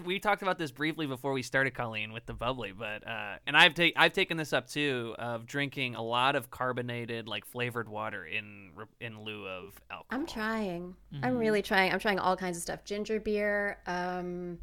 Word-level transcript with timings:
were 0.00 0.06
we 0.06 0.18
talked 0.18 0.42
about 0.42 0.58
this 0.58 0.70
briefly 0.70 1.06
before 1.06 1.32
we 1.32 1.42
started, 1.42 1.74
Colleen, 1.74 2.12
with 2.12 2.26
the 2.26 2.34
bubbly, 2.34 2.72
but 2.72 3.06
uh, 3.06 3.36
and 3.46 3.56
I've 3.56 3.74
taken 3.74 4.00
I've 4.00 4.12
taken 4.12 4.36
this 4.36 4.52
up 4.52 4.68
too 4.68 5.14
of 5.18 5.46
drinking 5.46 5.94
a 5.94 6.02
lot 6.02 6.36
of 6.36 6.50
carbonated, 6.50 7.28
like 7.28 7.44
flavored 7.44 7.88
water 7.88 8.24
in 8.24 8.70
in 9.00 9.22
lieu 9.22 9.46
of 9.46 9.74
alcohol. 9.90 10.06
I'm 10.10 10.26
trying. 10.26 10.94
Mm-hmm. 11.12 11.24
I'm 11.24 11.38
really 11.38 11.62
trying. 11.62 11.92
I'm 11.92 11.98
trying 11.98 12.18
all 12.18 12.36
kinds 12.36 12.56
of 12.56 12.62
stuff. 12.62 12.84
Ginger 12.84 13.20
beer, 13.20 13.78
um, 13.86 14.58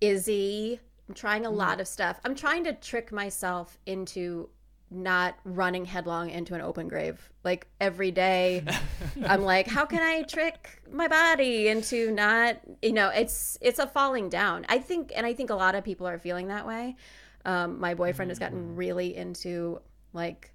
Izze. 0.00 0.78
I'm 1.08 1.14
trying 1.14 1.46
a 1.46 1.50
lot 1.50 1.80
of 1.80 1.86
stuff. 1.86 2.18
I'm 2.24 2.34
trying 2.34 2.64
to 2.64 2.72
trick 2.72 3.12
myself 3.12 3.78
into 3.86 4.48
not 4.90 5.36
running 5.44 5.84
headlong 5.84 6.30
into 6.30 6.54
an 6.54 6.60
open 6.60 6.88
grave. 6.88 7.30
Like 7.44 7.66
every 7.80 8.10
day, 8.10 8.64
I'm 9.26 9.42
like, 9.42 9.66
how 9.66 9.84
can 9.84 10.00
I 10.02 10.22
trick 10.22 10.80
my 10.90 11.08
body 11.08 11.68
into 11.68 12.12
not, 12.12 12.60
you 12.82 12.92
know, 12.92 13.08
it's 13.08 13.58
it's 13.60 13.78
a 13.78 13.86
falling 13.86 14.28
down. 14.28 14.66
I 14.68 14.78
think, 14.78 15.12
and 15.14 15.26
I 15.26 15.34
think 15.34 15.50
a 15.50 15.54
lot 15.54 15.74
of 15.74 15.84
people 15.84 16.06
are 16.06 16.18
feeling 16.18 16.48
that 16.48 16.66
way. 16.66 16.96
Um, 17.44 17.80
my 17.80 17.94
boyfriend 17.94 18.30
has 18.30 18.38
gotten 18.38 18.76
really 18.76 19.16
into 19.16 19.80
like 20.12 20.52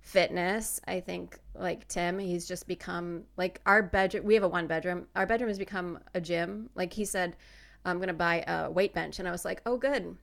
fitness. 0.00 0.80
I 0.86 1.00
think 1.00 1.38
like 1.54 1.88
Tim, 1.88 2.18
he's 2.18 2.46
just 2.46 2.66
become 2.68 3.24
like 3.36 3.60
our 3.66 3.82
bedroom. 3.82 4.24
We 4.24 4.34
have 4.34 4.44
a 4.44 4.48
one 4.48 4.66
bedroom. 4.66 5.06
Our 5.16 5.26
bedroom 5.26 5.48
has 5.48 5.58
become 5.58 5.98
a 6.14 6.20
gym. 6.20 6.70
Like 6.74 6.92
he 6.92 7.04
said, 7.04 7.36
I'm 7.84 7.98
gonna 7.98 8.14
buy 8.14 8.44
a 8.46 8.70
weight 8.70 8.94
bench, 8.94 9.18
and 9.18 9.28
I 9.28 9.32
was 9.32 9.44
like, 9.44 9.62
oh, 9.66 9.76
good, 9.76 10.16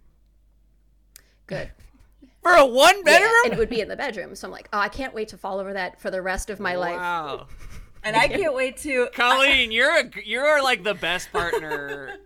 good. 1.48 1.72
For 2.42 2.52
a 2.54 2.66
one 2.66 2.98
Yeah, 2.98 3.04
bedroom? 3.04 3.32
and 3.46 3.54
it 3.54 3.60
would 3.60 3.70
be 3.70 3.82
in 3.82 3.88
the 3.88 3.96
bedroom. 3.96 4.36
So 4.36 4.48
I'm 4.48 4.52
like, 4.52 4.70
oh, 4.74 4.80
I 4.80 4.90
can't 4.90 5.14
wait 5.14 5.30
to 5.30 5.38
fall 5.38 5.60
over 5.60 5.74
that 5.74 6.00
for 6.02 6.12
the 6.12 6.22
rest 6.22 6.50
of 6.50 6.60
my 6.60 6.76
life. 6.76 6.98
Wow. 6.98 7.48
And 8.06 8.18
I 8.18 8.28
can't 8.28 8.54
wait 8.54 8.76
to. 8.80 9.04
Uh, 9.04 9.10
Colleen, 9.12 9.72
you're 9.72 9.90
a 9.98 10.04
you're 10.26 10.62
like 10.62 10.84
the 10.84 10.94
best 10.94 11.32
partner. 11.32 12.18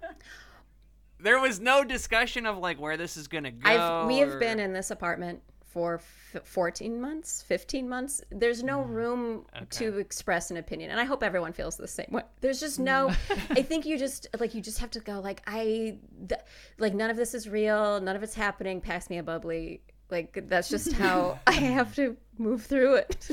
there 1.20 1.40
was 1.40 1.60
no 1.60 1.84
discussion 1.84 2.48
of 2.48 2.58
like 2.58 2.80
where 2.80 2.98
this 2.98 3.16
is 3.16 3.28
gonna 3.28 3.52
go. 3.52 3.70
I've 3.70 4.08
we 4.08 4.18
have 4.18 4.34
or- 4.34 4.40
been 4.40 4.60
in 4.60 4.74
this 4.74 4.90
apartment 4.90 5.42
for 5.66 6.02
f- 6.34 6.42
14 6.46 7.00
months, 7.00 7.44
15 7.44 7.88
months. 7.88 8.24
There's 8.32 8.64
no 8.64 8.80
mm, 8.80 8.90
room 8.90 9.46
to 9.72 9.98
express 10.00 10.50
an 10.50 10.58
opinion, 10.58 10.90
and 10.90 11.00
I 11.00 11.04
hope 11.04 11.22
everyone 11.22 11.54
feels 11.54 11.78
the 11.78 11.88
same 11.88 12.08
way. 12.10 12.24
There's 12.42 12.60
just 12.60 12.80
no. 12.80 13.10
Mm. 13.10 13.38
I 13.58 13.62
think 13.62 13.86
you 13.86 14.00
just 14.00 14.26
like 14.40 14.56
you 14.56 14.62
just 14.62 14.80
have 14.80 14.90
to 14.92 15.00
go 15.00 15.20
like 15.20 15.44
I, 15.46 15.98
th- 16.28 16.42
like 16.80 16.94
none 16.96 17.10
of 17.12 17.18
this 17.18 17.36
is 17.36 17.48
real. 17.48 18.02
None 18.02 18.16
of 18.16 18.24
it's 18.24 18.34
happening. 18.34 18.82
Pass 18.82 19.10
me 19.12 19.20
a 19.20 19.24
bubbly. 19.24 19.82
Like 20.10 20.48
that's 20.48 20.70
just 20.70 20.94
how 21.04 21.40
I 21.48 21.52
have 21.54 21.94
to 21.96 22.16
move 22.38 22.64
through 22.66 22.96
it. 22.96 23.28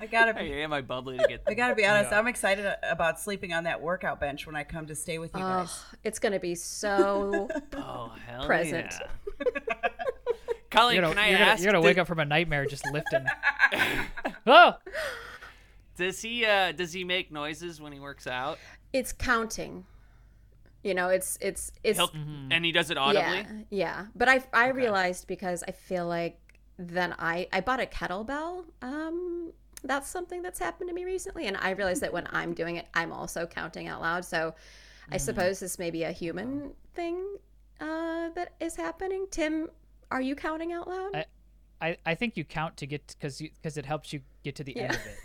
I 0.00 0.06
gotta 0.06 0.32
Hey, 0.38 0.50
be. 0.50 0.62
am 0.62 0.72
I 0.72 0.80
bubbly 0.80 1.18
to 1.18 1.26
get? 1.26 1.42
I 1.46 1.54
gotta 1.54 1.74
be 1.74 1.84
honest. 1.86 2.12
I'm 2.12 2.26
excited 2.28 2.72
about 2.82 3.18
sleeping 3.18 3.52
on 3.52 3.64
that 3.64 3.80
workout 3.80 4.20
bench 4.20 4.46
when 4.46 4.54
I 4.54 4.62
come 4.64 4.86
to 4.86 4.94
stay 4.94 5.18
with 5.18 5.34
you 5.34 5.40
oh, 5.40 5.48
guys. 5.60 5.82
it's 6.04 6.18
gonna 6.18 6.38
be 6.40 6.54
so. 6.54 7.48
oh 7.74 8.12
hell 8.26 8.44
Present. 8.46 8.92
yeah. 9.00 9.88
Colleen, 10.70 10.96
You're 10.96 11.02
gonna, 11.02 11.14
can 11.16 11.24
I 11.24 11.28
you're 11.30 11.38
gonna, 11.38 11.50
ask? 11.50 11.62
you're 11.64 11.72
gonna 11.72 11.82
did- 11.82 11.86
wake 11.88 11.98
up 11.98 12.06
from 12.06 12.20
a 12.20 12.24
nightmare 12.24 12.64
just 12.64 12.84
lifting. 12.92 13.26
oh, 14.46 14.74
Does 15.96 16.22
he 16.22 16.44
uh 16.44 16.70
does 16.72 16.92
he 16.92 17.02
make 17.02 17.32
noises 17.32 17.80
when 17.80 17.92
he 17.92 17.98
works 17.98 18.26
out? 18.28 18.58
it's 18.92 19.12
counting. 19.12 19.84
You 20.82 20.94
know, 20.94 21.08
it's 21.08 21.36
it's 21.40 21.72
it's 21.84 21.98
He'll, 21.98 22.10
and 22.50 22.64
he 22.64 22.72
does 22.72 22.90
it 22.90 22.96
audibly. 22.96 23.20
Yeah, 23.20 23.46
yeah. 23.70 24.06
But 24.14 24.28
I 24.28 24.42
I 24.52 24.68
realized 24.68 25.26
because 25.26 25.62
I 25.66 25.72
feel 25.72 26.06
like 26.06 26.38
then 26.78 27.14
I 27.18 27.48
I 27.52 27.60
bought 27.60 27.80
a 27.80 27.86
kettlebell. 27.86 28.64
Um, 28.80 29.52
that's 29.84 30.08
something 30.08 30.42
that's 30.42 30.58
happened 30.58 30.88
to 30.88 30.94
me 30.94 31.04
recently, 31.04 31.46
and 31.46 31.56
I 31.56 31.70
realized 31.70 32.02
that 32.02 32.12
when 32.12 32.26
I'm 32.30 32.54
doing 32.54 32.76
it, 32.76 32.86
I'm 32.94 33.12
also 33.12 33.46
counting 33.46 33.88
out 33.88 34.00
loud. 34.00 34.24
So 34.24 34.54
I 35.12 35.16
suppose 35.16 35.60
this 35.60 35.78
may 35.78 35.90
be 35.90 36.04
a 36.04 36.12
human 36.12 36.72
thing 36.94 37.36
uh, 37.80 38.30
that 38.34 38.52
is 38.60 38.76
happening. 38.76 39.26
Tim, 39.30 39.68
are 40.10 40.20
you 40.20 40.34
counting 40.34 40.72
out 40.72 40.88
loud? 40.88 41.14
I, 41.14 41.24
I, 41.80 41.96
I 42.06 42.14
think 42.14 42.36
you 42.36 42.44
count 42.44 42.76
to 42.78 42.86
get 42.86 43.14
because 43.18 43.38
because 43.38 43.76
it 43.76 43.86
helps 43.86 44.12
you 44.12 44.20
get 44.44 44.56
to 44.56 44.64
the 44.64 44.76
end 44.76 44.94
of 44.94 45.06
it. 45.06 45.16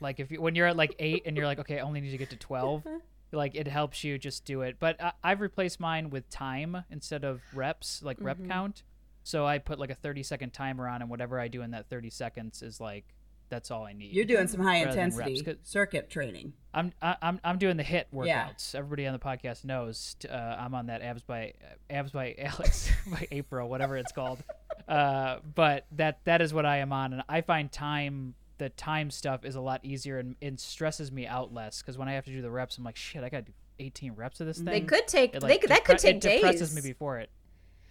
Like 0.00 0.18
if 0.18 0.30
you 0.30 0.40
when 0.40 0.54
you're 0.54 0.66
at 0.66 0.76
like 0.76 0.94
eight 0.98 1.22
and 1.26 1.36
you're 1.36 1.46
like 1.46 1.58
okay, 1.60 1.78
I 1.78 1.82
only 1.82 2.00
need 2.00 2.10
to 2.10 2.18
get 2.18 2.30
to 2.30 2.36
twelve. 2.36 2.86
like 3.32 3.54
it 3.54 3.68
helps 3.68 4.02
you 4.04 4.18
just 4.18 4.44
do 4.44 4.62
it. 4.62 4.76
But 4.78 5.02
I, 5.02 5.12
I've 5.22 5.40
replaced 5.40 5.80
mine 5.80 6.10
with 6.10 6.28
time 6.30 6.84
instead 6.90 7.24
of 7.24 7.40
reps, 7.54 8.02
like 8.02 8.16
rep 8.20 8.38
count. 8.48 8.82
So 9.22 9.46
I 9.46 9.58
put 9.58 9.78
like 9.78 9.90
a 9.90 9.94
thirty 9.94 10.22
second 10.22 10.52
timer 10.52 10.88
on, 10.88 11.02
and 11.02 11.10
whatever 11.10 11.38
I 11.38 11.48
do 11.48 11.62
in 11.62 11.70
that 11.72 11.88
thirty 11.88 12.10
seconds 12.10 12.62
is 12.62 12.80
like 12.80 13.04
that's 13.50 13.70
all 13.70 13.84
I 13.84 13.92
need. 13.92 14.12
You're 14.14 14.24
doing 14.24 14.46
some 14.46 14.60
high 14.60 14.76
intensity 14.76 15.42
reps, 15.44 15.68
circuit 15.68 16.08
training. 16.08 16.52
I'm 16.72 16.92
I- 17.02 17.16
I'm 17.20 17.40
I'm 17.44 17.58
doing 17.58 17.76
the 17.76 17.82
hit 17.82 18.06
workouts. 18.14 18.74
Yeah. 18.74 18.78
Everybody 18.78 19.06
on 19.06 19.12
the 19.12 19.18
podcast 19.18 19.64
knows 19.64 20.16
uh, 20.30 20.34
I'm 20.34 20.74
on 20.74 20.86
that 20.86 21.02
abs 21.02 21.22
by 21.22 21.54
abs 21.90 22.12
by 22.12 22.34
Alex 22.38 22.90
by 23.10 23.26
April, 23.30 23.68
whatever 23.68 23.96
it's 23.96 24.12
called. 24.12 24.42
Uh, 24.88 25.38
but 25.54 25.86
that 25.92 26.18
that 26.24 26.42
is 26.42 26.52
what 26.52 26.66
I 26.66 26.78
am 26.78 26.92
on, 26.92 27.12
and 27.12 27.22
I 27.28 27.42
find 27.42 27.70
time 27.70 28.34
the 28.60 28.68
time 28.68 29.10
stuff 29.10 29.44
is 29.44 29.56
a 29.56 29.60
lot 29.60 29.80
easier 29.82 30.18
and 30.20 30.36
it 30.40 30.60
stresses 30.60 31.10
me 31.10 31.26
out 31.26 31.52
less 31.52 31.80
because 31.82 31.98
when 31.98 32.06
I 32.08 32.12
have 32.12 32.24
to 32.26 32.30
do 32.30 32.40
the 32.42 32.50
reps, 32.50 32.78
I'm 32.78 32.84
like 32.84 32.94
shit, 32.96 33.24
I 33.24 33.28
got 33.28 33.38
to 33.38 33.42
do 33.46 33.52
18 33.80 34.12
reps 34.12 34.40
of 34.40 34.46
this 34.46 34.58
thing. 34.58 34.66
they 34.66 34.82
could 34.82 35.08
take 35.08 35.34
It, 35.34 35.40
they 35.40 35.48
like, 35.48 35.60
could 35.62 35.70
that 35.70 35.84
could 35.84 35.98
take 35.98 36.16
it 36.16 36.20
days. 36.20 36.40
depresses 36.40 36.74
me 36.74 36.82
before 36.82 37.18
it. 37.18 37.30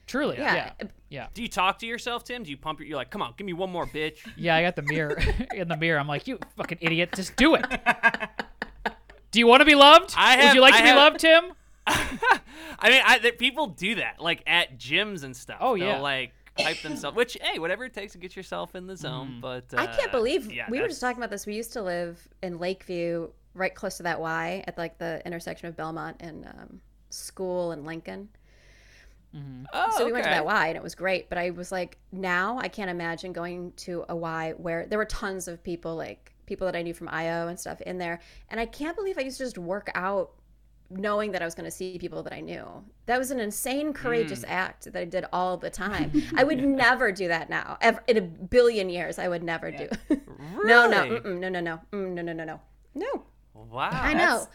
Truly, 0.05 0.37
yeah, 0.37 0.55
yeah. 0.55 0.71
yeah, 0.81 0.87
yeah. 1.09 1.27
Do 1.33 1.41
you 1.41 1.47
talk 1.47 1.79
to 1.79 1.85
yourself, 1.85 2.23
Tim? 2.23 2.43
Do 2.43 2.49
you 2.49 2.57
pump 2.57 2.79
your? 2.79 2.87
You're 2.87 2.97
like, 2.97 3.09
come 3.11 3.21
on, 3.21 3.33
give 3.37 3.45
me 3.45 3.53
one 3.53 3.71
more, 3.71 3.85
bitch. 3.85 4.17
Yeah, 4.37 4.55
I 4.55 4.61
got 4.61 4.75
the 4.75 4.81
mirror 4.83 5.19
in 5.55 5.67
the 5.67 5.77
mirror. 5.77 5.99
I'm 5.99 6.07
like, 6.07 6.27
you 6.27 6.39
fucking 6.57 6.77
idiot, 6.81 7.09
just 7.15 7.35
do 7.35 7.55
it. 7.55 7.65
Do 9.31 9.37
you 9.39 9.45
want 9.45 9.61
to 9.61 9.65
be 9.65 9.75
loved? 9.75 10.13
I 10.17 10.45
Would 10.45 10.55
you 10.55 10.61
like 10.61 10.73
I 10.73 10.77
to 10.79 10.83
be 10.83 10.93
loved, 10.93 11.19
Tim? 11.19 11.51
I 11.85 12.89
mean, 12.89 13.01
I, 13.05 13.19
that 13.19 13.37
people 13.37 13.67
do 13.67 13.95
that, 13.95 14.19
like 14.19 14.41
at 14.47 14.79
gyms 14.79 15.23
and 15.23 15.35
stuff. 15.35 15.57
Oh, 15.59 15.77
They'll, 15.77 15.87
yeah. 15.87 15.99
like 15.99 16.31
hype 16.59 16.81
themselves. 16.81 17.15
Which, 17.15 17.37
hey, 17.41 17.59
whatever 17.59 17.85
it 17.85 17.93
takes 17.93 18.13
to 18.13 18.17
get 18.17 18.35
yourself 18.35 18.75
in 18.75 18.87
the 18.87 18.95
zone. 18.95 19.35
Mm. 19.37 19.41
But 19.41 19.65
I 19.73 19.85
uh, 19.85 19.95
can't 19.95 20.11
believe 20.11 20.51
yeah, 20.51 20.67
we 20.69 20.81
were 20.81 20.87
just 20.87 21.01
talking 21.01 21.17
about 21.17 21.29
this. 21.29 21.45
We 21.45 21.55
used 21.55 21.73
to 21.73 21.81
live 21.81 22.27
in 22.41 22.59
Lakeview, 22.59 23.29
right 23.53 23.73
close 23.73 23.97
to 23.97 24.03
that 24.03 24.19
Y, 24.19 24.63
at 24.67 24.77
like 24.77 24.97
the 24.97 25.21
intersection 25.25 25.67
of 25.67 25.75
Belmont 25.75 26.17
and 26.19 26.45
um, 26.45 26.81
School 27.09 27.71
and 27.71 27.85
Lincoln. 27.85 28.29
Oh, 29.73 29.93
so 29.95 30.05
we 30.05 30.11
went 30.11 30.23
to 30.23 30.29
that 30.29 30.45
Y 30.45 30.67
and 30.67 30.77
it 30.77 30.83
was 30.83 30.95
great. 30.95 31.29
But 31.29 31.37
I 31.37 31.51
was 31.51 31.71
like, 31.71 31.97
now 32.11 32.57
I 32.57 32.67
can't 32.67 32.89
imagine 32.89 33.33
going 33.33 33.73
to 33.77 34.05
a 34.09 34.15
Y 34.15 34.53
where 34.57 34.85
there 34.87 34.97
were 34.97 35.05
tons 35.05 35.47
of 35.47 35.63
people, 35.63 35.95
like 35.95 36.33
people 36.45 36.65
that 36.65 36.75
I 36.75 36.81
knew 36.81 36.93
from 36.93 37.09
IO 37.09 37.47
and 37.47 37.59
stuff 37.59 37.79
in 37.81 37.97
there. 37.97 38.19
And 38.49 38.59
I 38.59 38.65
can't 38.65 38.95
believe 38.95 39.17
I 39.17 39.21
used 39.21 39.37
to 39.37 39.43
just 39.43 39.57
work 39.57 39.91
out 39.93 40.31
knowing 40.89 41.31
that 41.33 41.41
I 41.41 41.45
was 41.45 41.53
going 41.55 41.65
to 41.65 41.71
see 41.71 41.97
people 41.99 42.23
that 42.23 42.33
I 42.33 42.39
knew. 42.41 42.65
That 43.05 43.19
was 43.19 43.29
an 43.31 43.39
insane, 43.39 43.93
courageous 43.93 44.41
Mm. 44.43 44.49
act 44.49 44.85
that 44.85 44.95
I 44.99 45.05
did 45.05 45.25
all 45.31 45.55
the 45.57 45.69
time. 45.69 46.11
I 46.35 46.43
would 46.43 46.63
never 46.63 47.11
do 47.11 47.27
that 47.27 47.49
now. 47.49 47.77
Ever, 47.81 48.03
in 48.07 48.17
a 48.17 48.21
billion 48.21 48.89
years, 48.89 49.19
I 49.19 49.27
would 49.27 49.43
never 49.43 49.71
do. 49.71 49.87
no, 50.63 50.87
no, 50.87 51.19
no, 51.19 51.49
no, 51.49 51.59
no, 51.59 51.79
mm, 51.91 52.13
no, 52.13 52.21
no, 52.21 52.33
no, 52.33 52.43
no, 52.43 52.59
no. 52.95 53.23
Wow. 53.53 53.89
I 53.91 54.13
know. 54.13 54.47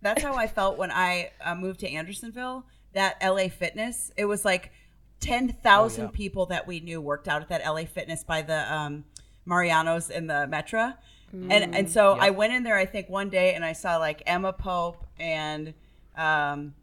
That's 0.00 0.22
how 0.22 0.34
I 0.34 0.46
felt 0.48 0.78
when 0.78 0.90
I 0.90 1.30
uh, 1.40 1.54
moved 1.54 1.80
to 1.80 1.88
Andersonville. 1.88 2.64
That 2.94 3.16
LA 3.22 3.48
Fitness, 3.48 4.10
it 4.16 4.24
was 4.26 4.44
like 4.44 4.72
ten 5.20 5.48
thousand 5.48 6.04
Oh, 6.06 6.08
yeah. 6.08 6.16
people 6.16 6.46
that 6.46 6.66
we 6.66 6.80
knew 6.80 7.00
worked 7.00 7.28
out 7.28 7.40
at 7.40 7.48
that 7.50 7.64
LA 7.64 7.84
Fitness 7.84 8.24
by 8.24 8.42
the 8.42 8.70
um, 8.74 9.04
Marianos 9.46 10.10
in 10.10 10.26
the 10.26 10.46
Metra, 10.50 10.96
and 11.32 11.74
and 11.74 11.88
so 11.88 12.18
I 12.20 12.30
went 12.30 12.52
in 12.52 12.64
there. 12.64 12.76
I 12.76 12.84
think 12.84 13.08
one 13.08 13.30
day 13.30 13.54
and 13.54 13.64
I 13.64 13.72
saw 13.72 13.96
like 13.96 14.22
Emma 14.26 14.52
Pope 14.52 15.06
and 15.22 15.72
um, 16.16 16.74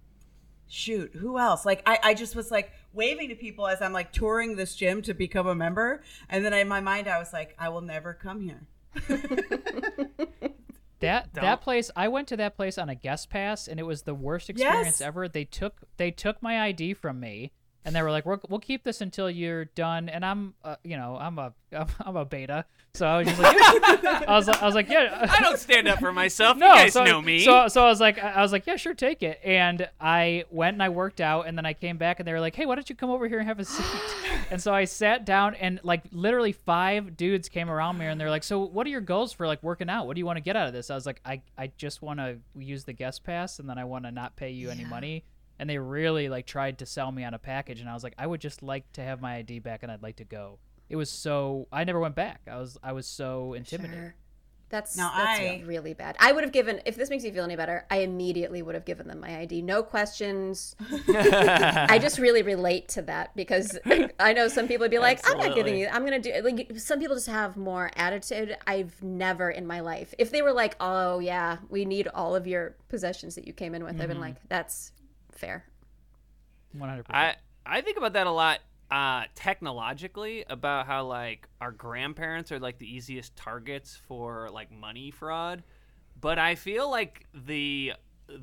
shoot, 0.67 1.11
who 1.15 1.37
else? 1.37 1.65
Like 1.65 1.83
I, 1.85 1.99
I 2.01 2.13
just 2.13 2.35
was 2.35 2.49
like 2.49 2.71
waving 2.93 3.29
to 3.29 3.35
people 3.35 3.67
as 3.67 3.81
I'm 3.81 3.93
like 3.93 4.11
touring 4.13 4.55
this 4.55 4.73
gym 4.75 5.01
to 5.03 5.13
become 5.13 5.45
a 5.45 5.53
member, 5.55 6.01
and 6.29 6.43
then 6.43 6.53
in 6.53 6.67
my 6.67 6.79
mind 6.81 7.07
I 7.07 7.19
was 7.19 7.33
like, 7.33 7.53
I 7.59 7.69
will 7.69 7.81
never 7.81 8.13
come 8.13 8.41
here. 8.41 8.61
That 11.01 11.31
Don't- 11.31 11.43
that 11.45 11.61
place, 11.61 11.89
I 11.95 12.09
went 12.09 12.27
to 12.27 12.35
that 12.37 12.57
place 12.57 12.77
on 12.77 12.89
a 12.89 12.95
guest 12.95 13.29
pass, 13.29 13.69
and 13.69 13.79
it 13.79 13.83
was 13.83 14.01
the 14.01 14.13
worst 14.13 14.49
experience 14.49 14.99
Yes. 14.99 15.01
ever. 15.01 15.29
They 15.29 15.45
took 15.45 15.77
they 15.95 16.11
took 16.11 16.43
my 16.43 16.59
ID 16.63 16.93
from 16.93 17.21
me, 17.21 17.53
and 17.85 17.95
they 17.95 18.01
were 18.01 18.11
like, 18.11 18.25
We're, 18.25 18.39
"We'll 18.49 18.59
keep 18.59 18.83
this 18.83 19.01
until 19.01 19.29
you're 19.29 19.65
done." 19.65 20.09
And 20.09 20.25
I'm, 20.25 20.53
uh, 20.63 20.75
you 20.83 20.97
know, 20.97 21.17
I'm 21.19 21.39
a 21.39 21.53
I'm, 21.71 21.87
I'm 22.01 22.15
a 22.15 22.25
beta, 22.25 22.65
so 22.95 23.05
I 23.05 23.19
was 23.19 23.27
just 23.27 23.39
like, 23.39 23.55
I 23.57 24.35
was 24.35 24.47
like, 24.47 24.61
I 24.61 24.65
was 24.65 24.75
like, 24.75 24.89
yeah. 24.89 25.27
I 25.37 25.41
don't 25.41 25.59
stand 25.59 25.87
up 25.87 25.99
for 25.99 26.11
myself. 26.11 26.57
No, 26.59 26.67
you 26.67 26.73
guys 26.73 26.93
so, 26.93 27.03
know 27.05 27.21
me. 27.21 27.45
So, 27.45 27.67
so 27.69 27.85
I 27.85 27.89
was 27.89 28.01
like, 28.01 28.17
I 28.17 28.41
was 28.41 28.51
like, 28.51 28.65
yeah, 28.67 28.75
sure, 28.75 28.93
take 28.93 29.23
it. 29.23 29.39
And 29.45 29.87
I 30.01 30.43
went 30.49 30.73
and 30.73 30.83
I 30.83 30.89
worked 30.89 31.21
out, 31.21 31.47
and 31.47 31.57
then 31.57 31.65
I 31.65 31.73
came 31.73 31.97
back, 31.97 32.19
and 32.19 32.27
they 32.27 32.33
were 32.33 32.39
like, 32.39 32.55
hey, 32.55 32.65
why 32.65 32.75
don't 32.75 32.89
you 32.89 32.95
come 32.95 33.09
over 33.09 33.27
here 33.27 33.39
and 33.39 33.47
have 33.47 33.59
a 33.59 33.65
seat? 33.65 33.85
and 34.51 34.61
so 34.61 34.73
I 34.73 34.85
sat 34.85 35.25
down, 35.25 35.55
and 35.55 35.79
like 35.83 36.03
literally 36.11 36.51
five 36.51 37.15
dudes 37.15 37.47
came 37.47 37.69
around 37.69 37.97
me, 37.97 38.07
and 38.07 38.19
they're 38.19 38.29
like, 38.29 38.43
so 38.43 38.65
what 38.65 38.87
are 38.87 38.89
your 38.89 39.01
goals 39.01 39.31
for 39.31 39.47
like 39.47 39.61
working 39.63 39.89
out? 39.89 40.07
What 40.07 40.15
do 40.15 40.19
you 40.19 40.25
want 40.25 40.37
to 40.37 40.43
get 40.43 40.55
out 40.55 40.67
of 40.67 40.73
this? 40.73 40.89
I 40.89 40.95
was 40.95 41.05
like, 41.05 41.21
I, 41.23 41.41
I 41.57 41.71
just 41.77 42.01
want 42.01 42.19
to 42.19 42.39
use 42.57 42.83
the 42.83 42.93
guest 42.93 43.23
pass, 43.23 43.59
and 43.59 43.69
then 43.69 43.77
I 43.77 43.85
want 43.85 44.05
to 44.05 44.11
not 44.11 44.35
pay 44.35 44.49
you 44.49 44.69
any 44.69 44.85
money. 44.85 45.23
And 45.59 45.69
they 45.69 45.77
really 45.77 46.29
like 46.29 46.45
tried 46.45 46.79
to 46.79 46.85
sell 46.85 47.11
me 47.11 47.23
on 47.25 47.33
a 47.33 47.39
package, 47.39 47.81
and 47.81 47.89
I 47.89 47.93
was 47.93 48.03
like, 48.03 48.13
I 48.17 48.25
would 48.25 48.39
just 48.41 48.63
like 48.63 48.91
to 48.93 49.01
have 49.03 49.21
my 49.21 49.35
ID 49.35 49.59
back, 49.59 49.83
and 49.83 49.91
I'd 49.91 50.01
like 50.01 50.15
to 50.17 50.23
go. 50.25 50.57
It 50.89 50.95
was 50.95 51.09
so 51.09 51.67
I 51.71 51.83
never 51.83 51.99
went 51.99 52.15
back. 52.15 52.41
I 52.49 52.57
was 52.57 52.77
I 52.81 52.93
was 52.93 53.05
so 53.05 53.53
intimidated. 53.53 53.99
Sure. 53.99 54.15
That's 54.69 54.95
Now, 54.95 55.11
that's 55.15 55.39
I- 55.39 55.63
really 55.65 55.95
bad. 55.95 56.15
I 56.19 56.31
would 56.31 56.43
have 56.43 56.53
given 56.53 56.79
if 56.85 56.95
this 56.95 57.09
makes 57.09 57.23
you 57.23 57.31
feel 57.33 57.43
any 57.43 57.55
better. 57.55 57.85
I 57.89 57.97
immediately 58.01 58.61
would 58.61 58.75
have 58.75 58.85
given 58.85 59.07
them 59.07 59.19
my 59.19 59.39
ID, 59.39 59.63
no 59.63 59.81
questions. 59.81 60.75
I 61.07 61.97
just 61.99 62.19
really 62.19 62.41
relate 62.43 62.87
to 62.89 63.01
that 63.03 63.35
because 63.35 63.77
I 64.19 64.33
know 64.33 64.47
some 64.47 64.67
people 64.67 64.83
would 64.83 64.91
be 64.91 64.99
like, 64.99 65.19
"I'm 65.29 65.37
not 65.37 65.55
giving 65.55 65.75
you. 65.75 65.87
I'm 65.91 66.03
gonna 66.05 66.19
do." 66.19 66.31
Like 66.43 66.71
some 66.77 66.99
people 66.99 67.15
just 67.15 67.27
have 67.27 67.57
more 67.57 67.89
attitude. 67.95 68.55
I've 68.67 69.01
never 69.03 69.49
in 69.49 69.65
my 69.65 69.79
life. 69.79 70.13
If 70.17 70.31
they 70.31 70.41
were 70.41 70.53
like, 70.53 70.75
"Oh 70.79 71.19
yeah, 71.19 71.57
we 71.69 71.85
need 71.85 72.07
all 72.07 72.35
of 72.35 72.47
your 72.47 72.75
possessions 72.89 73.35
that 73.35 73.47
you 73.47 73.53
came 73.53 73.73
in 73.75 73.83
with," 73.83 73.93
I've 73.95 73.99
Mm-hmm. 74.01 74.07
been 74.09 74.21
like, 74.21 74.35
"That's 74.49 74.91
fair." 75.39 75.65
One 76.73 76.89
hundred 76.89 77.05
I. 77.09 77.35
I 77.65 77.81
think 77.81 77.97
about 77.97 78.13
that 78.13 78.25
a 78.25 78.31
lot 78.31 78.59
uh, 78.89 79.23
technologically 79.35 80.43
about 80.49 80.87
how 80.87 81.05
like 81.05 81.47
our 81.61 81.71
grandparents 81.71 82.51
are 82.51 82.59
like 82.59 82.79
the 82.79 82.91
easiest 82.91 83.35
targets 83.35 83.95
for 84.07 84.49
like 84.51 84.71
money 84.71 85.11
fraud, 85.11 85.63
but 86.19 86.39
I 86.39 86.55
feel 86.55 86.89
like 86.89 87.25
the 87.33 87.93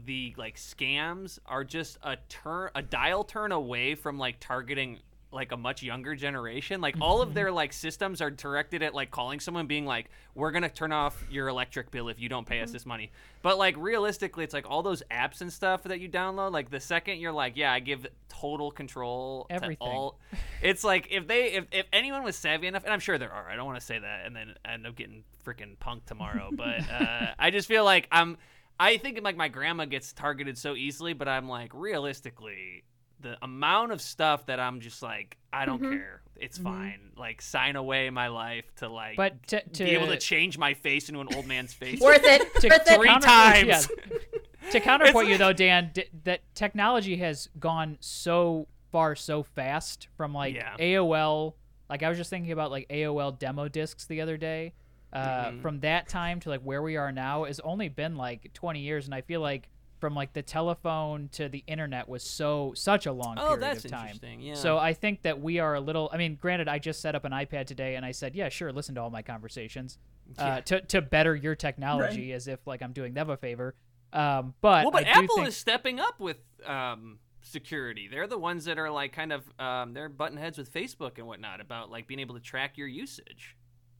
the 0.05 0.35
like 0.37 0.57
scams 0.57 1.39
are 1.47 1.65
just 1.65 1.99
a 2.03 2.17
turn 2.29 2.71
a 2.75 2.83
dial 2.83 3.25
turn 3.25 3.53
away 3.53 3.95
from 3.95 4.19
like 4.19 4.37
targeting 4.41 5.01
like 5.33 5.53
a 5.53 5.57
much 5.57 5.83
younger 5.83 6.15
generation 6.15 6.81
like 6.81 6.95
all 7.01 7.21
of 7.21 7.35
their 7.35 7.51
like 7.51 7.73
systems 7.73 8.21
are 8.21 8.31
directed 8.31 8.83
at 8.83 8.95
like 8.95 9.11
calling 9.11 9.41
someone 9.41 9.67
being 9.67 9.85
like 9.85 10.09
we're 10.35 10.51
gonna 10.51 10.69
turn 10.69 10.93
off 10.93 11.25
your 11.31 11.49
electric 11.49 11.91
bill 11.91 12.09
if 12.09 12.21
you 12.21 12.29
don't 12.29 12.47
pay 12.47 12.61
us 12.61 12.71
this 12.71 12.87
money. 12.87 13.11
But 13.43 13.59
like 13.59 13.75
realistically 13.79 14.45
it's 14.45 14.55
like 14.55 14.69
all 14.69 14.83
those 14.83 15.03
apps 15.11 15.41
and 15.41 15.53
stuff 15.53 15.83
that 15.85 16.01
you 16.01 16.09
download 16.09 16.53
like 16.53 16.71
the 16.71 16.81
second 16.81 17.19
you're 17.19 17.33
like 17.33 17.57
yeah 17.57 17.73
i 17.73 17.81
give 17.81 18.07
total 18.29 18.71
control 18.71 19.47
Everything. 19.51 19.77
to 19.77 19.83
all 19.83 20.19
it's 20.63 20.85
like 20.85 21.09
if 21.11 21.27
they 21.27 21.53
if, 21.53 21.67
if 21.71 21.87
anyone 21.93 22.23
was 22.23 22.37
savvy 22.37 22.67
enough 22.67 22.85
and 22.85 22.93
i'm 22.93 23.01
sure 23.01 23.19
there 23.19 23.33
are 23.33 23.49
i 23.49 23.57
don't 23.57 23.67
want 23.67 23.79
to 23.79 23.85
say 23.85 23.99
that 23.99 24.27
and 24.27 24.35
then 24.35 24.55
end 24.65 24.87
up 24.87 24.97
getting 24.97 25.23
freaking 25.45 25.77
punked 25.79 26.07
tomorrow 26.07 26.51
but 26.57 26.81
uh, 26.91 27.29
i 27.39 27.51
just 27.51 27.69
feel 27.69 27.85
like 27.85 28.09
i'm 28.11 28.37
i 28.81 28.97
think 28.97 29.21
like 29.23 29.37
my 29.37 29.49
grandma 29.49 29.85
gets 29.85 30.13
targeted 30.13 30.59
so 30.59 30.75
easily 30.75 31.13
but 31.13 31.29
i'm 31.29 31.49
like 31.49 31.71
realistically 31.73 32.85
the 33.21 33.37
amount 33.43 33.93
of 33.93 34.01
stuff 34.01 34.47
that 34.47 34.61
i'm 34.61 34.81
just 34.81 35.03
like 35.03 35.37
i 35.53 35.65
don't 35.65 35.81
care 35.81 36.21
it's 36.37 36.59
fine 36.59 37.01
like 37.17 37.41
sign 37.41 37.77
away 37.77 38.11
my 38.11 38.29
life 38.29 38.65
to 38.77 38.89
like 38.89 39.17
But 39.17 39.47
to, 39.49 39.63
to 39.63 39.85
be 39.85 39.91
able 39.93 40.09
to 40.09 40.19
change 40.19 40.59
my 40.59 40.75
face 40.75 41.09
into 41.09 41.21
an 41.21 41.29
old 41.35 41.47
man's 41.47 41.73
face 41.83 42.01
Worth 42.01 42.21
it. 42.25 42.55
to, 42.61 42.69
Worth 42.69 42.85
to 42.85 42.93
it. 42.93 42.97
Three 42.97 43.19
times. 43.21 43.67
yeah. 43.67 44.71
to 44.71 44.81
counterpoint 44.81 45.29
you 45.31 45.39
though, 45.39 45.55
Dan, 45.55 45.91
d- 45.95 46.05
that 46.25 46.41
technology 46.55 47.17
has 47.17 47.49
gone 47.59 47.97
so 48.01 48.67
far 48.93 49.15
so 49.17 49.43
fast 49.43 50.09
from 50.19 50.35
like 50.35 50.55
Yeah. 50.55 50.77
AOL. 50.79 51.55
Like 51.89 52.03
I 52.03 52.09
was 52.11 52.19
just 52.19 52.29
thinking 52.29 52.53
about 52.53 52.71
like 52.71 52.87
AOL 52.91 53.39
demo 53.39 53.69
discs 53.69 54.05
the 54.07 54.21
other 54.21 54.37
day. 54.37 54.75
Uh, 55.13 55.19
Mm-hmm. 55.47 55.61
From 55.63 55.81
that 55.81 56.07
time 56.09 56.41
to 56.41 56.51
like 56.51 56.61
where 56.61 56.83
we 56.83 56.97
are 56.99 57.13
now 57.13 57.45
has 57.45 57.61
only 57.61 57.89
been 57.89 58.17
like 58.17 58.53
20 58.53 58.81
years, 58.81 59.07
and 59.07 59.15
I 59.15 59.23
feel 59.23 59.41
like 59.41 59.71
from 59.99 60.15
like 60.15 60.33
the 60.33 60.43
telephone 60.43 61.29
to 61.33 61.49
the 61.49 61.65
internet 61.67 62.09
was 62.09 62.23
so 62.23 62.73
such 62.75 63.07
a 63.07 63.13
long 63.13 63.37
Oh, 63.39 63.57
period 63.57 63.77
of 63.85 63.91
time. 63.91 64.01
interesting, 64.07 64.41
yeah. 64.41 64.55
So 64.55 64.79
I 64.79 64.93
think 64.93 65.23
that 65.23 65.41
we 65.41 65.59
are 65.59 65.75
a 65.75 65.81
little. 65.81 66.11
I 66.13 66.17
mean, 66.17 66.37
granted, 66.41 66.69
I 66.69 66.79
just 66.79 67.01
set 67.01 67.15
up 67.15 67.25
an 67.25 67.33
iPad 67.33 67.67
today, 67.67 67.97
and 67.97 68.05
I 68.05 68.13
said, 68.13 68.35
yeah, 68.35 68.49
sure, 68.49 68.73
listen 68.73 68.95
to 68.97 69.01
all 69.03 69.11
my 69.11 69.23
conversations 69.23 69.99
uh, 70.39 70.61
to 70.63 70.81
to 70.83 71.03
better 71.03 71.35
your 71.35 71.55
technology, 71.55 72.33
as 72.33 72.49
if 72.49 72.67
like 72.67 72.83
I'm 72.83 72.93
doing 72.93 73.15
them 73.15 73.31
a 73.31 73.37
favor. 73.37 73.75
Um, 74.13 74.55
but 74.61 74.85
well, 74.85 74.93
but 74.93 75.07
I 75.07 75.11
Apple 75.11 75.37
think, 75.37 75.49
is 75.49 75.57
stepping 75.57 75.99
up 76.01 76.21
with 76.21 76.39
um, 76.65 77.19
security. 77.43 78.09
They're 78.09 78.27
the 78.27 78.39
ones 78.39 78.65
that 78.67 78.79
are 78.79 78.91
like 78.91 79.13
kind 79.13 79.33
of 79.33 79.45
um, 79.59 79.95
they're 79.95 80.09
button 80.09 80.37
heads 80.39 80.59
with 80.59 80.73
Facebook 80.73 81.19
and 81.19 81.27
whatnot 81.27 81.61
about 81.61 81.91
like 81.91 82.07
being 82.07 82.21
able 82.21 82.35
to 82.35 82.41
track 82.41 82.77
your 82.79 82.89
usage. 82.89 83.56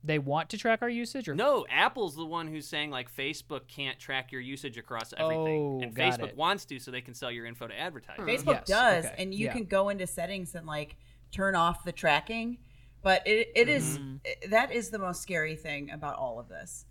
They 0.07 0.19
want 0.19 0.51
to 0.51 0.59
track 0.59 0.81
our 0.83 0.89
usage, 0.89 1.29
or 1.29 1.35
No, 1.35 1.67
Apple's 1.69 2.15
the 2.17 2.25
one 2.25 2.47
who's 2.47 2.67
saying 2.67 2.91
like 2.91 3.15
Facebook 3.15 3.67
can't 3.69 3.99
track 3.99 4.33
your 4.33 4.41
usage 4.41 4.79
across 4.79 5.13
everything, 5.17 5.63
Oh, 5.63 5.81
and 5.83 5.95
got 5.95 6.13
Facebook 6.19 6.29
it. 6.31 6.37
wants 6.37 6.65
to 6.67 6.79
so 6.79 6.91
they 6.91 7.01
can 7.01 7.15
sell 7.15 7.31
your 7.31 7.47
info 7.47 7.67
to 7.67 7.79
advertisers. 7.79 8.27
Facebook 8.27 8.55
Yes, 8.61 8.69
does, 8.69 9.05
okay, 9.07 9.15
and 9.19 9.35
you 9.35 9.47
yeah. 9.47 9.53
can 9.53 9.65
go 9.65 9.89
into 9.89 10.07
settings 10.07 10.55
and 10.55 10.67
like 10.67 10.97
turn 11.33 11.55
off 11.55 11.85
the 11.85 11.93
tracking. 11.93 12.59
But 13.03 13.27
it, 13.27 13.49
it 13.55 13.69
is- 13.69 13.99
Mm-hmm. 13.99 14.51
that 14.51 14.73
is 14.73 14.91
the 14.91 14.99
most 14.99 15.23
scary 15.23 15.55
thing 15.57 15.91
about 15.91 16.17
all 16.17 16.39
of 16.41 16.49
this. 16.49 16.87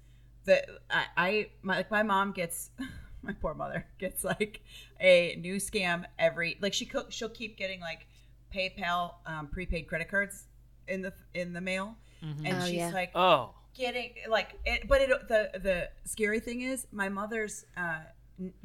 That 0.46 0.66
I, 0.90 1.06
I 1.18 1.50
my 1.62 1.78
like 1.78 1.92
my 1.92 2.04
mom 2.04 2.32
gets 2.32 2.70
my 3.24 3.34
poor 3.34 3.54
mother 3.56 3.86
gets 3.98 4.24
like 4.24 4.62
a 5.00 5.36
new 5.42 5.56
scam 5.56 6.06
every 6.20 6.58
like 6.62 6.74
she 6.74 6.86
co- 6.86 7.08
she'll 7.10 7.30
keep 7.30 7.58
getting 7.58 7.80
like 7.80 8.08
PayPal 8.54 9.16
um, 9.26 9.48
prepaid 9.48 9.88
credit 9.88 10.08
cards 10.10 10.46
in 10.88 11.02
the 11.02 11.12
in 11.34 11.52
the 11.54 11.62
mail, 11.62 11.96
Mm-hmm. 12.26 12.46
and 12.46 12.58
Oh, 12.58 12.66
she's 12.66 12.76
yeah. 12.76 12.92
like, 12.92 13.12
Oh, 13.16 13.52
getting 13.76 14.14
like 14.30 14.58
it, 14.66 14.88
but 14.88 15.02
it 15.02 15.10
the 15.28 15.52
the 15.60 15.90
scary 16.06 16.40
thing 16.40 16.62
is 16.62 16.88
my 16.92 17.10
mother's 17.10 17.66
uh 17.78 18.00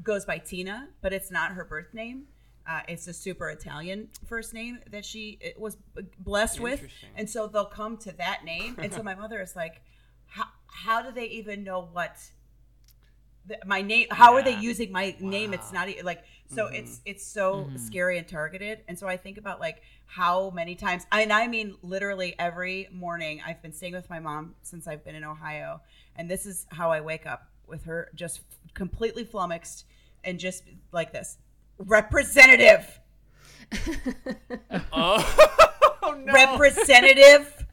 goes 0.02 0.24
by 0.24 0.38
tina 0.38 0.88
but 1.02 1.12
it's 1.12 1.30
not 1.30 1.52
her 1.52 1.64
birth 1.64 1.92
name 1.92 2.26
uh, 2.68 2.80
it's 2.86 3.08
a 3.08 3.12
super 3.12 3.48
Italian 3.50 4.08
first 4.26 4.54
name 4.54 4.78
that 4.92 5.04
she 5.04 5.38
was 5.58 5.76
blessed 6.18 6.60
with, 6.60 6.86
and 7.16 7.28
so 7.28 7.48
they'll 7.48 7.64
come 7.64 7.96
to 7.96 8.12
that 8.12 8.44
name. 8.44 8.76
And 8.78 8.92
so 8.92 9.02
my 9.02 9.14
mother 9.14 9.40
is 9.40 9.56
like, 9.56 9.80
"How 10.26 10.44
how 10.66 11.02
do 11.02 11.10
they 11.10 11.24
even 11.24 11.64
know 11.64 11.88
what 11.90 12.16
the, 12.16 12.22
my 13.66 13.82
name? 13.82 14.06
How 14.10 14.34
are 14.34 14.42
they 14.42 14.56
using 14.56 14.92
my 14.92 15.16
name? 15.20 15.52
It's 15.54 15.72
not 15.72 15.88
like 16.02 16.24
so. 16.48 16.66
Mm-hmm. 16.66 16.74
It's 16.74 17.00
it's 17.04 17.26
so 17.26 17.70
scary 17.76 18.18
and 18.18 18.26
targeted. 18.26 18.80
And 18.88 18.98
so 18.98 19.06
I 19.06 19.16
think 19.16 19.38
about 19.38 19.60
like 19.60 19.82
how 20.06 20.50
many 20.50 20.74
times, 20.74 21.06
and 21.12 21.32
I 21.32 21.46
mean 21.46 21.76
literally 21.82 22.34
every 22.38 22.88
morning. 22.92 23.40
I've 23.46 23.62
been 23.62 23.72
staying 23.72 23.94
with 23.94 24.10
my 24.10 24.20
mom 24.20 24.54
since 24.62 24.86
I've 24.86 25.04
been 25.04 25.14
in 25.14 25.24
Ohio, 25.24 25.80
and 26.16 26.30
this 26.30 26.46
is 26.46 26.66
how 26.70 26.90
I 26.90 27.00
wake 27.00 27.26
up 27.26 27.48
with 27.66 27.84
her, 27.84 28.10
just 28.14 28.40
completely 28.74 29.24
flummoxed 29.24 29.84
and 30.24 30.38
just 30.38 30.64
like 30.92 31.12
this, 31.12 31.38
representative, 31.78 33.00
oh, 34.92 36.22
no. 36.24 36.32
representative. 36.32 37.66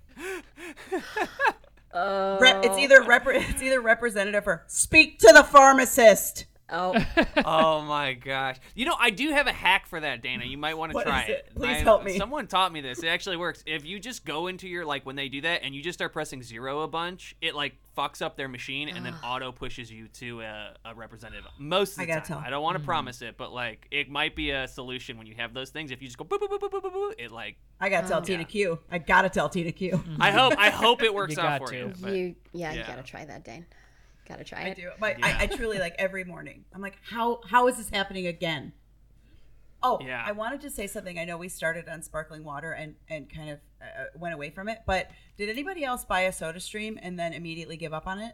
Oh, 1.93 2.37
Rep, 2.39 2.63
it's 2.65 2.77
either 2.77 3.01
repre- 3.01 3.49
it's 3.49 3.61
either 3.61 3.79
representative 3.81 4.47
or 4.47 4.63
speak 4.67 5.19
to 5.19 5.31
the 5.33 5.43
pharmacist. 5.43 6.45
Oh, 6.69 6.95
oh 7.45 7.81
my 7.81 8.13
gosh! 8.13 8.57
You 8.75 8.85
know, 8.85 8.95
I 8.99 9.09
do 9.09 9.29
have 9.31 9.47
a 9.47 9.51
hack 9.51 9.87
for 9.87 9.99
that, 9.99 10.21
Dana. 10.21 10.45
You 10.45 10.57
might 10.57 10.77
want 10.77 10.93
to 10.93 11.01
try 11.01 11.23
is 11.23 11.29
it. 11.29 11.31
it? 11.31 11.55
Please 11.55 11.77
I- 11.77 11.79
help 11.79 12.03
me. 12.03 12.17
Someone 12.17 12.47
taught 12.47 12.71
me 12.71 12.81
this. 12.81 13.03
It 13.03 13.07
actually 13.07 13.37
works. 13.37 13.63
If 13.65 13.85
you 13.85 13.99
just 13.99 14.25
go 14.25 14.47
into 14.47 14.67
your 14.67 14.85
like 14.85 15.05
when 15.05 15.15
they 15.15 15.29
do 15.29 15.41
that, 15.41 15.63
and 15.63 15.73
you 15.73 15.81
just 15.81 15.97
start 15.97 16.13
pressing 16.13 16.41
zero 16.43 16.81
a 16.81 16.87
bunch, 16.87 17.35
it 17.41 17.55
like 17.55 17.75
fucks 17.97 18.21
up 18.21 18.37
their 18.37 18.47
machine, 18.47 18.89
and 18.89 19.05
then 19.05 19.13
auto 19.23 19.51
pushes 19.51 19.91
you 19.91 20.07
to 20.09 20.41
a, 20.41 20.73
a 20.85 20.95
representative. 20.95 21.45
Most 21.57 21.93
of 21.93 21.99
I 21.99 22.05
the 22.05 22.07
gotta 22.07 22.19
time, 22.21 22.37
tell. 22.37 22.47
I 22.47 22.49
don't 22.49 22.63
want 22.63 22.75
to 22.75 22.79
hmm. 22.81 22.85
promise 22.85 23.21
it, 23.21 23.37
but 23.37 23.51
like 23.53 23.87
it 23.91 24.09
might 24.09 24.35
be 24.35 24.51
a 24.51 24.67
solution 24.67 25.17
when 25.17 25.27
you 25.27 25.35
have 25.37 25.53
those 25.53 25.69
things. 25.69 25.91
If 25.91 26.01
you 26.01 26.07
just 26.07 26.17
go 26.17 26.25
boop 26.25 26.39
boop 26.39 26.49
boop 26.49 26.59
boop 26.59 26.71
boop 26.71 26.81
boop, 26.81 26.93
boop 26.93 27.13
it 27.17 27.31
like 27.31 27.57
I 27.79 27.89
gotta 27.89 28.07
tell 28.07 28.19
oh. 28.19 28.23
Tina 28.23 28.45
Q. 28.45 28.79
I 28.91 28.97
gotta 28.99 29.29
tell 29.29 29.49
Tina 29.49 29.71
Q. 29.71 30.01
I 30.19 30.31
hope 30.31 30.53
I 30.57 30.69
hope 30.69 31.03
it 31.03 31.13
works 31.13 31.35
You 31.35 31.41
out 31.41 31.59
for 31.59 31.67
to. 31.67 31.77
you. 31.77 31.93
but- 31.99 32.13
you 32.13 32.35
yeah, 32.53 32.73
you 32.73 32.83
gotta 32.85 33.03
try 33.03 33.25
that, 33.25 33.43
Dane. 33.43 33.65
Gotta 34.27 34.43
try 34.43 34.61
it. 34.61 34.65
I 34.65 34.67
it. 34.69 34.75
do. 34.75 34.89
But 34.99 35.23
I, 35.23 35.43
I 35.43 35.47
truly 35.47 35.79
like 35.79 35.95
every 35.97 36.23
morning. 36.23 36.65
I'm 36.73 36.81
like, 36.81 36.97
how 37.09 37.41
how 37.47 37.67
is 37.67 37.77
this 37.77 37.89
happening 37.89 38.27
again? 38.27 38.73
Oh, 39.83 39.99
Yeah. 40.01 40.23
I 40.25 40.31
wanted 40.31 40.61
to 40.61 40.69
say 40.71 40.87
something. 40.87 41.19
I 41.19 41.23
know 41.25 41.37
we 41.37 41.49
started 41.49 41.87
on 41.87 42.01
sparkling 42.01 42.43
water 42.43 42.71
and 42.71 42.95
and 43.09 43.33
kind 43.33 43.51
of 43.51 43.59
uh, 43.81 44.05
went 44.17 44.33
away 44.33 44.49
from 44.49 44.67
it. 44.69 44.79
But 44.85 45.09
did 45.37 45.49
anybody 45.49 45.83
else 45.83 46.03
buy 46.03 46.21
a 46.21 46.31
Soda 46.31 46.59
Stream 46.59 46.97
and 47.01 47.17
then 47.17 47.31
immediately 47.33 47.77
give 47.77 47.93
up 47.93 48.07
on 48.07 48.19
it, 48.19 48.33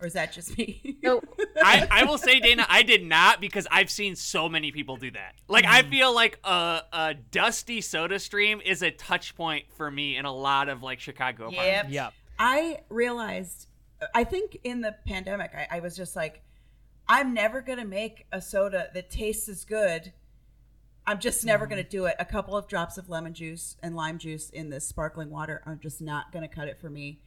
or 0.00 0.06
is 0.06 0.12
that 0.12 0.32
just 0.32 0.56
me? 0.58 0.98
No, 1.02 1.22
I, 1.64 1.88
I 1.90 2.04
will 2.04 2.18
say, 2.18 2.40
Dana, 2.40 2.66
I 2.68 2.82
did 2.82 3.04
not 3.04 3.40
because 3.40 3.66
I've 3.70 3.90
seen 3.90 4.14
so 4.16 4.48
many 4.50 4.70
people 4.70 4.96
do 4.96 5.10
that. 5.12 5.34
Like, 5.48 5.64
I 5.64 5.82
feel 5.82 6.14
like 6.14 6.38
a, 6.44 6.82
a 6.92 7.14
dusty 7.14 7.80
soda 7.80 8.18
stream 8.18 8.60
is 8.64 8.82
a 8.82 8.90
touch 8.90 9.34
point 9.34 9.64
for 9.76 9.90
me 9.90 10.16
in 10.16 10.26
a 10.26 10.32
lot 10.32 10.68
of 10.68 10.82
like 10.82 11.00
Chicago 11.00 11.48
apartments. 11.48 11.90
Yep. 11.90 11.90
Yep. 11.90 12.12
I 12.38 12.80
realized, 12.90 13.66
I 14.14 14.24
think 14.24 14.58
in 14.64 14.80
the 14.80 14.94
pandemic, 15.06 15.52
I, 15.54 15.78
I 15.78 15.80
was 15.80 15.96
just 15.96 16.14
like, 16.16 16.42
I'm 17.08 17.34
never 17.34 17.60
going 17.60 17.78
to 17.78 17.84
make 17.84 18.26
a 18.32 18.40
soda 18.40 18.88
that 18.94 19.10
tastes 19.10 19.48
as 19.48 19.64
good. 19.64 20.12
I'm 21.06 21.18
just 21.20 21.44
never 21.44 21.66
going 21.66 21.82
to 21.82 21.88
do 21.88 22.04
it. 22.04 22.14
A 22.18 22.24
couple 22.24 22.54
of 22.56 22.68
drops 22.68 22.98
of 22.98 23.08
lemon 23.08 23.32
juice 23.32 23.76
and 23.82 23.96
lime 23.96 24.18
juice 24.18 24.50
in 24.50 24.68
this 24.68 24.86
sparkling 24.86 25.30
water 25.30 25.62
are 25.64 25.74
just 25.74 26.02
not 26.02 26.32
going 26.32 26.46
to 26.46 26.54
cut 26.54 26.68
it 26.68 26.78
for 26.78 26.90
me. 26.90 27.20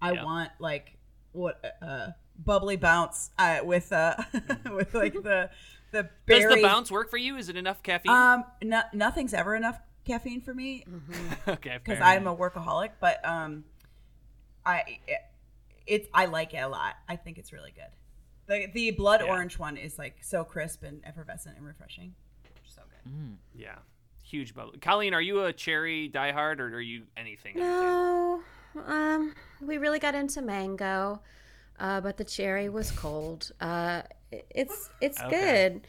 I 0.00 0.12
Yeah. 0.12 0.24
want 0.24 0.50
like 0.58 0.96
what 1.32 1.62
uh 1.82 2.08
bubbly 2.38 2.76
bounce 2.76 3.30
uh 3.38 3.58
with 3.64 3.92
uh 3.92 4.14
with 4.72 4.94
like 4.94 5.12
the 5.12 5.50
the 5.92 6.08
Does 6.26 6.44
the 6.54 6.62
bounce 6.62 6.90
work 6.90 7.10
for 7.10 7.18
you? 7.18 7.36
Is 7.36 7.48
it 7.50 7.56
enough 7.56 7.82
caffeine? 7.82 8.12
um 8.12 8.44
no, 8.62 8.80
nothing's 8.94 9.34
ever 9.34 9.54
enough 9.54 9.78
caffeine 10.06 10.40
for 10.40 10.54
me 10.54 10.84
okay, 11.48 11.78
because 11.84 12.00
I'm 12.00 12.26
a 12.26 12.34
workaholic, 12.34 12.92
but 12.98 13.20
um, 13.28 13.64
I 14.64 15.00
it's 15.88 16.06
I 16.14 16.26
like 16.26 16.54
it 16.54 16.58
a 16.58 16.68
lot. 16.68 16.94
I 17.08 17.16
think 17.16 17.38
it's 17.38 17.52
really 17.52 17.72
good. 17.72 17.90
The 18.46 18.66
the 18.72 18.90
blood 18.92 19.20
Yeah. 19.24 19.30
orange 19.32 19.58
one 19.58 19.76
is 19.76 19.98
like 19.98 20.18
so 20.22 20.44
crisp 20.44 20.82
and 20.82 21.00
effervescent 21.04 21.56
and 21.56 21.66
refreshing. 21.66 22.14
So 22.66 22.82
good. 23.04 23.12
yeah, 23.54 23.76
huge 24.24 24.54
bubble. 24.54 24.74
Colleen, 24.80 25.14
are 25.14 25.20
you 25.22 25.44
a 25.44 25.52
cherry 25.52 26.08
diehard 26.12 26.60
or 26.60 26.66
are 26.74 26.80
you 26.80 27.04
anything? 27.16 27.54
no. 27.58 28.40
Um, 28.86 29.34
we 29.60 29.78
really 29.78 29.98
got 29.98 30.14
into 30.14 30.40
mango. 30.42 31.20
uh, 31.80 32.00
but 32.00 32.16
the 32.16 32.24
cherry 32.24 32.68
was 32.68 32.90
cold. 32.92 33.50
Uh, 33.60 34.02
it's 34.30 34.90
it's 35.00 35.20
Okay. 35.22 35.30
good. 35.70 35.86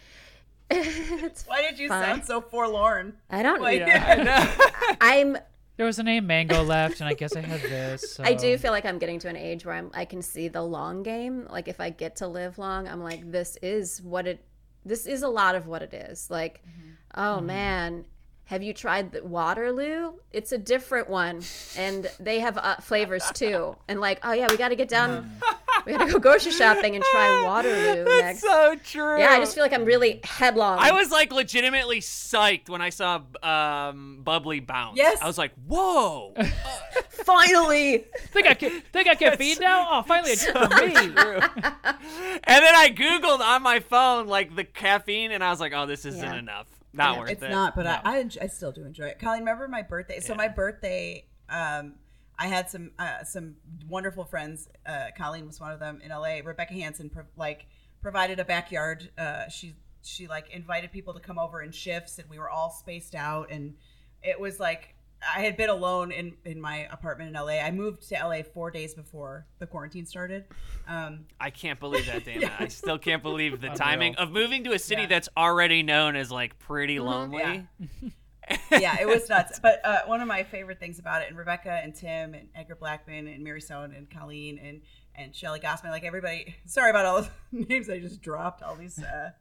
it's 0.72 1.46
Why 1.48 1.62
did 1.62 1.80
you 1.80 1.88
Fine. 1.90 2.04
sound 2.06 2.26
so 2.26 2.42
forlorn? 2.42 3.18
I 3.30 3.42
don't. 3.44 3.60
know. 3.62 4.56
I'm. 5.02 5.38
There 5.80 5.86
was 5.86 5.98
a 5.98 6.04
name 6.04 6.28
mango 6.28 6.62
left, 6.62 7.00
and 7.00 7.08
I 7.08 7.14
guess 7.14 7.38
I 7.38 7.40
had 7.40 7.62
this. 7.62 8.16
So. 8.16 8.24
I 8.26 8.34
do 8.34 8.58
feel 8.58 8.74
like 8.74 8.84
I'm 8.84 9.00
getting 9.00 9.18
to 9.20 9.30
an 9.30 9.38
age 9.38 9.66
where 9.66 9.76
I'm. 9.76 9.90
I 9.94 10.04
can 10.04 10.22
see 10.22 10.50
the 10.50 10.62
long 10.62 11.04
game. 11.04 11.48
Like 11.50 11.70
if 11.70 11.80
I 11.80 11.90
get 11.90 12.18
to 12.18 12.28
live 12.28 12.58
long, 12.58 12.86
I'm 12.86 13.02
like, 13.02 13.32
this 13.32 13.58
is 13.62 14.02
what 14.02 14.28
it. 14.28 14.44
This 14.84 15.06
is 15.06 15.24
a 15.24 15.30
lot 15.30 15.56
of 15.56 15.68
what 15.68 15.82
it 15.82 15.94
is. 15.94 16.30
Like, 16.30 16.62
mm-hmm. 16.68 16.90
oh 17.16 17.38
mm-hmm. 17.38 17.46
man, 17.46 18.06
have 18.44 18.62
you 18.62 18.74
tried 18.74 19.14
the 19.14 19.24
Waterloo? 19.24 20.16
It's 20.34 20.52
a 20.52 20.58
different 20.58 21.10
one, 21.10 21.44
and 21.78 22.12
they 22.20 22.40
have 22.40 22.58
uh, 22.58 22.76
flavors 22.82 23.32
too. 23.34 23.78
And 23.88 24.02
like, 24.02 24.20
oh 24.24 24.34
yeah, 24.34 24.48
we 24.50 24.58
got 24.58 24.70
to 24.70 24.76
get 24.76 24.90
down. 24.90 25.10
Mm-hmm. 25.24 25.56
We 25.92 25.98
got 25.98 26.06
to 26.06 26.14
go 26.14 26.20
grocery 26.20 26.52
shopping 26.52 26.96
and 26.96 27.04
try 27.04 27.44
Waterloo 27.46 28.04
That's 28.06 28.22
next. 28.22 28.42
so 28.42 28.76
true. 28.84 29.20
yeah, 29.20 29.32
I 29.32 29.40
just 29.40 29.56
feel 29.56 29.64
like 29.64 29.74
I'm 29.74 29.86
really 29.86 30.20
headlong. 30.24 30.78
I 30.80 30.92
was 30.92 31.12
like 31.12 31.32
legitimately 31.32 32.00
psyched 32.00 32.70
when 32.70 32.82
I 32.82 32.90
saw 32.90 33.22
um, 33.44 34.22
Bubbly 34.24 34.60
bounce. 34.60 34.98
Yes. 34.98 35.20
I 35.22 35.28
was 35.28 35.38
like, 35.38 35.52
"Whoa!" 35.68 36.34
finally. 37.10 38.06
think 38.28 38.48
I 38.48 38.54
can 38.54 38.82
think 38.94 39.08
I 39.08 39.16
can 39.16 39.38
feed 39.38 39.60
now. 39.60 39.88
Oh, 39.92 40.02
finally 40.04 40.34
a 40.34 40.36
drink 40.36 40.58
for 40.58 40.86
me. 40.86 40.94
and 40.96 42.64
then 42.64 42.76
I 42.76 42.94
googled 42.96 43.40
on 43.40 43.62
my 43.64 43.80
phone 43.80 44.28
like 44.28 44.56
the 44.56 44.64
caffeine, 44.64 45.32
and 45.32 45.44
I 45.44 45.50
was 45.50 45.60
like, 45.60 45.74
"Oh, 45.76 45.86
this 45.86 46.06
isn't 46.06 46.22
Yeah. 46.22 46.36
enough. 46.40 46.68
Not 46.94 47.14
Yeah. 47.16 47.20
worth 47.20 47.30
It's 47.32 47.44
it." 47.44 47.50
not, 47.50 47.76
but 47.76 47.84
No. 47.84 48.00
I, 48.04 48.18
I, 48.20 48.24
enj- 48.24 48.42
I 48.42 48.48
still 48.48 48.72
do 48.72 48.84
enjoy 48.86 49.06
it. 49.06 49.20
Colleen, 49.20 49.40
remember 49.42 49.68
my 49.68 49.82
birthday? 49.82 50.20
So 50.20 50.36
my 50.36 50.48
birthday, 50.48 51.26
um, 51.50 51.94
I 52.42 52.48
had 52.48 52.70
some 52.70 52.92
uh, 52.98 53.24
some 53.26 53.56
wonderful 53.90 54.24
friends. 54.24 54.70
Uh, 54.86 55.08
Colleen 55.18 55.46
was 55.46 55.60
one 55.60 55.72
of 55.72 55.80
them 55.80 56.00
in 56.02 56.10
LA. 56.10 56.40
Rebecca 56.44 56.74
Hansen 56.74 57.10
pro- 57.10 57.24
like 57.36 57.66
provided 58.02 58.40
a 58.40 58.46
backyard. 58.46 59.12
Uh, 59.18 59.50
she 59.50 59.76
she 60.04 60.26
like 60.28 60.50
invited 60.52 60.92
people 60.94 61.14
to 61.14 61.20
come 61.20 61.38
over 61.38 61.62
in 61.62 61.72
shifts, 61.72 62.18
and 62.18 62.30
we 62.30 62.40
were 62.40 62.50
all 62.50 62.70
spaced 62.72 63.14
out. 63.14 63.52
And 63.52 63.76
it 64.24 64.40
was 64.40 64.58
like 64.58 64.96
I 65.36 65.42
had 65.42 65.58
been 65.58 65.70
alone 65.70 66.14
in 66.14 66.38
in 66.46 66.62
my 66.62 66.88
apartment 66.94 67.36
in 67.36 67.42
LA. 67.42 67.60
I 67.60 67.72
moved 67.72 68.08
to 68.08 68.16
LA 68.16 68.42
four 68.54 68.72
days 68.72 68.94
before 68.94 69.46
the 69.60 69.68
quarantine 69.68 70.06
started. 70.06 70.46
Um, 70.88 71.26
I 71.42 71.50
can't 71.50 71.78
believe 71.78 72.06
that, 72.06 72.24
Dana. 72.24 72.54
I 72.60 72.70
still 72.70 72.98
can't 72.98 73.22
believe 73.22 73.60
the 73.60 73.68
timing 73.76 74.16
of 74.16 74.32
moving 74.32 74.64
to 74.64 74.72
a 74.72 74.80
city 74.80 75.02
Yeah. 75.02 75.08
that's 75.10 75.28
already 75.36 75.84
known 75.84 76.16
as 76.16 76.32
like 76.32 76.58
pretty 76.58 77.02
lonely. 77.02 77.68
Yeah. 77.82 78.10
yeah, 78.72 78.98
it 79.00 79.08
was 79.08 79.30
nuts. 79.30 79.60
But 79.60 79.82
uh, 79.86 80.00
one 80.06 80.22
of 80.22 80.28
my 80.28 80.44
favorite 80.44 80.80
things 80.80 81.00
about 81.00 81.22
it, 81.22 81.30
and 81.30 81.38
Rebecca 81.38 81.80
and 81.84 81.94
Tim 81.94 82.34
and 82.34 82.50
Edgar 82.56 82.76
Blackmon 82.76 83.34
and 83.34 83.44
Mary 83.44 83.62
Stone 83.62 83.94
and 83.96 84.10
Colleen 84.10 84.60
and 84.60 84.82
and 85.16 85.36
Shelly 85.36 85.60
Gossman, 85.60 85.90
like 85.90 86.04
everybody. 86.04 86.56
Sorry 86.66 86.90
about 86.90 87.06
all 87.06 87.22
the 87.22 87.30
names 87.52 87.90
I 87.90 88.00
just 88.00 88.22
dropped. 88.22 88.64
All 88.64 88.76
these 88.76 89.00
uh, 89.00 89.32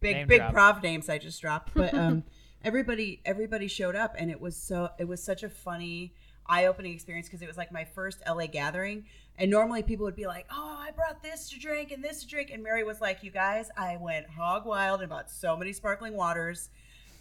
big 0.00 0.16
Name 0.16 0.28
big 0.28 0.40
drop. 0.40 0.52
prov 0.52 0.82
names 0.82 1.08
I 1.08 1.18
just 1.18 1.40
dropped. 1.40 1.74
But 1.74 1.94
um, 1.94 2.24
everybody 2.64 3.20
everybody 3.24 3.68
showed 3.68 3.96
up, 3.96 4.14
and 4.18 4.30
it 4.30 4.40
was 4.40 4.56
so 4.56 4.90
it 4.98 5.06
was 5.06 5.22
such 5.22 5.42
a 5.42 5.48
funny 5.48 6.14
eye 6.46 6.66
opening 6.66 6.94
experience 6.94 7.28
because 7.28 7.42
it 7.42 7.48
was 7.48 7.58
like 7.58 7.70
my 7.70 7.84
first 7.84 8.22
LA 8.26 8.46
gathering. 8.46 9.04
And 9.36 9.50
normally 9.50 9.82
people 9.82 10.04
would 10.04 10.16
be 10.16 10.26
like, 10.26 10.46
"Oh, 10.50 10.76
I 10.80 10.90
brought 10.90 11.22
this 11.22 11.48
to 11.50 11.60
drink 11.60 11.92
and 11.92 12.02
this 12.02 12.22
to 12.22 12.26
drink," 12.26 12.50
and 12.52 12.62
Mary 12.62 12.82
was 12.84 13.00
like, 13.00 13.22
"You 13.22 13.30
guys, 13.30 13.70
I 13.76 13.96
went 14.00 14.26
hog 14.28 14.66
wild 14.66 15.00
and 15.00 15.10
bought 15.10 15.30
so 15.30 15.56
many 15.56 15.72
sparkling 15.72 16.16
waters." 16.16 16.70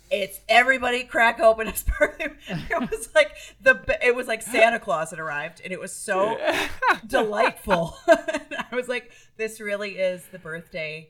It's 0.09 0.39
everybody 0.47 1.03
crack 1.03 1.39
open 1.39 1.67
a 1.67 1.75
sparkling. 1.75 2.35
It 2.47 2.89
was 2.91 3.09
like 3.15 3.31
the 3.61 3.97
it 4.05 4.15
was 4.15 4.27
like 4.27 4.41
Santa 4.41 4.79
Claus 4.79 5.09
had 5.11 5.19
arrived, 5.19 5.61
and 5.63 5.71
it 5.73 5.79
was 5.79 5.91
so 5.91 6.37
delightful. 7.07 7.97
I 8.07 8.67
was 8.73 8.87
like, 8.87 9.11
this 9.37 9.59
really 9.59 9.97
is 9.97 10.23
the 10.31 10.39
birthday 10.39 11.09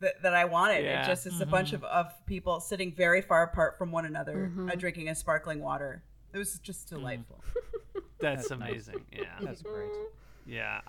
that, 0.00 0.22
that 0.22 0.34
I 0.34 0.44
wanted. 0.46 0.84
Yeah. 0.84 1.02
It 1.02 1.06
just 1.06 1.26
is 1.26 1.40
a 1.40 1.46
bunch 1.46 1.72
of, 1.72 1.84
of 1.84 2.06
people 2.26 2.60
sitting 2.60 2.92
very 2.92 3.20
far 3.22 3.42
apart 3.42 3.76
from 3.78 3.92
one 3.92 4.06
another, 4.06 4.50
Mm-hmm. 4.50 4.70
uh, 4.70 4.74
drinking 4.74 5.08
a 5.08 5.14
sparkling 5.14 5.60
water. 5.60 6.02
It 6.32 6.38
was 6.38 6.58
just 6.60 6.86
Mm. 6.86 6.98
delightful. 6.98 7.44
That's, 8.20 8.48
That's 8.48 8.50
nice. 8.50 8.70
amazing. 8.70 9.04
Yeah. 9.12 9.24
That's 9.40 9.62
great. 9.62 9.90
Yeah. 10.46 10.80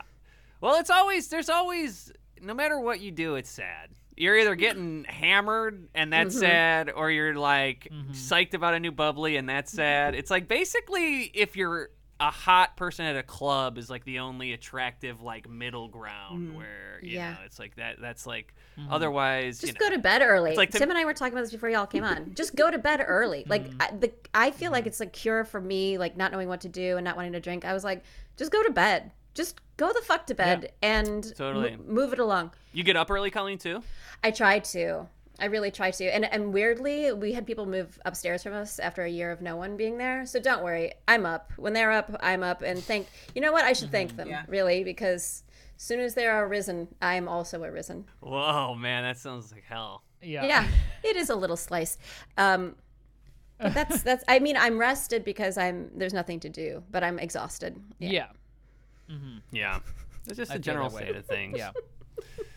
Well, 0.60 0.80
it's 0.80 0.90
always 0.90 1.28
there's 1.30 1.50
always 1.50 2.12
no 2.42 2.54
matter 2.54 2.80
what 2.80 3.00
you 3.00 3.12
do, 3.12 3.36
it's 3.36 3.50
sad. 3.50 3.90
You're 4.22 4.38
either 4.38 4.54
getting 4.54 5.04
hammered 5.06 5.88
and 5.96 6.14
that's 6.14 6.36
mm-hmm. 6.36 6.46
sad, 6.46 6.92
or 6.92 7.10
you're 7.10 7.34
like 7.34 7.88
mm-hmm. 7.92 8.12
psyched 8.12 8.54
about 8.54 8.76
a 8.76 8.80
new 8.80 8.92
bubbly 8.92 9.36
and 9.36 9.50
that's 9.50 9.72
mm-hmm. 9.72 9.78
sad. 9.78 10.16
It's 10.16 10.30
like 10.30 10.48
basically 10.48 11.24
if 11.24 11.56
you're 11.56 11.90
a 12.20 12.30
hot 12.30 12.78
person 12.78 13.04
at 13.06 13.16
a 13.18 13.24
club 13.24 13.80
is 13.80 13.90
like 13.90 14.06
the 14.06 14.20
only 14.20 14.54
attractive 14.54 15.24
like 15.24 15.50
middle 15.50 15.88
ground 15.88 16.52
mm. 16.52 16.56
where 16.56 17.00
you 17.02 17.16
Yeah. 17.18 17.32
know 17.32 17.38
it's 17.48 17.58
like 17.58 17.78
that 17.78 17.96
that's 18.00 18.28
like 18.28 18.54
otherwise 18.92 19.60
Just 19.60 19.74
you 19.74 19.80
go 19.80 19.90
to 19.90 19.98
bed 19.98 20.22
early. 20.22 20.56
like 20.56 20.70
to- 20.70 20.78
Tim 20.78 20.90
and 20.90 21.00
I 21.00 21.06
were 21.06 21.16
talking 21.16 21.34
about 21.34 21.42
this 21.42 21.52
before 21.52 21.70
y'all 21.72 21.88
came 21.88 22.04
on. 22.04 22.34
Just 22.36 22.56
go 22.56 22.70
to 22.70 22.78
bed 22.78 23.04
early. 23.06 23.44
Like 23.48 23.70
Mm-hmm. 23.70 23.82
I, 23.82 23.92
the, 23.98 24.12
I 24.36 24.52
feel 24.52 24.72
like 24.72 24.86
it's 24.86 25.02
a 25.02 25.08
cure 25.08 25.44
for 25.46 25.60
me, 25.60 25.98
like 25.98 26.16
not 26.16 26.32
knowing 26.32 26.48
what 26.48 26.62
to 26.62 26.70
do 26.70 26.96
and 26.96 27.04
not 27.04 27.16
wanting 27.16 27.34
to 27.34 27.40
drink. 27.40 27.66
I 27.66 27.74
was 27.74 27.84
like, 27.84 28.04
just 28.38 28.52
go 28.52 28.62
to 28.62 28.72
bed. 28.72 29.12
Just 29.34 29.60
go 29.78 29.92
the 29.92 30.02
fuck 30.02 30.28
to 30.28 30.36
bed 30.36 30.74
and 30.84 31.24
Totally. 31.36 31.76
mo- 31.78 31.84
move 31.88 32.14
it 32.14 32.20
along. 32.20 32.52
you 32.74 32.84
get 32.84 32.96
up 32.96 33.10
early, 33.10 33.32
Colleen 33.32 33.58
too. 33.58 33.82
I 34.24 34.32
tried 34.32 34.64
to. 34.66 35.08
I 35.40 35.46
really 35.46 35.72
tried 35.72 35.94
to. 35.96 36.06
And 36.14 36.26
and 36.26 36.54
weirdly, 36.54 37.12
we 37.14 37.34
had 37.34 37.48
people 37.48 37.66
move 37.66 38.00
upstairs 38.06 38.44
from 38.44 38.54
us 38.54 38.78
after 38.78 39.04
a 39.04 39.10
year 39.10 39.32
of 39.32 39.42
no 39.42 39.56
one 39.56 39.76
being 39.76 39.98
there. 39.98 40.26
So 40.26 40.40
don't 40.40 40.64
worry. 40.64 40.94
I'm 41.08 41.26
up. 41.26 41.52
When 41.58 41.74
they're 41.74 41.92
up, 41.92 42.16
I'm 42.22 42.44
up 42.44 42.62
and 42.62 42.78
thank 42.84 43.08
You 43.34 43.42
know 43.42 43.52
what? 43.52 43.66
I 43.66 43.74
should 43.74 43.92
thank 43.92 44.16
them, 44.16 44.30
Yeah. 44.30 44.44
really, 44.48 44.84
because 44.84 45.44
as 45.76 45.82
soon 45.84 46.00
as 46.00 46.14
they 46.14 46.28
are 46.28 46.46
arisen, 46.46 46.88
I 47.02 47.16
am 47.16 47.28
also 47.28 47.64
arisen. 47.64 48.06
Whoa, 48.20 48.76
man, 48.76 49.04
that 49.04 49.18
sounds 49.18 49.52
like 49.52 49.64
hell. 49.64 50.04
Yeah. 50.22 50.46
Yeah, 50.46 50.68
it 51.04 51.16
is 51.16 51.32
a 51.32 51.36
little 51.36 51.58
slice. 51.58 51.98
Um 52.38 52.76
but 53.58 53.74
that's 53.74 54.04
that's 54.08 54.24
I 54.28 54.38
mean, 54.38 54.58
I'm 54.58 54.78
rested 54.78 55.24
because 55.26 55.58
I'm 55.58 55.90
there's 55.96 56.14
nothing 56.14 56.40
to 56.42 56.50
do, 56.50 56.84
but 56.92 57.04
I'm 57.04 57.18
exhausted. 57.18 57.82
Yeah. 57.98 58.28
Yeah, 59.52 59.80
it's 60.28 60.38
just 60.38 60.52
I 60.52 60.56
a 60.56 60.58
feel 60.58 60.62
general 60.62 60.90
state 60.92 61.16
of 61.16 61.26
things. 61.26 61.58
Yeah. 61.58 61.72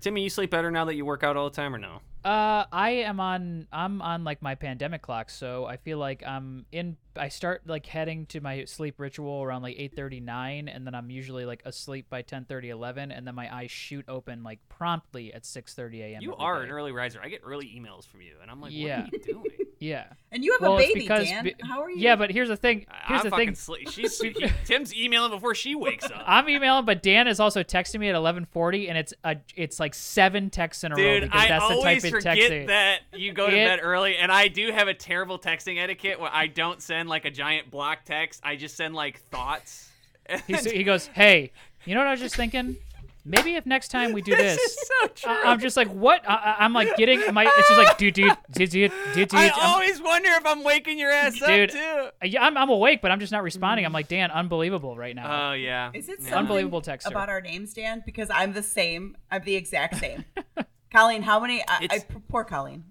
Timmy, 0.00 0.22
you 0.22 0.30
sleep 0.30 0.50
better 0.50 0.70
now 0.70 0.84
that 0.84 0.94
you 0.94 1.04
work 1.04 1.24
out 1.24 1.36
all 1.36 1.50
the 1.50 1.56
time, 1.56 1.74
or 1.74 1.78
no? 1.78 2.00
Uh, 2.24 2.64
I 2.72 2.90
am 3.06 3.20
on. 3.20 3.66
I'm 3.72 4.02
on 4.02 4.24
like 4.24 4.42
my 4.42 4.54
pandemic 4.54 5.02
clock, 5.02 5.30
so 5.30 5.66
I 5.66 5.76
feel 5.76 5.98
like 5.98 6.22
I'm 6.26 6.66
in. 6.72 6.96
I 7.18 7.28
start 7.28 7.62
like 7.66 7.86
heading 7.86 8.26
to 8.26 8.40
my 8.40 8.64
sleep 8.64 8.98
ritual 8.98 9.42
around 9.42 9.62
like 9.62 9.76
8:39, 9.76 10.68
and 10.74 10.86
then 10.86 10.94
I'm 10.94 11.10
usually 11.10 11.44
like 11.44 11.62
asleep 11.64 12.06
by 12.08 12.22
10:30, 12.22 12.68
11, 12.70 13.12
and 13.12 13.26
then 13.26 13.34
my 13.34 13.54
eyes 13.54 13.70
shoot 13.70 14.04
open 14.08 14.42
like 14.42 14.60
promptly 14.68 15.32
at 15.34 15.42
6:30 15.42 16.00
a.m. 16.00 16.22
You 16.22 16.34
are 16.36 16.58
day. 16.60 16.64
an 16.64 16.70
early 16.70 16.92
riser. 16.92 17.20
I 17.22 17.28
get 17.28 17.42
early 17.44 17.66
emails 17.66 18.06
from 18.06 18.22
you, 18.22 18.34
and 18.40 18.50
I'm 18.50 18.60
like, 18.60 18.72
Yeah. 18.72 19.04
what 19.04 19.12
are 19.14 19.16
you 19.16 19.22
doing? 19.34 19.44
Yeah. 19.80 20.06
And 20.32 20.44
you 20.44 20.50
have 20.54 20.60
Well, 20.60 20.74
a 20.74 20.78
baby, 20.78 20.98
because 21.02 21.28
Dan. 21.28 21.44
be- 21.44 21.54
How 21.62 21.80
are 21.82 21.88
you? 21.88 21.98
Yeah, 22.00 22.16
but 22.16 22.32
here's 22.32 22.48
the 22.48 22.56
thing. 22.56 22.84
Here's 23.06 23.20
I'm 23.20 23.24
the 23.26 23.30
fucking 23.30 23.46
thing. 23.46 23.54
sleep. 23.54 23.88
She's 23.92 24.18
he, 24.20 24.34
Tim's 24.64 24.92
emailing 24.92 25.30
before 25.30 25.54
she 25.54 25.76
wakes 25.76 26.04
up. 26.06 26.20
I'm 26.26 26.48
emailing, 26.48 26.84
but 26.84 27.00
Dan 27.00 27.28
is 27.28 27.38
also 27.38 27.62
texting 27.62 28.00
me 28.00 28.08
at 28.08 28.16
11:40, 28.16 28.88
and 28.88 28.98
it's 28.98 29.14
a 29.22 29.36
it's 29.54 29.78
like 29.78 29.94
seven 29.94 30.50
texts 30.50 30.82
in 30.82 30.90
a 30.90 30.96
row 30.96 31.20
Dude, 31.20 31.22
because 31.30 31.40
I 31.44 31.46
that's 31.46 31.68
the 31.68 31.74
always 31.74 32.02
type 32.02 32.12
of 32.12 32.22
forget 32.22 32.36
texting. 32.38 32.66
that 32.66 32.98
you 33.14 33.32
go 33.32 33.48
to 33.48 33.56
It- 33.56 33.66
bed 33.66 33.78
early, 33.80 34.16
and 34.16 34.32
I 34.32 34.48
do 34.48 34.72
have 34.72 34.88
a 34.88 34.94
terrible 34.94 35.38
texting 35.38 35.78
etiquette 35.78 36.18
where 36.18 36.34
I 36.34 36.48
don't 36.48 36.82
send 36.82 37.07
like 37.08 37.24
a 37.24 37.30
giant 37.30 37.70
block 37.70 38.04
text. 38.04 38.40
I 38.44 38.56
just 38.56 38.76
send 38.76 38.94
like 38.94 39.20
thoughts. 39.30 39.90
He, 40.46 40.52
s- 40.54 40.64
he 40.66 40.84
goes, 40.84 41.06
"Hey, 41.06 41.52
you 41.86 41.94
know 41.94 42.00
what 42.00 42.08
I 42.08 42.10
was 42.10 42.20
just 42.20 42.36
thinking? 42.36 42.76
Maybe 43.24 43.54
if 43.56 43.64
next 43.64 43.88
time 43.88 44.12
we 44.12 44.20
do 44.20 44.36
this 44.36 44.56
this." 44.56 44.72
is 44.72 44.88
so 45.00 45.08
true. 45.08 45.32
I- 45.32 45.50
I'm 45.50 45.58
just 45.58 45.74
like, 45.74 45.88
what? 45.88 46.22
I, 46.28 46.34
I- 46.34 46.64
I'm 46.66 46.74
like 46.74 46.96
getting 46.96 47.20
my. 47.32 47.44
It's 47.44 47.68
just 47.68 47.78
like, 47.78 47.96
dude, 47.96 48.12
dude, 48.12 48.36
dude, 48.52 48.68
dude, 48.70 48.92
dude, 49.14 49.28
dude. 49.30 49.34
I 49.34 49.46
I'm, 49.48 49.52
always 49.72 50.02
wonder 50.02 50.28
if 50.32 50.44
I'm 50.44 50.64
waking 50.64 50.98
your 50.98 51.10
ass 51.10 51.38
Dude, 51.38 51.70
up 51.74 52.12
too. 52.20 52.28
yeah, 52.28 52.42
I'm, 52.44 52.58
I'm 52.58 52.68
awake, 52.68 53.00
but 53.00 53.10
I'm 53.10 53.20
just 53.20 53.32
not 53.32 53.42
responding. 53.42 53.86
I'm 53.86 53.92
like, 53.94 54.08
Dan, 54.08 54.30
unbelievable 54.30 54.96
right 54.98 55.16
now. 55.16 55.50
Oh 55.50 55.52
yeah. 55.54 55.90
Is 55.94 56.10
it 56.10 56.18
Yeah. 56.20 56.36
Unbelievable 56.38 56.82
texter. 56.82 57.06
about 57.10 57.30
our 57.30 57.40
names, 57.40 57.72
Dan? 57.72 58.02
Because 58.04 58.28
I'm 58.30 58.52
the 58.52 58.62
same. 58.62 59.16
I'm 59.30 59.42
the 59.44 59.56
exact 59.56 59.96
same. 59.96 60.26
Colleen, 60.92 61.22
how 61.22 61.40
many? 61.40 61.62
I, 61.66 61.88
I, 61.90 61.98
poor 62.28 62.44
Colleen. 62.44 62.84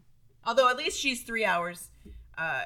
Although 0.43 0.69
at 0.69 0.77
least 0.77 0.99
she's 0.99 1.21
three 1.21 1.45
hours 1.45 1.89
uh, 2.37 2.61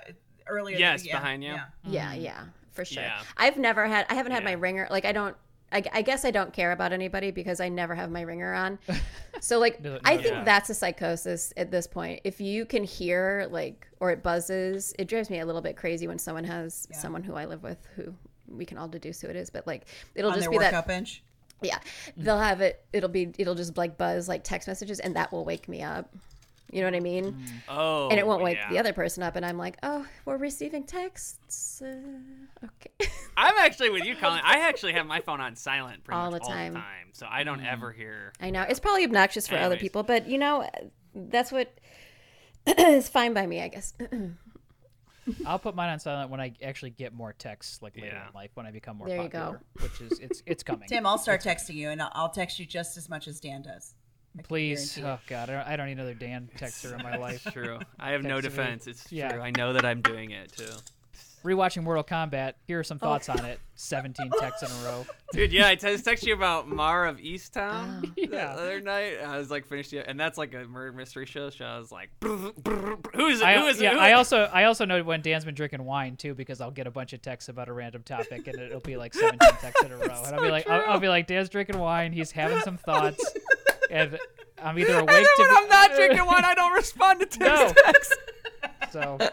earlier. 0.47 0.77
Yes, 0.77 1.05
yeah, 1.05 1.19
behind 1.19 1.43
you. 1.43 1.51
Yeah. 1.51 1.65
Yeah, 1.85 2.11
mm-hmm. 2.13 2.21
yeah, 2.21 2.43
for 2.71 2.85
sure. 2.85 3.03
Yeah. 3.03 3.21
I've 3.37 3.57
never 3.57 3.87
had 3.87 4.05
I 4.09 4.15
haven't 4.15 4.31
had 4.33 4.43
my 4.43 4.53
ringer 4.53 4.87
like 4.89 5.05
I 5.05 5.11
don't 5.11 5.35
I, 5.73 5.81
I 5.93 6.01
guess 6.01 6.25
I 6.25 6.31
don't 6.31 6.51
care 6.51 6.73
about 6.73 6.91
anybody 6.91 7.31
because 7.31 7.61
I 7.61 7.69
never 7.69 7.95
have 7.95 8.11
my 8.11 8.21
ringer 8.21 8.53
on. 8.53 8.79
So 9.39 9.57
like 9.57 9.81
No, 9.81 9.97
I 10.03 10.17
think 10.17 10.35
yeah. 10.35 10.43
that's 10.43 10.69
a 10.69 10.73
psychosis 10.75 11.51
at 11.57 11.71
this 11.71 11.87
point. 11.87 12.21
If 12.25 12.39
you 12.41 12.63
can 12.65 12.83
hear 12.83 13.47
like 13.49 13.87
or 13.99 14.11
it 14.11 14.21
buzzes, 14.21 14.93
it 14.99 15.07
drives 15.07 15.29
me 15.31 15.39
a 15.39 15.45
little 15.45 15.61
bit 15.61 15.75
crazy 15.77 16.05
when 16.07 16.19
someone 16.19 16.43
has 16.43 16.87
Yeah. 16.91 16.97
someone 16.97 17.23
who 17.23 17.33
I 17.33 17.45
live 17.45 17.63
with 17.63 17.79
who 17.95 18.13
we 18.47 18.65
can 18.65 18.77
all 18.77 18.87
deduce 18.89 19.21
who 19.21 19.27
it 19.29 19.35
is, 19.35 19.49
but 19.49 19.65
like 19.65 19.85
it'll 20.13 20.29
On 20.31 20.35
just 20.37 20.43
their 20.43 20.51
be 20.51 20.57
workout 20.57 20.71
that 20.73 20.87
bench. 20.87 21.23
yeah. 21.61 21.77
Mm-hmm. 21.79 22.23
They'll 22.23 22.37
have 22.39 22.61
it 22.61 22.83
it'll 22.93 23.09
be 23.09 23.31
it'll 23.39 23.55
just 23.55 23.77
like 23.77 23.97
buzz 23.97 24.27
like 24.27 24.43
text 24.43 24.67
messages 24.67 24.99
and 24.99 25.15
that 25.15 25.31
will 25.31 25.45
wake 25.45 25.67
me 25.69 25.81
up. 25.81 26.13
You 26.71 26.79
know 26.79 26.87
what 26.87 26.95
I 26.95 26.99
mean? 27.01 27.35
Oh, 27.67 28.07
and 28.09 28.17
it 28.17 28.25
won't 28.25 28.41
wake 28.41 28.57
yeah. 28.57 28.69
the 28.69 28.79
other 28.79 28.93
person 28.93 29.23
up, 29.23 29.35
and 29.35 29.45
I'm 29.45 29.57
like, 29.57 29.75
oh, 29.83 30.05
we're 30.23 30.37
receiving 30.37 30.83
texts. 30.85 31.81
Uh, 31.81 31.97
okay. 32.63 33.11
I'm 33.37 33.55
actually 33.59 33.89
with 33.89 34.05
you, 34.05 34.15
Colleen. 34.15 34.41
I 34.45 34.59
actually 34.59 34.93
have 34.93 35.05
my 35.05 35.19
phone 35.19 35.41
on 35.41 35.55
silent 35.57 36.03
pretty 36.05 36.17
All 36.17 36.31
much 36.31 36.41
the 36.43 36.47
all 36.47 36.53
time. 36.53 36.73
the 36.73 36.79
time, 36.79 37.07
so 37.11 37.27
I 37.29 37.43
don't 37.43 37.63
ever 37.65 37.91
hear. 37.91 38.31
I 38.39 38.51
know 38.51 38.61
it's 38.61 38.79
probably 38.79 39.03
obnoxious 39.03 39.47
for 39.49 39.57
other 39.57 39.75
people, 39.75 40.03
but 40.03 40.27
you 40.27 40.37
know, 40.37 40.65
that's 41.13 41.51
what 41.51 41.77
is 42.65 43.09
fine 43.09 43.33
by 43.33 43.45
me, 43.45 43.61
I 43.61 43.67
guess. 43.67 43.93
I'll 45.45 45.59
put 45.59 45.75
mine 45.75 45.89
on 45.89 45.99
silent 45.99 46.29
when 46.31 46.39
I 46.41 46.53
actually 46.63 46.89
get 46.91 47.13
more 47.13 47.33
texts 47.33 47.81
like 47.81 47.95
later 47.95 48.07
Yeah. 48.15 48.27
in 48.27 48.33
life 48.33 48.51
when 48.55 48.65
I 48.65 48.71
become 48.71 48.97
more 48.97 49.07
There 49.07 49.21
you 49.21 49.29
go. 49.29 49.39
popular, 49.39 49.61
which 49.81 50.01
is 50.11 50.19
it's 50.19 50.43
it's 50.45 50.63
coming. 50.71 50.87
Tim, 50.87 51.05
I'll 51.05 51.17
start 51.17 51.41
texting 51.43 51.75
you, 51.75 51.89
and 51.89 52.01
I'll- 52.01 52.11
I'll 52.13 52.29
text 52.29 52.59
you 52.59 52.65
just 52.65 52.97
as 52.97 53.07
much 53.09 53.27
as 53.27 53.39
Dan 53.39 53.61
does. 53.61 53.93
I 54.33 54.37
can 54.37 54.43
Please, 54.47 54.97
oh 54.99 55.19
god, 55.27 55.49
I 55.49 55.53
don't, 55.53 55.67
I 55.67 55.75
don't 55.75 55.85
need 55.87 55.93
another 55.93 56.13
Dan 56.13 56.49
texter 56.57 56.97
in 56.97 57.03
my 57.03 57.17
life. 57.17 57.45
True. 57.51 57.79
I 57.99 58.11
have 58.11 58.23
no 58.23 58.39
Text 58.41 58.57
me. 58.57 58.63
defense. 58.63 58.87
It's 58.87 59.11
Yeah. 59.11 59.31
true. 59.33 59.41
I 59.41 59.51
know 59.51 59.73
that 59.73 59.83
I'm 59.85 60.01
doing 60.01 60.31
it 60.31 60.51
too. 60.53 60.71
Rewatching 61.43 61.81
Mortal 61.81 62.03
Kombat. 62.03 62.53
Here 62.67 62.79
are 62.79 62.83
some 62.83 62.99
Oh. 63.01 63.05
thoughts 63.07 63.27
on 63.27 63.43
it. 63.45 63.59
17 63.73 64.29
texts 64.39 64.61
in 64.61 64.69
a 64.69 64.87
row. 64.89 65.05
Dude, 65.33 65.51
yeah, 65.51 65.67
I 65.69 65.75
t- 65.75 65.97
text 65.97 66.23
you 66.25 66.35
about 66.35 66.69
Mare 66.69 67.05
of 67.05 67.17
Easttown 67.17 68.05
Oh. 68.05 68.11
the 68.15 68.29
Yeah. 68.31 68.51
other 68.51 68.79
night. 68.79 69.15
I 69.25 69.37
was 69.39 69.49
like 69.49 69.65
finished 69.65 69.91
it, 69.93 70.05
and 70.07 70.19
that's 70.19 70.37
like 70.37 70.53
a 70.53 70.65
murder 70.65 70.91
mystery 70.93 71.25
show. 71.25 71.49
So 71.49 71.65
I 71.65 71.79
was 71.79 71.91
like, 71.91 72.11
who 72.23 72.53
is 73.27 73.41
it? 73.41 73.43
I, 73.43 73.55
who 73.59 73.65
is 73.65 73.81
it? 73.81 73.85
yeah, 73.85 73.93
Who 73.93 73.99
I 73.99 74.11
also 74.13 74.43
I 74.53 74.65
also 74.65 74.85
know 74.85 75.01
when 75.03 75.21
Dan's 75.21 75.43
been 75.43 75.55
drinking 75.55 75.83
wine 75.83 76.15
too 76.15 76.35
because 76.35 76.61
I'll 76.61 76.69
get 76.71 76.85
a 76.85 76.91
bunch 76.91 77.11
of 77.13 77.23
texts 77.23 77.49
about 77.49 77.69
a 77.69 77.73
random 77.73 78.03
topic 78.03 78.45
and 78.47 78.59
it'll 78.59 78.79
be 78.79 78.95
like 78.95 79.13
17 79.15 79.39
texts 79.59 79.83
in 79.83 79.91
a 79.91 79.97
row 79.97 80.23
and 80.25 80.35
I'll 80.35 80.41
be 80.43 80.51
like 80.51 80.69
I'll, 80.69 80.91
I'll 80.91 80.99
be 80.99 81.09
like 81.09 81.25
Dan's 81.27 81.49
drinking 81.49 81.79
wine 81.79 82.11
he's 82.13 82.31
having 82.31 82.59
some 82.61 82.77
thoughts 82.77 83.19
and 83.91 84.17
I'm 84.63 84.79
either 84.79 84.93
awake 84.99 85.09
And 85.09 85.17
then 85.17 85.23
to 85.23 85.41
when 85.43 85.49
be- 85.49 85.55
I'm 85.57 85.69
not 85.69 85.91
drinking 85.95 86.25
wine, 86.25 86.45
I 86.45 86.55
don't 86.55 86.73
respond 86.73 87.19
to 87.19 87.25
text. 87.25 87.39
No. 87.75 87.83
texts. 87.91 88.15
so 88.91 89.17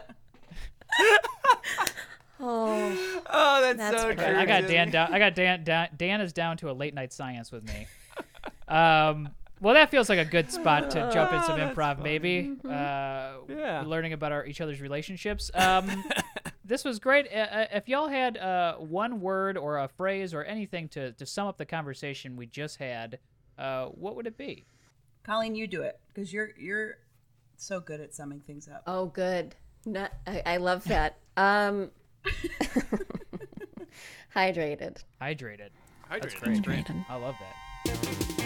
oh, 2.41 3.23
Oh, 3.31 3.61
that's, 3.63 3.79
That's 3.79 4.03
so 4.03 4.15
great. 4.15 4.19
true. 4.27 4.37
I 4.37 4.47
got. 4.47 4.67
Dan 4.69 4.91
down 4.91 5.13
I 5.13 5.19
got 5.19 5.35
Dan, 5.35 5.65
Dan 5.65 5.89
Dan 5.97 6.21
is 6.21 6.33
down 6.33 6.57
to 6.59 6.71
a 6.71 6.73
late 6.73 6.95
night 6.95 7.13
science 7.13 7.51
with 7.53 7.65
me. 7.65 7.87
Um 8.69 9.31
well, 9.61 9.75
that 9.75 9.91
feels 9.91 10.09
like 10.09 10.21
a 10.21 10.25
good 10.25 10.53
spot 10.53 10.89
to 10.93 11.11
jump 11.13 11.33
in 11.33 11.43
some 11.43 11.55
Oh, 11.55 11.57
that's 11.59 11.77
improv, 11.77 12.01
maybe. 12.01 12.53
Uh, 12.65 13.33
Yeah. 13.49 13.83
learning 13.85 14.13
about 14.13 14.31
our 14.31 14.47
each 14.47 14.61
other's 14.61 14.81
relationships. 14.81 15.51
Um, 15.53 16.05
this 16.65 16.85
was 16.85 17.01
great. 17.01 17.27
Uh, 17.35 17.39
uh, 17.39 17.67
if 17.73 17.89
y'all 17.89 18.07
had 18.07 18.37
uh, 18.37 18.77
one 18.77 19.21
word 19.21 19.59
or 19.59 19.79
a 19.79 19.89
phrase 19.89 20.33
or 20.33 20.45
anything 20.45 20.87
to, 20.91 21.11
to 21.15 21.27
sum 21.27 21.49
up 21.49 21.57
the 21.59 21.67
conversation 21.67 22.37
we 22.37 22.47
just 22.47 22.77
had, 22.79 23.19
uh, 23.59 23.87
what 23.87 24.17
would 24.17 24.27
it 24.27 24.39
be? 24.39 24.65
Colleen, 25.25 25.55
you 25.55 25.67
do 25.67 25.83
it 25.83 26.01
because 26.09 26.33
you're 26.33 26.51
you're 26.59 26.97
so 27.57 27.81
good 27.81 28.01
at 28.01 28.15
summing 28.15 28.41
things 28.41 28.69
up. 28.69 28.83
oh, 28.87 29.07
good. 29.07 29.55
Not, 29.85 30.13
I, 30.27 30.43
I 30.45 30.57
love 30.59 30.85
that. 30.85 31.17
Um, 31.37 31.91
hydrated. 34.35 35.03
Hydrated. 35.21 35.71
Hydrated. 36.11 36.41
great. 36.41 36.63
Great. 36.63 36.91
I 37.09 37.17
love 37.17 37.35
that. 37.41 38.38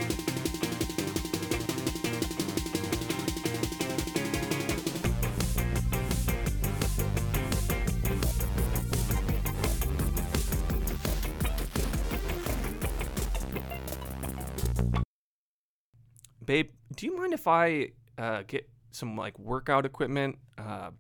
Babe, 16.53 16.69
do 16.95 17.07
you 17.07 17.17
mind 17.17 17.33
if 17.33 17.49
I 17.49 17.93
uh, 18.19 18.43
get 18.47 18.69
some 18.91 19.17
like 19.17 19.39
workout 19.39 19.87
equipment? 19.87 20.37
Uh, 20.59 20.91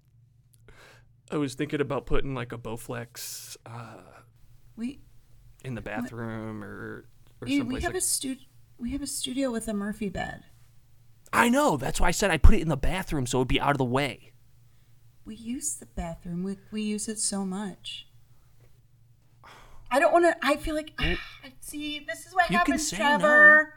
I 1.31 1.37
was 1.37 1.53
thinking 1.53 1.83
about 1.83 2.07
putting 2.07 2.35
like 2.35 2.55
a 2.55 2.57
Bowflex 2.57 3.59
uh, 3.67 3.99
We 4.77 5.01
in 5.62 5.75
the 5.75 5.83
bathroom 5.83 6.65
or 6.65 7.05
or 7.38 7.47
we, 7.47 7.61
we 7.61 7.75
have 7.83 7.93
like- 7.93 7.99
a 7.99 8.01
stu- 8.01 8.37
we 8.79 8.93
have 8.93 9.03
a 9.03 9.07
studio 9.07 9.51
with 9.51 9.69
a 9.69 9.75
Murphy 9.75 10.09
bed. 10.09 10.45
I 11.35 11.51
know. 11.51 11.77
That's 11.77 12.01
why 12.01 12.09
I 12.09 12.12
said 12.12 12.31
I'd 12.31 12.43
put 12.43 12.55
it 12.55 12.62
in 12.62 12.69
the 12.69 12.77
bathroom 12.79 13.27
so 13.27 13.37
it'd 13.37 13.49
be 13.49 13.61
out 13.61 13.73
of 13.73 13.79
the 13.79 13.85
way. 13.85 14.33
We 15.27 15.35
use 15.35 15.75
the 15.75 15.85
bathroom. 15.85 16.45
We 16.45 16.57
we 16.71 16.81
use 16.81 17.09
it 17.09 17.19
so 17.19 17.45
much. 17.45 18.07
I 19.91 19.99
don't 19.99 20.15
want 20.15 20.25
to. 20.25 20.35
I 20.43 20.57
feel 20.57 20.75
like 20.75 20.99
see. 21.61 22.07
This 22.09 22.25
is 22.25 22.33
what 22.33 22.49
You 22.49 22.57
happens, 22.57 22.91
Trevor. 22.91 23.75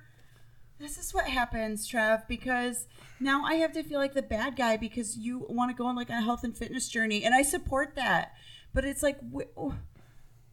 This 0.80 0.98
is 0.98 1.14
what 1.14 1.26
happens, 1.28 1.88
Trev, 1.88 2.28
because 2.28 2.88
now 3.20 3.44
I 3.46 3.56
have 3.56 3.72
to 3.74 3.84
feel 3.84 4.00
like 4.00 4.14
the 4.14 4.22
bad 4.22 4.58
guy 4.58 4.76
because 4.76 5.18
you 5.18 5.46
want 5.50 5.72
to 5.72 5.76
go 5.78 5.86
on 5.88 5.96
like 5.96 6.10
a 6.10 6.22
health 6.22 6.44
and 6.44 6.56
fitness 6.58 6.90
journey, 6.90 7.24
and 7.24 7.34
I 7.34 7.44
support 7.44 7.96
that. 7.96 8.34
But 8.74 8.84
it's 8.84 9.02
like, 9.02 9.18
wh- 9.34 9.48
wh- 9.58 9.72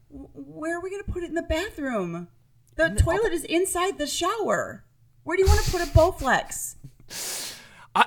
where 0.08 0.76
are 0.78 0.80
we 0.80 0.90
going 0.90 1.02
to 1.04 1.10
put 1.10 1.24
it 1.24 1.28
in 1.28 1.34
the 1.34 1.42
bathroom? 1.42 2.28
The 2.76 2.90
toilet 2.90 3.32
is 3.32 3.44
inside 3.44 3.98
the 3.98 4.06
shower. 4.06 4.84
Where 5.24 5.36
do 5.36 5.42
you 5.42 5.48
want 5.48 5.64
to 5.64 5.70
put 5.70 5.82
a 5.82 5.86
Bowflex? 5.90 6.76
I, 7.94 8.06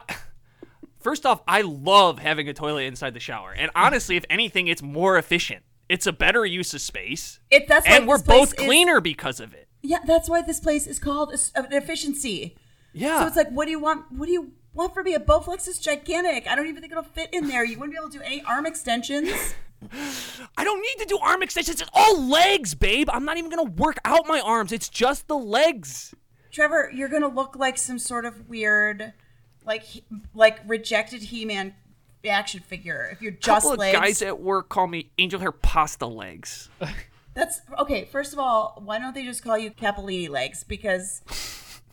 first 1.01 1.25
off, 1.25 1.41
I 1.47 1.61
love 1.61 2.19
having 2.19 2.47
a 2.47 2.53
toilet 2.53 2.83
inside 2.83 3.13
the 3.13 3.19
shower, 3.19 3.53
and 3.53 3.69
honestly, 3.75 4.15
if 4.15 4.23
anything, 4.29 4.67
it's 4.67 4.81
more 4.81 5.17
efficient. 5.17 5.63
It's 5.89 6.07
a 6.07 6.13
better 6.13 6.45
use 6.45 6.73
of 6.73 6.81
space, 6.81 7.39
It 7.51 7.67
that's 7.67 7.85
and 7.85 8.07
we're 8.07 8.17
both 8.23 8.53
is- 8.57 8.65
cleaner 8.65 9.01
because 9.01 9.39
of 9.41 9.53
it. 9.53 9.67
Yeah, 9.87 9.99
that's 10.05 10.29
why 10.29 10.41
this 10.41 10.59
place 10.59 10.87
is 10.87 10.99
called 10.99 11.31
a 11.31 11.33
s- 11.33 11.51
uh, 11.55 11.63
an 11.63 11.73
efficiency. 11.73 12.55
Yeah. 12.93 13.19
So 13.21 13.27
it's 13.27 13.35
like, 13.35 13.49
what 13.49 13.65
do 13.65 13.71
you 13.71 13.79
want? 13.79 14.11
What 14.11 14.25
do 14.27 14.31
you 14.31 14.51
want 14.73 14.93
from 14.93 15.03
me? 15.05 15.13
A 15.13 15.19
Bowflex 15.19 15.67
is 15.67 15.79
gigantic. 15.79 16.47
I 16.47 16.55
don't 16.55 16.67
even 16.67 16.81
think 16.81 16.91
it'll 16.91 17.03
fit 17.03 17.29
in 17.33 17.47
there. 17.47 17.63
You 17.65 17.77
wouldn't 17.77 17.93
be 17.93 17.97
able 17.97 18.09
to 18.11 18.17
do 18.19 18.23
any 18.23 18.41
arm 18.43 18.65
extensions. 18.65 19.29
I 20.57 20.63
don't 20.63 20.81
need 20.81 21.03
to 21.03 21.05
do 21.05 21.19
arm 21.19 21.43
extensions. 21.43 21.81
It's 21.81 21.89
all 21.93 22.21
legs, 22.27 22.73
babe. 22.73 23.09
I'm 23.11 23.25
not 23.25 23.37
even 23.37 23.49
gonna 23.49 23.63
work 23.69 23.97
out 24.05 24.27
my 24.27 24.39
arms. 24.39 24.71
It's 24.71 24.89
just 24.89 25.27
the 25.27 25.37
legs. 25.37 26.13
Trevor, 26.51 26.89
you're 26.93 27.09
gonna 27.09 27.27
look 27.27 27.55
like 27.55 27.77
some 27.77 27.99
sort 27.99 28.25
of 28.25 28.47
weird, 28.49 29.13
like 29.65 29.83
like 30.33 30.59
rejected 30.65 31.21
He-Man 31.23 31.75
action 32.27 32.59
figure 32.61 33.07
if 33.11 33.21
you're 33.21 33.33
just 33.33 33.45
couple 33.45 33.73
of 33.73 33.77
legs. 33.77 33.95
guys 33.99 34.21
at 34.23 34.39
work 34.39 34.67
call 34.69 34.87
me 34.87 35.11
angel 35.19 35.39
hair 35.39 35.51
pasta 35.51 36.07
legs. 36.07 36.69
That's 37.35 37.61
okay. 37.79 38.05
First 38.05 38.33
of 38.33 38.39
all, 38.39 38.81
why 38.83 38.97
don't 38.97 39.13
they 39.13 39.23
just 39.25 39.43
call 39.43 39.57
you 39.57 39.69
Capellini 39.69 40.29
legs 40.29 40.63
because 40.63 41.21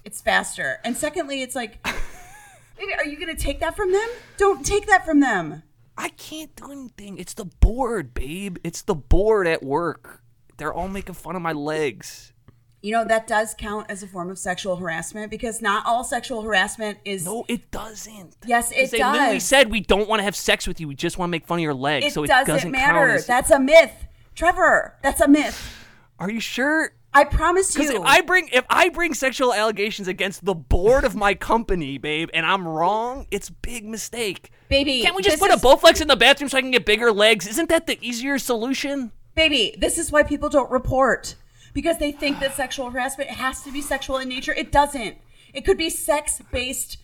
it's 0.05 0.21
faster? 0.23 0.79
And 0.85 0.97
secondly, 0.97 1.43
it's 1.43 1.55
like, 1.57 1.85
are 1.87 3.05
you 3.07 3.19
gonna 3.19 3.35
take 3.35 3.61
that 3.61 3.77
from 3.77 3.93
them? 3.93 4.09
Don't 4.39 4.65
take 4.65 4.87
that 4.87 5.05
from 5.05 5.21
them. 5.21 5.63
I 5.99 6.09
can't 6.11 6.55
do 6.57 6.73
anything. 6.73 7.19
It's 7.19 7.35
the 7.35 7.45
board, 7.45 8.15
babe. 8.15 8.57
It's 8.65 8.83
the 8.83 8.95
board 8.95 9.47
at 9.47 9.63
work. 9.63 10.23
They're 10.57 10.73
all 10.73 10.89
making 10.89 11.15
fun 11.17 11.37
of 11.37 11.43
my 11.43 11.53
legs. 11.53 12.33
You 12.81 12.93
know 12.93 13.05
that 13.05 13.27
does 13.29 13.55
count 13.57 13.87
as 13.91 14.03
a 14.03 14.09
form 14.09 14.29
of 14.31 14.39
sexual 14.39 14.75
harassment 14.77 15.31
because 15.31 15.61
not 15.63 15.87
all 15.87 16.03
sexual 16.03 16.43
harassment 16.43 16.99
is. 17.05 17.25
No, 17.25 17.45
it 17.49 17.71
doesn't. 17.71 18.37
Yes, 18.47 18.73
it 18.73 18.77
'Cause 18.77 18.91
they 18.91 18.99
literally 19.05 19.39
said 19.41 19.71
we 19.71 19.81
don't 19.81 20.09
want 20.09 20.19
to 20.21 20.25
have 20.25 20.35
sex 20.35 20.67
with 20.67 20.81
you. 20.81 20.89
We 20.89 20.95
just 20.97 21.17
want 21.19 21.29
to 21.29 21.31
make 21.31 21.47
fun 21.47 21.59
of 21.59 21.63
your 21.63 21.75
legs. 21.75 22.07
it 22.07 22.13
so 22.13 22.25
it 22.25 22.29
doesn't, 22.29 22.47
doesn't 22.53 22.71
matter. 22.73 22.93
count 22.99 23.11
as- 23.13 23.27
That's 23.27 23.51
a 23.53 23.61
myth, 23.61 23.93
Trevor. 24.35 24.95
That's 25.03 25.21
a 25.21 25.29
myth. 25.29 25.87
Are 26.19 26.31
you 26.31 26.41
sure? 26.41 26.93
I 27.15 27.25
promise 27.25 27.75
Because 27.75 27.91
you. 27.91 27.97
if 28.01 28.07
I 28.07 28.23
bring 28.23 28.49
if 28.53 28.65
I 28.71 28.89
bring 28.89 29.13
sexual 29.13 29.53
allegations 29.53 30.09
against 30.09 30.45
the 30.47 30.55
board 30.55 31.05
of 31.05 31.15
my 31.15 31.35
company, 31.35 31.99
babe, 31.99 32.31
and 32.33 32.47
I'm 32.47 32.67
wrong, 32.67 33.27
it's 33.31 33.51
big 33.51 33.85
mistake. 33.85 34.51
baby, 34.69 35.03
Can't 35.03 35.15
we 35.15 35.23
just 35.23 35.39
put 35.39 35.51
is- 35.51 35.63
a 35.63 35.67
Bowflex 35.67 36.01
in 36.01 36.09
the 36.09 36.17
bathroom 36.17 36.49
so 36.49 36.57
I 36.57 36.63
can 36.63 36.71
get 36.71 36.87
bigger 36.87 37.13
legs? 37.13 37.47
Isn't 37.47 37.69
that 37.69 37.87
the 37.87 37.99
easier 38.01 38.39
solution? 38.39 39.13
baby? 39.35 39.75
This 39.79 39.97
is 39.99 40.11
why 40.13 40.23
people 40.23 40.49
don't 40.51 40.71
report 40.71 41.37
because 41.75 41.99
they 41.99 42.13
think 42.13 42.39
that 42.41 42.55
sexual 42.55 42.91
harassment 42.91 43.31
has 43.31 43.63
to 43.63 43.73
be 43.73 43.81
sexual 43.83 44.17
in 44.19 44.29
nature. 44.29 44.53
It 44.55 44.71
doesn't. 44.73 45.17
It 45.55 45.65
could 45.67 45.77
be 45.79 45.89
sex-based 45.91 46.97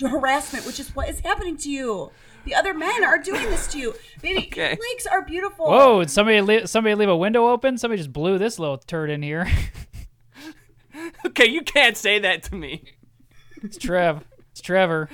harassment, 0.00 0.66
which 0.66 0.78
is 0.80 0.94
what 0.96 1.08
is 1.08 1.20
happening 1.20 1.56
to 1.58 1.70
you. 1.70 2.10
The 2.44 2.54
other 2.54 2.74
men 2.74 3.04
are 3.04 3.18
doing 3.18 3.44
this 3.44 3.66
to 3.68 3.78
you, 3.78 3.94
baby. 4.20 4.46
Okay. 4.48 4.70
Legs 4.70 5.06
are 5.10 5.22
beautiful. 5.22 5.66
Whoa! 5.66 6.00
Did 6.00 6.10
somebody 6.10 6.40
leave, 6.40 6.68
somebody 6.68 6.94
leave 6.94 7.08
a 7.08 7.16
window 7.16 7.48
open? 7.48 7.78
Somebody 7.78 7.98
just 7.98 8.12
blew 8.12 8.38
this 8.38 8.58
little 8.58 8.78
turd 8.78 9.10
in 9.10 9.22
here. 9.22 9.46
Okay, 11.26 11.48
you 11.48 11.62
can't 11.62 11.96
say 11.96 12.20
that 12.20 12.44
to 12.44 12.54
me. 12.54 12.84
it's 13.62 13.76
Trev. 13.76 14.24
It's 14.52 14.60
Trevor. 14.60 15.08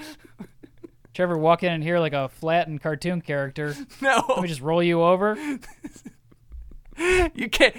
Trevor 1.14 1.38
walk 1.38 1.62
in 1.62 1.80
here 1.82 1.98
like 1.98 2.12
a 2.12 2.28
flattened 2.28 2.82
cartoon 2.82 3.20
character. 3.22 3.74
No. 4.00 4.22
Let 4.28 4.42
me 4.42 4.48
just 4.48 4.60
roll 4.60 4.82
you 4.82 5.02
over. 5.02 5.36
you 7.34 7.48
can't. 7.48 7.74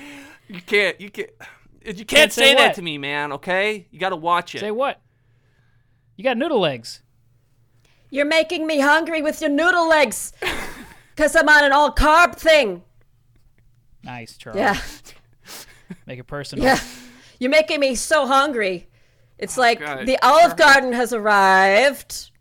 You 0.48 0.62
can't. 0.62 1.00
You 1.00 1.10
can't. 1.12 1.30
You 1.84 1.94
can't, 1.94 2.08
Can't 2.08 2.34
say 2.34 2.50
say, 2.50 2.56
that 2.56 2.76
to 2.76 2.82
me, 2.82 2.98
man. 2.98 3.34
Okay, 3.34 3.88
you 3.90 4.00
got 4.00 4.10
to 4.10 4.16
watch 4.16 4.54
it. 4.54 4.60
Say 4.60 4.72
what? 4.72 5.02
You 6.16 6.24
got 6.24 6.38
noodle 6.38 6.60
legs. 6.60 7.02
You're 8.12 8.26
making 8.26 8.68
me 8.68 8.80
hungry 8.80 9.22
with 9.22 9.42
your 9.42 9.50
noodle 9.50 9.88
legs. 9.88 10.34
Cause 11.16 11.36
I'm 11.36 11.50
on 11.50 11.64
an 11.64 11.72
all 11.72 11.94
carb 11.94 12.36
thing. 12.36 12.84
Nice, 14.04 14.38
Charles. 14.38 14.58
Yeah, 14.58 14.80
Make 16.06 16.20
it 16.20 16.28
personal. 16.28 16.64
yeah. 16.66 16.80
You're 17.40 17.52
making 17.52 17.80
me 17.80 17.96
so 17.96 18.28
hungry. 18.28 18.88
It's 19.38 19.58
like 19.58 19.80
God. 19.80 20.06
the 20.06 20.18
Olive 20.24 20.56
Garden 20.56 20.94
has 20.94 21.14
arrived. 21.14 22.32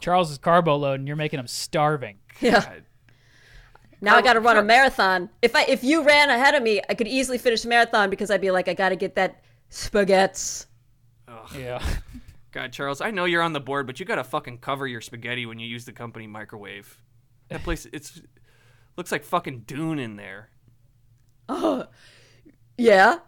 Charles 0.00 0.30
is 0.30 0.38
carbo 0.38 0.76
load, 0.76 1.00
and 1.00 1.08
you're 1.08 1.16
making 1.16 1.40
him 1.40 1.46
starving. 1.46 2.18
Yeah. 2.40 2.60
God. 2.60 2.82
Now 4.00 4.16
I 4.16 4.22
got 4.22 4.34
to 4.34 4.40
run 4.40 4.58
a 4.58 4.62
marathon. 4.62 5.30
If 5.40 5.56
I 5.56 5.64
if 5.64 5.82
you 5.82 6.02
ran 6.02 6.28
ahead 6.28 6.54
of 6.54 6.62
me, 6.62 6.82
I 6.88 6.94
could 6.94 7.08
easily 7.08 7.38
finish 7.38 7.62
the 7.62 7.68
marathon 7.68 8.10
because 8.10 8.30
I'd 8.30 8.40
be 8.42 8.50
like, 8.50 8.68
I 8.68 8.74
got 8.74 8.90
to 8.90 8.96
get 8.96 9.14
that 9.14 9.42
spaghetti. 9.70 10.66
Yeah. 11.56 11.82
God, 12.56 12.72
Charles, 12.72 13.02
I 13.02 13.10
know 13.10 13.26
you're 13.26 13.42
on 13.42 13.52
the 13.52 13.60
board, 13.60 13.86
but 13.86 14.00
you 14.00 14.06
gotta 14.06 14.24
fucking 14.24 14.58
cover 14.60 14.86
your 14.86 15.02
spaghetti 15.02 15.44
when 15.44 15.58
you 15.58 15.66
use 15.66 15.84
the 15.84 15.92
company 15.92 16.26
microwave. 16.26 16.96
That 17.50 17.62
place, 17.62 17.86
it's 17.92 18.22
looks 18.96 19.12
like 19.12 19.24
fucking 19.24 19.64
Dune 19.66 19.98
in 19.98 20.16
there. 20.16 20.48
Oh. 21.50 21.84
Yeah. 22.78 23.18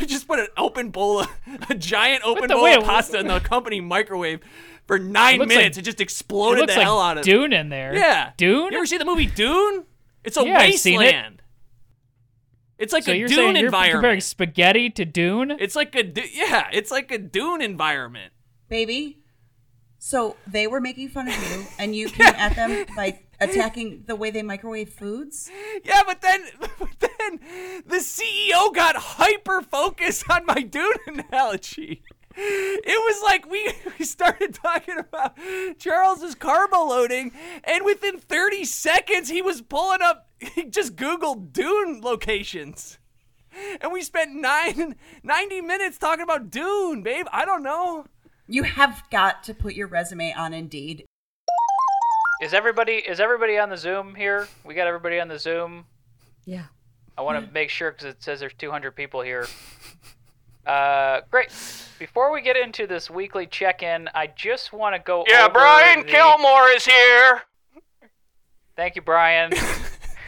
You 0.00 0.06
just 0.06 0.26
put 0.26 0.38
an 0.40 0.46
open 0.56 0.90
bowl, 0.90 1.20
of, 1.20 1.28
a 1.68 1.74
giant 1.76 2.22
open 2.24 2.48
the- 2.48 2.54
bowl 2.54 2.64
wait, 2.64 2.78
of 2.78 2.84
pasta 2.84 3.18
in 3.20 3.26
the 3.28 3.38
company 3.40 3.80
microwave 3.80 4.40
for 4.88 4.98
nine 4.98 5.38
looks 5.38 5.48
minutes. 5.48 5.76
like- 5.76 5.82
it 5.82 5.84
just 5.84 6.00
It 6.00 6.04
exploded 6.04 6.60
looks 6.62 6.74
the 6.74 6.82
hell 6.82 6.96
like 6.96 7.10
out 7.12 7.18
of 7.18 7.24
Dune 7.24 7.52
in 7.52 7.68
there. 7.68 7.94
Yeah, 7.94 8.32
Dune. 8.36 8.72
You 8.72 8.78
ever 8.78 8.86
see 8.86 8.98
the 8.98 9.04
movie 9.04 9.26
Dune? 9.26 9.84
It's 10.24 10.36
a 10.36 10.44
Yeah, 10.44 10.56
I've 10.58 10.62
it. 10.62 10.70
wasteland. 10.72 11.42
It's 12.78 12.92
like 12.92 13.04
so 13.04 13.12
a 13.12 13.14
you're 13.14 13.28
Dune 13.28 13.36
saying 13.36 13.56
you're 13.56 13.66
environment. 13.66 13.92
comparing 14.02 14.20
spaghetti 14.20 14.90
to 14.90 15.04
Dune? 15.04 15.50
It's 15.58 15.76
like 15.76 15.94
a 15.94 16.02
du- 16.02 16.28
yeah, 16.32 16.68
it's 16.72 16.90
like 16.90 17.10
a 17.12 17.18
Dune 17.18 17.60
environment. 17.60 18.32
Baby. 18.70 19.18
So 19.98 20.36
they 20.46 20.66
were 20.66 20.80
making 20.80 21.10
fun 21.10 21.28
of 21.28 21.34
you, 21.50 21.66
and 21.78 21.94
you 21.94 22.08
came 22.08 22.34
at 22.34 22.56
them 22.56 22.86
by 22.96 23.20
attacking 23.38 24.04
the 24.06 24.16
way 24.16 24.30
they 24.30 24.42
microwave 24.42 24.88
foods. 24.88 25.50
Yeah, 25.84 26.02
but 26.06 26.22
then, 26.22 26.42
but 26.78 26.88
then 26.98 27.82
the 27.86 27.96
CEO 27.96 28.74
got 28.74 28.96
hyper 28.96 29.60
focused 29.60 30.30
on 30.30 30.46
my 30.46 30.62
Dune 30.62 30.94
analogy. 31.06 32.02
It 32.34 32.86
was 32.86 33.22
like 33.22 33.50
we, 33.50 33.72
we 33.98 34.06
started 34.06 34.54
talking 34.54 34.98
about 34.98 35.36
Charles's 35.78 36.34
carbo 36.34 36.84
loading, 36.84 37.32
and 37.64 37.84
within 37.84 38.18
30 38.18 38.64
seconds, 38.64 39.28
he 39.28 39.42
was 39.42 39.60
pulling 39.60 40.00
up, 40.00 40.28
he 40.38 40.64
just 40.64 40.96
Googled 40.96 41.52
Dune 41.52 42.00
locations. 42.02 42.98
And 43.80 43.92
we 43.92 44.02
spent 44.02 44.32
nine, 44.32 44.94
90 45.22 45.60
minutes 45.60 45.98
talking 45.98 46.22
about 46.22 46.50
Dune, 46.50 47.02
babe. 47.02 47.26
I 47.32 47.44
don't 47.44 47.64
know. 47.64 48.06
You 48.50 48.64
have 48.64 49.04
got 49.12 49.44
to 49.44 49.54
put 49.54 49.74
your 49.74 49.86
resume 49.86 50.32
on 50.32 50.52
Indeed. 50.52 51.04
Is 52.42 52.52
everybody 52.52 52.94
is 52.94 53.20
everybody 53.20 53.56
on 53.58 53.70
the 53.70 53.76
Zoom 53.76 54.16
here? 54.16 54.48
We 54.64 54.74
got 54.74 54.88
everybody 54.88 55.20
on 55.20 55.28
the 55.28 55.38
Zoom. 55.38 55.84
Yeah. 56.46 56.64
I 57.16 57.22
want 57.22 57.46
to 57.46 57.52
make 57.52 57.70
sure 57.70 57.92
because 57.92 58.06
it 58.06 58.22
says 58.24 58.40
there's 58.40 58.54
200 58.54 58.96
people 58.96 59.20
here. 59.20 59.46
Uh, 60.66 61.20
great. 61.30 61.50
Before 62.00 62.32
we 62.32 62.42
get 62.42 62.56
into 62.56 62.88
this 62.88 63.08
weekly 63.08 63.46
check-in, 63.46 64.08
I 64.16 64.26
just 64.26 64.72
want 64.72 64.96
to 64.96 65.00
go. 65.00 65.24
Yeah, 65.28 65.44
over 65.44 65.52
Brian 65.52 66.00
the- 66.00 66.06
Kilmore 66.06 66.70
is 66.70 66.84
here. 66.84 67.42
Thank 68.74 68.96
you, 68.96 69.02
Brian. 69.02 69.52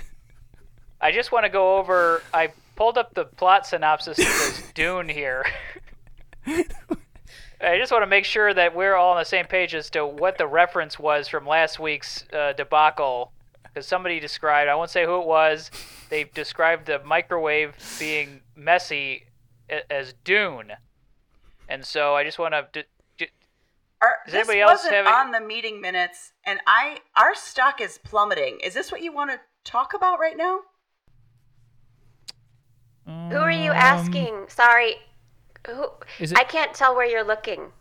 I 1.00 1.10
just 1.10 1.32
want 1.32 1.44
to 1.44 1.50
go 1.50 1.76
over. 1.78 2.22
I 2.32 2.52
pulled 2.76 2.98
up 2.98 3.14
the 3.14 3.24
plot 3.24 3.66
synopsis 3.66 4.18
of 4.18 4.24
this 4.24 4.70
Dune 4.74 5.08
here. 5.08 5.44
I 7.62 7.78
just 7.78 7.92
want 7.92 8.02
to 8.02 8.06
make 8.08 8.24
sure 8.24 8.52
that 8.52 8.74
we're 8.74 8.94
all 8.94 9.12
on 9.12 9.18
the 9.18 9.24
same 9.24 9.46
page 9.46 9.74
as 9.74 9.88
to 9.90 10.04
what 10.06 10.36
the 10.36 10.46
reference 10.46 10.98
was 10.98 11.28
from 11.28 11.46
last 11.46 11.78
week's 11.78 12.24
uh, 12.32 12.52
debacle. 12.54 13.32
Because 13.62 13.86
somebody 13.86 14.20
described, 14.20 14.68
I 14.68 14.74
won't 14.74 14.90
say 14.90 15.04
who 15.06 15.20
it 15.20 15.26
was, 15.26 15.70
they 16.10 16.24
described 16.24 16.86
the 16.86 16.98
microwave 17.04 17.74
being 17.98 18.40
messy 18.54 19.24
a- 19.70 19.90
as 19.90 20.12
Dune. 20.24 20.72
And 21.68 21.84
so 21.84 22.14
I 22.14 22.24
just 22.24 22.38
want 22.38 22.52
to. 22.52 22.66
D- 22.72 22.82
d- 23.16 23.28
Our, 24.02 24.16
Does 24.26 24.32
this 24.32 24.48
anybody 24.48 24.64
wasn't 24.64 24.94
have 24.94 25.06
on 25.06 25.30
the 25.30 25.40
meeting 25.40 25.80
minutes, 25.80 26.32
and 26.44 26.60
I 26.66 26.98
our 27.16 27.34
stock 27.34 27.80
is 27.80 27.98
plummeting. 28.04 28.58
Is 28.62 28.74
this 28.74 28.92
what 28.92 29.00
you 29.00 29.12
want 29.12 29.30
to 29.30 29.40
talk 29.64 29.94
about 29.94 30.18
right 30.18 30.36
now? 30.36 30.60
Who 33.06 33.36
are 33.38 33.50
you 33.50 33.70
asking? 33.72 34.46
Sorry. 34.48 34.96
Who? 35.66 35.88
Is 36.18 36.32
it- 36.32 36.38
I 36.38 36.44
can't 36.44 36.74
tell 36.74 36.94
where 36.94 37.06
you're 37.06 37.24
looking. 37.24 37.72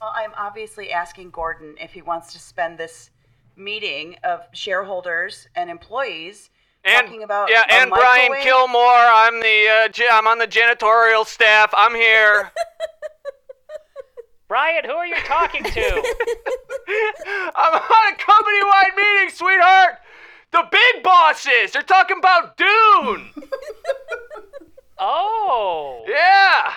Well, 0.00 0.12
I'm 0.14 0.32
obviously 0.36 0.92
asking 0.92 1.30
Gordon 1.30 1.76
if 1.80 1.92
he 1.92 2.02
wants 2.02 2.32
to 2.32 2.38
spend 2.38 2.78
this 2.78 3.10
meeting 3.56 4.16
of 4.24 4.40
shareholders 4.52 5.48
and 5.54 5.70
employees 5.70 6.50
talking 6.86 7.22
about 7.22 7.48
yeah, 7.50 7.62
a 7.70 7.72
and 7.72 7.90
Brian. 7.90 8.32
Kilmore. 8.42 8.82
I'm 8.82 9.40
the 9.40 9.84
uh, 9.84 9.88
j- 9.88 10.08
I'm 10.10 10.26
on 10.26 10.38
the 10.38 10.46
janitorial 10.46 11.26
staff. 11.26 11.72
I'm 11.76 11.94
here. 11.94 12.50
Brian, 14.48 14.84
who 14.84 14.92
are 14.92 15.06
you 15.06 15.16
talking 15.24 15.64
to? 15.64 15.70
I'm 17.56 17.74
on 17.74 18.12
a 18.12 18.16
company-wide 18.16 18.92
meeting, 18.96 19.30
sweetheart. 19.30 19.94
The 20.52 20.64
big 20.70 21.02
bosses. 21.02 21.72
They're 21.72 21.82
talking 21.82 22.18
about 22.18 22.56
Dune. 22.56 23.30
oh. 24.98 26.04
yeah. 26.06 26.72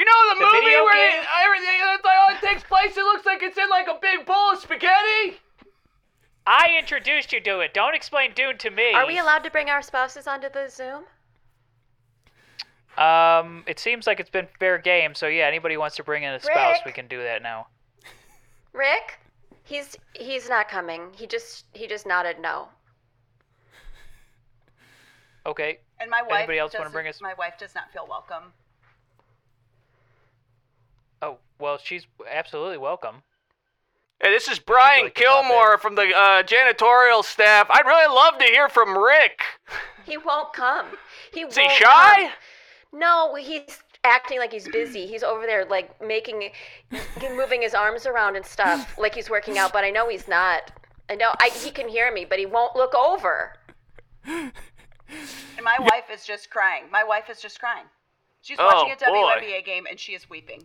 You 0.00 0.06
know 0.06 0.32
the, 0.32 0.40
The 0.40 0.46
movie 0.46 0.80
where 0.80 1.12
game? 1.12 1.22
everything 1.44 1.76
it's 1.76 2.04
like, 2.04 2.16
all 2.18 2.34
it 2.34 2.40
takes 2.40 2.64
place. 2.64 2.96
It 2.96 3.04
looks 3.04 3.26
like 3.26 3.42
it's 3.42 3.58
in 3.58 3.68
like 3.68 3.86
a 3.86 3.98
big 4.00 4.24
bowl 4.24 4.52
of 4.54 4.58
spaghetti. 4.58 5.38
I 6.46 6.74
introduced 6.78 7.34
you 7.34 7.40
to 7.42 7.60
it. 7.60 7.74
Don't 7.74 7.94
explain 7.94 8.32
Dune 8.34 8.56
to 8.58 8.70
me. 8.70 8.94
Are 8.94 9.06
we 9.06 9.18
allowed 9.18 9.44
to 9.44 9.50
bring 9.50 9.68
our 9.68 9.82
spouses 9.82 10.26
onto 10.26 10.48
the 10.48 10.68
Zoom? 10.70 11.04
Um, 12.96 13.62
it 13.66 13.78
seems 13.78 14.06
like 14.06 14.20
it's 14.20 14.30
been 14.30 14.48
fair 14.58 14.78
game. 14.78 15.14
So 15.14 15.26
yeah, 15.26 15.44
anybody 15.44 15.74
who 15.74 15.80
wants 15.80 15.96
to 15.96 16.02
bring 16.02 16.22
in 16.22 16.32
a 16.32 16.40
spouse, 16.40 16.76
Rick? 16.78 16.86
we 16.86 16.92
can 16.92 17.06
do 17.06 17.22
that 17.22 17.42
now. 17.42 17.66
Rick? 18.72 19.18
He's 19.64 19.98
he's 20.14 20.48
not 20.48 20.70
coming. 20.70 21.08
He 21.12 21.26
just 21.26 21.66
he 21.74 21.86
just 21.86 22.06
nodded 22.06 22.38
no. 22.40 22.68
Okay. 25.44 25.80
And 26.00 26.10
my 26.10 26.22
wife 26.22 26.38
Anybody 26.38 26.58
else 26.58 26.72
wanna 26.76 26.88
bring 26.88 27.06
us- 27.06 27.20
My 27.20 27.34
wife 27.34 27.58
does 27.58 27.74
not 27.74 27.92
feel 27.92 28.06
welcome. 28.08 28.54
Oh 31.22 31.36
well, 31.60 31.78
she's 31.82 32.06
absolutely 32.30 32.78
welcome. 32.78 33.22
Hey, 34.22 34.30
this 34.30 34.48
is 34.48 34.58
Brian 34.58 35.04
like 35.04 35.14
Kilmore 35.14 35.78
from 35.78 35.94
the 35.94 36.02
uh, 36.14 36.42
janitorial 36.42 37.24
staff. 37.24 37.68
I'd 37.70 37.86
really 37.86 38.14
love 38.14 38.38
to 38.38 38.44
hear 38.44 38.68
from 38.68 38.96
Rick. 38.98 39.40
He 40.04 40.18
won't 40.18 40.52
come. 40.52 40.86
He 41.32 41.40
Is 41.42 41.56
he 41.56 41.62
won't 41.62 41.72
shy? 41.74 42.14
come. 42.24 42.30
No, 43.00 43.34
he's 43.36 43.82
acting 44.04 44.38
like 44.38 44.52
he's 44.52 44.68
busy. 44.68 45.06
He's 45.06 45.22
over 45.22 45.46
there 45.46 45.64
like 45.64 46.04
making 46.06 46.50
moving 47.34 47.62
his 47.62 47.74
arms 47.74 48.04
around 48.06 48.36
and 48.36 48.44
stuff 48.44 48.98
like 48.98 49.14
he's 49.14 49.30
working 49.30 49.56
out, 49.58 49.72
but 49.72 49.84
I 49.84 49.90
know 49.90 50.08
he's 50.08 50.28
not. 50.28 50.70
I 51.08 51.14
know 51.14 51.32
I, 51.40 51.50
he 51.50 51.70
can 51.70 51.88
hear 51.88 52.12
me, 52.12 52.24
but 52.24 52.38
he 52.38 52.46
won't 52.46 52.76
look 52.76 52.94
over. 52.94 53.54
And 54.26 54.52
my 55.64 55.76
wife 55.80 56.04
is 56.12 56.24
just 56.24 56.50
crying. 56.50 56.84
My 56.90 57.04
wife 57.04 57.28
is 57.30 57.40
just 57.40 57.58
crying. 57.58 57.86
She's 58.42 58.58
Oh, 58.60 58.66
watching 58.66 58.92
a 58.92 59.10
boy. 59.10 59.32
WNBA 59.40 59.64
game 59.64 59.86
and 59.88 59.98
she 59.98 60.12
is 60.12 60.28
weeping. 60.30 60.64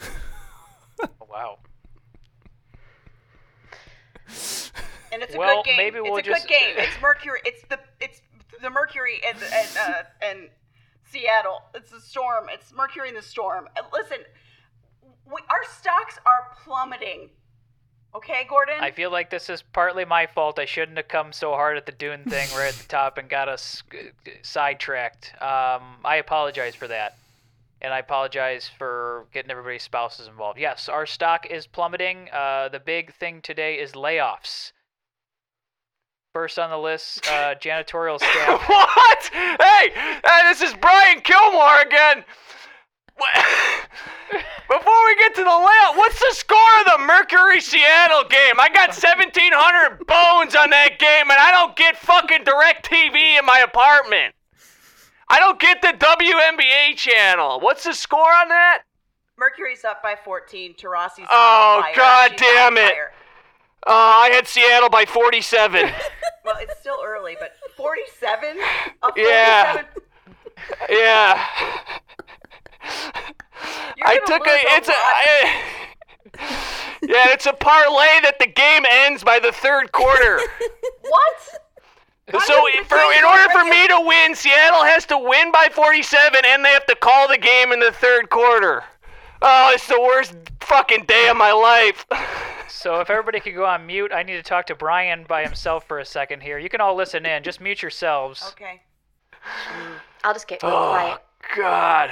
Oh, 1.02 1.08
wow. 1.30 1.58
And 5.12 5.22
it's 5.22 5.34
a 5.34 5.38
Well, 5.38 5.62
good 5.62 5.70
game. 5.70 5.76
maybe 5.76 6.00
we'll 6.00 6.16
it's 6.18 6.28
a 6.28 6.30
just- 6.30 6.46
good 6.46 6.54
game. 6.54 6.74
It's 6.78 7.00
Mercury. 7.02 7.40
It's 7.44 7.62
the 7.68 7.80
it's 8.00 8.20
the 8.62 8.70
Mercury 8.70 9.20
and 9.26 9.36
and 9.42 9.68
uh, 9.80 10.02
and 10.22 10.48
Seattle. 11.10 11.62
It's 11.74 11.90
the 11.90 12.00
storm. 12.00 12.46
It's 12.48 12.72
Mercury 12.72 13.08
in 13.08 13.14
the 13.16 13.22
storm. 13.22 13.68
And 13.76 13.86
listen, 13.92 14.18
we, 15.26 15.40
our 15.50 15.64
stocks 15.68 16.18
are 16.26 16.54
plummeting. 16.62 17.30
Okay, 18.14 18.44
Gordon. 18.48 18.76
I 18.80 18.90
feel 18.90 19.10
like 19.10 19.30
this 19.30 19.48
is 19.48 19.62
partly 19.62 20.04
my 20.04 20.26
fault. 20.26 20.58
I 20.58 20.64
shouldn't 20.64 20.96
have 20.96 21.06
come 21.08 21.32
so 21.32 21.52
hard 21.52 21.76
at 21.76 21.86
the 21.86 21.92
Dune 21.92 22.24
thing 22.24 22.48
right 22.56 22.68
at 22.68 22.74
the 22.74 22.88
top 22.88 23.18
and 23.18 23.28
got 23.28 23.48
us 23.48 23.82
uh, 23.92 24.30
sidetracked. 24.42 25.32
Um, 25.40 25.96
I 26.04 26.16
apologize 26.16 26.74
for 26.74 26.88
that. 26.88 27.16
And 27.82 27.94
I 27.94 27.98
apologize 27.98 28.68
for 28.76 29.26
getting 29.32 29.50
everybody's 29.50 29.82
spouses 29.82 30.28
involved. 30.28 30.58
Yes, 30.58 30.88
our 30.88 31.06
stock 31.06 31.46
is 31.46 31.66
plummeting. 31.66 32.28
Uh, 32.30 32.68
the 32.68 32.80
big 32.80 33.14
thing 33.14 33.40
today 33.40 33.76
is 33.76 33.92
layoffs. 33.92 34.72
First 36.34 36.58
on 36.58 36.70
the 36.70 36.78
list, 36.78 37.26
uh, 37.26 37.54
janitorial 37.60 38.18
staff. 38.18 38.62
what? 38.68 39.30
Hey, 39.32 39.90
hey, 39.94 40.42
this 40.44 40.60
is 40.60 40.74
Brian 40.74 41.20
Kilmore 41.22 41.80
again. 41.80 42.24
Before 44.68 45.04
we 45.06 45.16
get 45.16 45.34
to 45.34 45.42
the 45.42 45.50
layout, 45.50 45.96
what's 45.96 46.18
the 46.18 46.32
score 46.32 46.58
of 46.80 46.86
the 46.86 47.04
Mercury 47.04 47.60
Seattle 47.60 48.24
game? 48.28 48.60
I 48.60 48.68
got 48.72 48.90
1,700 48.90 50.06
bones 50.06 50.54
on 50.54 50.70
that 50.70 50.98
game, 50.98 51.30
and 51.30 51.38
I 51.38 51.50
don't 51.50 51.74
get 51.76 51.96
fucking 51.96 52.44
direct 52.44 52.88
TV 52.88 53.38
in 53.38 53.44
my 53.44 53.60
apartment. 53.60 54.34
I 55.30 55.38
don't 55.38 55.60
get 55.60 55.80
the 55.80 55.94
WNBA 55.96 56.96
channel. 56.96 57.60
What's 57.60 57.84
the 57.84 57.94
score 57.94 58.20
on 58.20 58.48
that? 58.48 58.82
Mercury's 59.38 59.84
up 59.84 60.02
by 60.02 60.16
14. 60.22 60.74
Taurasi's 60.74 61.26
Oh. 61.30 61.82
God 61.94 62.32
She's 62.32 62.40
damn 62.40 62.76
it. 62.76 62.92
Uh, 63.86 63.92
I 63.92 64.30
had 64.34 64.46
Seattle 64.46 64.90
by 64.90 65.04
47. 65.06 65.90
Well, 66.42 66.56
it's 66.58 66.80
still 66.80 66.96
early, 67.04 67.36
but 67.38 67.52
47? 67.76 68.56
A 69.02 69.08
Yeah. 69.16 69.84
yeah. 70.88 71.46
I 74.02 74.18
took 74.26 74.46
a. 74.46 74.50
a 74.50 74.76
It's 74.76 74.88
a. 74.88 74.92
I, 74.94 75.62
yeah, 77.02 77.26
it's 77.28 77.44
a 77.44 77.52
parlay 77.52 78.20
that 78.22 78.36
the 78.40 78.46
game 78.46 78.84
ends 78.90 79.22
by 79.22 79.38
the 79.38 79.52
third 79.52 79.92
quarter. 79.92 80.40
What? 81.02 81.60
So 82.38 82.54
for 82.86 82.96
in 82.98 83.24
order 83.24 83.48
for 83.52 83.64
me 83.64 83.88
to 83.88 84.00
win, 84.06 84.34
Seattle 84.34 84.84
has 84.84 85.04
to 85.06 85.18
win 85.18 85.50
by 85.52 85.68
47, 85.72 86.42
and 86.44 86.64
they 86.64 86.70
have 86.70 86.86
to 86.86 86.96
call 86.96 87.28
the 87.28 87.38
game 87.38 87.72
in 87.72 87.80
the 87.80 87.92
third 87.92 88.30
quarter. 88.30 88.84
Oh, 89.42 89.70
it's 89.74 89.86
the 89.88 90.00
worst 90.00 90.34
fucking 90.60 91.04
day 91.06 91.28
of 91.28 91.36
my 91.36 91.52
life. 91.52 92.06
So 92.72 93.00
if 93.00 93.10
everybody 93.10 93.40
could 93.40 93.54
go 93.56 93.66
on 93.66 93.84
mute, 93.84 94.10
I 94.14 94.22
need 94.22 94.36
to 94.36 94.42
talk 94.42 94.64
to 94.68 94.74
Brian 94.74 95.24
by 95.28 95.42
himself 95.42 95.86
for 95.86 95.98
a 95.98 96.04
second 96.04 96.40
here. 96.40 96.56
You 96.56 96.70
can 96.70 96.80
all 96.80 96.94
listen 96.94 97.26
in. 97.26 97.42
Just 97.42 97.60
mute 97.60 97.82
yourselves. 97.82 98.42
Okay. 98.52 98.80
I'll 100.24 100.32
just 100.32 100.46
get 100.48 100.62
real 100.62 100.72
Oh 100.72 100.90
quiet. 100.90 101.18
God. 101.56 102.10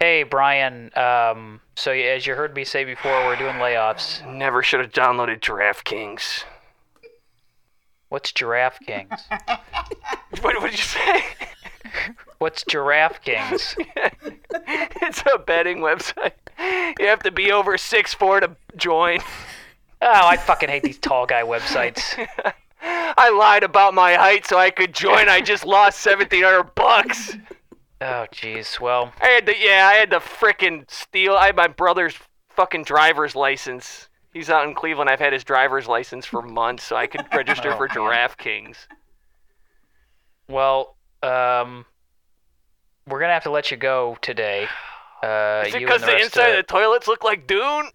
Hey, 0.00 0.22
Brian. 0.24 0.90
Um, 0.96 1.60
so 1.76 1.92
as 1.92 2.26
you 2.26 2.34
heard 2.34 2.56
me 2.56 2.64
say 2.64 2.84
before, 2.84 3.24
we're 3.26 3.36
doing 3.36 3.56
layoffs. 3.56 4.26
Never 4.26 4.62
should 4.64 4.80
have 4.80 4.90
downloaded 4.90 5.38
DraftKings. 5.40 6.42
What's 8.08 8.32
Giraffe 8.32 8.78
Kings? 8.80 9.28
What 10.42 10.60
what 10.60 10.70
did 10.70 10.78
you 10.78 10.84
say? 10.84 11.24
What's 12.38 12.62
Giraffe 12.62 13.22
Kings? 13.22 13.74
it's 14.52 15.22
a 15.22 15.38
betting 15.38 15.78
website. 15.78 16.32
You 17.00 17.06
have 17.06 17.22
to 17.22 17.30
be 17.30 17.50
over 17.50 17.78
six 17.78 18.12
four 18.12 18.40
to 18.40 18.54
join. 18.76 19.20
Oh, 20.02 20.26
I 20.26 20.36
fucking 20.36 20.68
hate 20.68 20.82
these 20.82 20.98
tall 20.98 21.26
guy 21.26 21.42
websites. 21.42 22.28
I 22.82 23.30
lied 23.30 23.64
about 23.64 23.94
my 23.94 24.14
height 24.14 24.46
so 24.46 24.58
I 24.58 24.70
could 24.70 24.94
join. 24.94 25.28
I 25.28 25.40
just 25.40 25.64
lost 25.64 26.00
seventeen 26.00 26.44
hundred 26.44 26.74
bucks. 26.74 27.34
Oh, 28.00 28.26
jeez. 28.32 28.78
Well, 28.78 29.12
I 29.20 29.28
had 29.28 29.46
to, 29.46 29.58
yeah, 29.58 29.88
I 29.90 29.94
had 29.94 30.10
to 30.10 30.20
frickin' 30.20 30.88
steal. 30.88 31.34
I 31.34 31.46
had 31.46 31.56
my 31.56 31.66
brother's 31.66 32.14
fucking 32.50 32.84
driver's 32.84 33.34
license. 33.34 34.07
He's 34.32 34.50
out 34.50 34.66
in 34.68 34.74
Cleveland. 34.74 35.08
I've 35.10 35.20
had 35.20 35.32
his 35.32 35.44
driver's 35.44 35.86
license 35.86 36.26
for 36.26 36.42
months, 36.60 36.84
so 36.84 36.96
I 36.96 37.06
could 37.06 37.24
register 37.34 37.72
Oh, 37.72 37.76
for. 37.76 37.88
DraftKings. 37.88 38.76
well, 40.48 40.96
um, 41.22 41.84
we're 43.06 43.20
gonna 43.20 43.32
have 43.32 43.44
to 43.44 43.50
let 43.50 43.70
you 43.70 43.76
go 43.76 44.16
today. 44.20 44.68
Uh, 45.22 45.64
Is 45.66 45.74
it 45.74 45.80
because 45.80 46.00
the, 46.02 46.06
the 46.08 46.20
inside 46.22 46.50
of 46.50 46.50
of 46.50 46.56
the 46.58 46.62
toilets 46.72 47.08
look 47.08 47.24
like 47.24 47.46
Dune? 47.46 47.88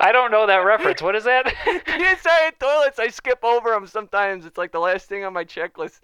I 0.00 0.10
don't 0.12 0.30
know 0.32 0.46
that 0.46 0.58
reference. 0.64 1.00
What 1.02 1.14
is 1.14 1.24
that? 1.24 1.44
the 1.64 2.10
inside 2.10 2.48
of 2.48 2.58
toilets, 2.58 2.98
I 2.98 3.08
skip 3.08 3.44
over 3.44 3.70
them 3.70 3.86
sometimes. 3.86 4.44
It's 4.44 4.58
like 4.58 4.72
the 4.72 4.80
last 4.80 5.08
thing 5.08 5.24
on 5.24 5.32
my 5.32 5.44
checklist. 5.44 6.00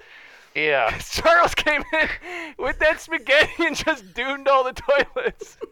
Yeah. 0.55 0.97
Charles 1.11 1.55
came 1.55 1.83
in 1.93 2.09
with 2.59 2.79
that 2.81 3.01
spaghetti 3.01 3.67
and 3.67 3.77
just 3.77 4.13
doomed 4.15 4.49
all 4.49 4.65
the 4.65 4.73
toilets. 4.73 5.57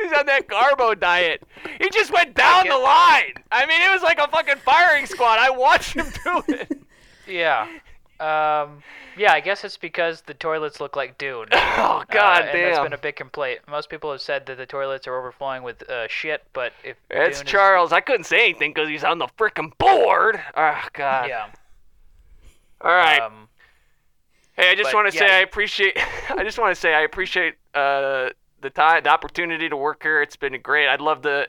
He's 0.00 0.12
on 0.12 0.26
that 0.26 0.46
carbo 0.48 0.94
diet. 0.94 1.42
He 1.80 1.90
just 1.90 2.12
went 2.12 2.34
down 2.34 2.68
the 2.68 2.76
line. 2.78 3.34
I 3.50 3.66
mean, 3.66 3.82
it 3.82 3.90
was 3.92 4.02
like 4.02 4.18
a 4.20 4.28
fucking 4.28 4.56
firing 4.64 5.06
squad. 5.06 5.38
I 5.40 5.50
watched 5.50 5.94
him 5.94 6.06
do 6.24 6.42
it. 6.48 6.80
Yeah. 7.26 7.62
Um, 8.20 8.82
yeah, 9.16 9.32
I 9.32 9.40
guess 9.40 9.64
it's 9.64 9.76
because 9.76 10.20
the 10.22 10.34
toilets 10.34 10.80
look 10.80 10.94
like 10.94 11.18
Dune. 11.18 11.46
Oh 11.52 11.56
Uh, 11.56 12.04
god 12.10 12.42
and 12.44 12.48
That's 12.58 12.76
damn. 12.76 12.84
been 12.86 12.92
a 12.92 12.98
big 12.98 13.16
complaint. 13.16 13.60
Most 13.68 13.90
people 13.90 14.12
have 14.12 14.20
said 14.20 14.46
that 14.46 14.56
the 14.58 14.66
toilets 14.66 15.08
are 15.08 15.18
overflowing 15.18 15.64
with 15.64 15.88
uh, 15.90 16.06
shit, 16.08 16.44
but 16.52 16.72
if 16.84 16.96
It's 17.10 17.38
Dune 17.38 17.46
is- 17.46 17.50
Charles. 17.52 17.92
I 17.92 18.00
couldn't 18.00 18.24
say 18.24 18.44
anything 18.44 18.72
because 18.72 18.88
he's 18.88 19.02
on 19.04 19.18
the 19.18 19.26
freaking 19.36 19.76
board. 19.78 20.40
Oh 20.56 20.82
god. 20.92 21.28
yeah. 21.28 21.46
All 22.80 22.92
right. 22.94 23.20
Um, 23.20 23.48
hey, 24.54 24.70
I 24.70 24.74
just 24.74 24.94
want 24.94 25.10
to 25.10 25.16
yeah, 25.16 25.26
say 25.26 25.36
I 25.36 25.40
appreciate. 25.40 25.98
I 26.30 26.42
just 26.44 26.58
want 26.58 26.74
to 26.74 26.80
say 26.80 26.94
I 26.94 27.02
appreciate 27.02 27.54
uh, 27.74 28.30
the 28.60 28.70
time, 28.70 29.04
the 29.04 29.10
opportunity 29.10 29.68
to 29.68 29.76
work 29.76 30.02
here. 30.02 30.22
It's 30.22 30.36
been 30.36 30.60
great. 30.60 30.88
I'd 30.88 31.00
love 31.00 31.22
to, 31.22 31.48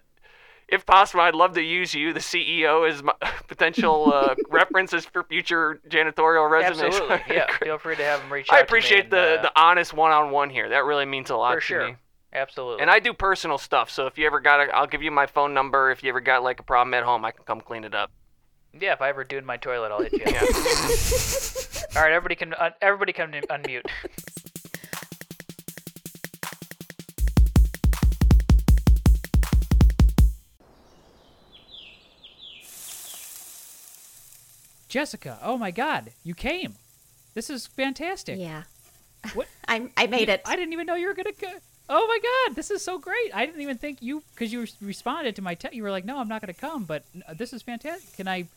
if 0.67 0.85
possible, 0.85 1.21
I'd 1.21 1.35
love 1.35 1.53
to 1.53 1.61
use 1.61 1.93
you, 1.93 2.13
the 2.13 2.19
CEO, 2.19 2.89
as 2.89 3.01
my 3.03 3.13
potential 3.47 4.11
uh, 4.13 4.35
references 4.49 5.05
for 5.05 5.23
future 5.23 5.79
janitorial 5.87 6.49
resumes. 6.49 6.95
absolutely. 6.95 7.35
Yeah. 7.35 7.57
Feel 7.57 7.77
free 7.77 7.95
to 7.95 8.03
have 8.03 8.21
them 8.21 8.31
reach 8.31 8.47
I 8.51 8.55
out 8.55 8.57
to 8.57 8.57
me 8.57 8.59
I 8.59 8.63
appreciate 8.63 9.03
and, 9.05 9.13
the 9.13 9.39
uh, 9.39 9.41
the 9.43 9.51
honest 9.59 9.93
one-on-one 9.93 10.49
here. 10.49 10.69
That 10.69 10.85
really 10.85 11.05
means 11.05 11.29
a 11.29 11.35
lot 11.35 11.53
for 11.53 11.59
to 11.59 11.65
sure. 11.65 11.87
me. 11.87 11.95
Absolutely. 12.33 12.81
And 12.81 12.91
I 12.91 12.99
do 12.99 13.13
personal 13.13 13.57
stuff, 13.57 13.89
so 13.89 14.07
if 14.07 14.17
you 14.17 14.27
ever 14.27 14.41
got, 14.41 14.59
a, 14.59 14.75
I'll 14.75 14.87
give 14.87 15.01
you 15.01 15.09
my 15.09 15.25
phone 15.25 15.53
number. 15.53 15.89
If 15.91 16.03
you 16.03 16.09
ever 16.09 16.19
got 16.19 16.43
like 16.43 16.59
a 16.59 16.63
problem 16.63 16.93
at 16.93 17.03
home, 17.03 17.23
I 17.23 17.31
can 17.31 17.45
come 17.45 17.61
clean 17.61 17.85
it 17.85 17.95
up. 17.95 18.11
yeah, 18.77 18.91
if 18.91 19.01
I 19.01 19.07
ever 19.07 19.23
do 19.23 19.37
in 19.37 19.45
my 19.45 19.55
toilet, 19.55 19.89
I'll 19.89 20.01
hit 20.01 20.11
you. 20.11 20.23
Yeah. 20.25 21.61
All 21.95 22.01
right, 22.01 22.11
everybody 22.11 22.35
can 22.35 22.53
un- 22.55 22.73
everybody 22.81 23.13
can 23.13 23.33
un- 23.33 23.43
unmute. 23.63 23.85
Jessica, 34.89 35.39
oh 35.41 35.57
my 35.57 35.71
God, 35.71 36.11
you 36.23 36.33
came! 36.33 36.75
This 37.33 37.49
is 37.49 37.65
fantastic. 37.65 38.39
Yeah. 38.39 38.63
What? 39.33 39.47
I 39.67 39.89
I 39.95 40.07
made 40.07 40.27
it. 40.27 40.41
I 40.45 40.57
didn't 40.57 40.73
even 40.73 40.85
know 40.85 40.95
you 40.95 41.07
were 41.07 41.13
gonna 41.13 41.31
go. 41.31 41.51
Oh 41.87 42.07
my 42.07 42.19
God, 42.21 42.55
this 42.57 42.71
is 42.71 42.83
so 42.83 42.97
great! 42.97 43.33
I 43.33 43.45
didn't 43.45 43.61
even 43.61 43.77
think 43.77 44.01
you 44.01 44.21
because 44.33 44.51
you 44.51 44.65
responded 44.81 45.37
to 45.37 45.41
my 45.41 45.55
text. 45.55 45.75
You 45.75 45.83
were 45.83 45.91
like, 45.91 46.03
"No, 46.03 46.19
I'm 46.19 46.27
not 46.27 46.41
gonna 46.41 46.53
come," 46.53 46.83
but 46.83 47.03
this 47.35 47.53
is 47.53 47.61
fantastic. 47.61 48.17
Can 48.17 48.27
I? 48.27 48.47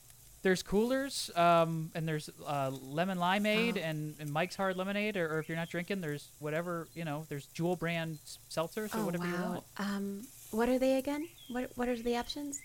There's 0.43 0.63
coolers, 0.63 1.31
um, 1.35 1.91
and 1.95 2.07
there's 2.07 2.31
uh, 2.47 2.71
lemon 2.83 3.19
limeade 3.19 3.77
Oh. 3.77 3.81
and, 3.81 4.15
and 4.21 4.33
Mike's 4.33 4.55
Hard 4.57 4.77
Lemonade, 4.77 5.17
or, 5.17 5.35
or 5.35 5.39
if 5.41 5.49
you're 5.49 5.57
not 5.59 5.69
drinking, 5.69 6.01
there's 6.01 6.29
whatever 6.39 6.87
you 6.95 7.05
know. 7.05 7.27
There's 7.29 7.47
Jewel 7.47 7.75
brand 7.77 8.19
seltzers 8.51 8.95
or 8.95 9.01
oh 9.01 9.07
whatever 9.07 9.27
you 9.27 9.33
want. 9.35 9.65
Um, 9.79 10.23
what 10.53 10.69
are 10.69 10.79
they 10.79 10.97
again? 10.99 11.27
What 11.51 11.71
What 11.75 11.89
are 11.89 11.97
the 11.97 12.17
options? 12.17 12.61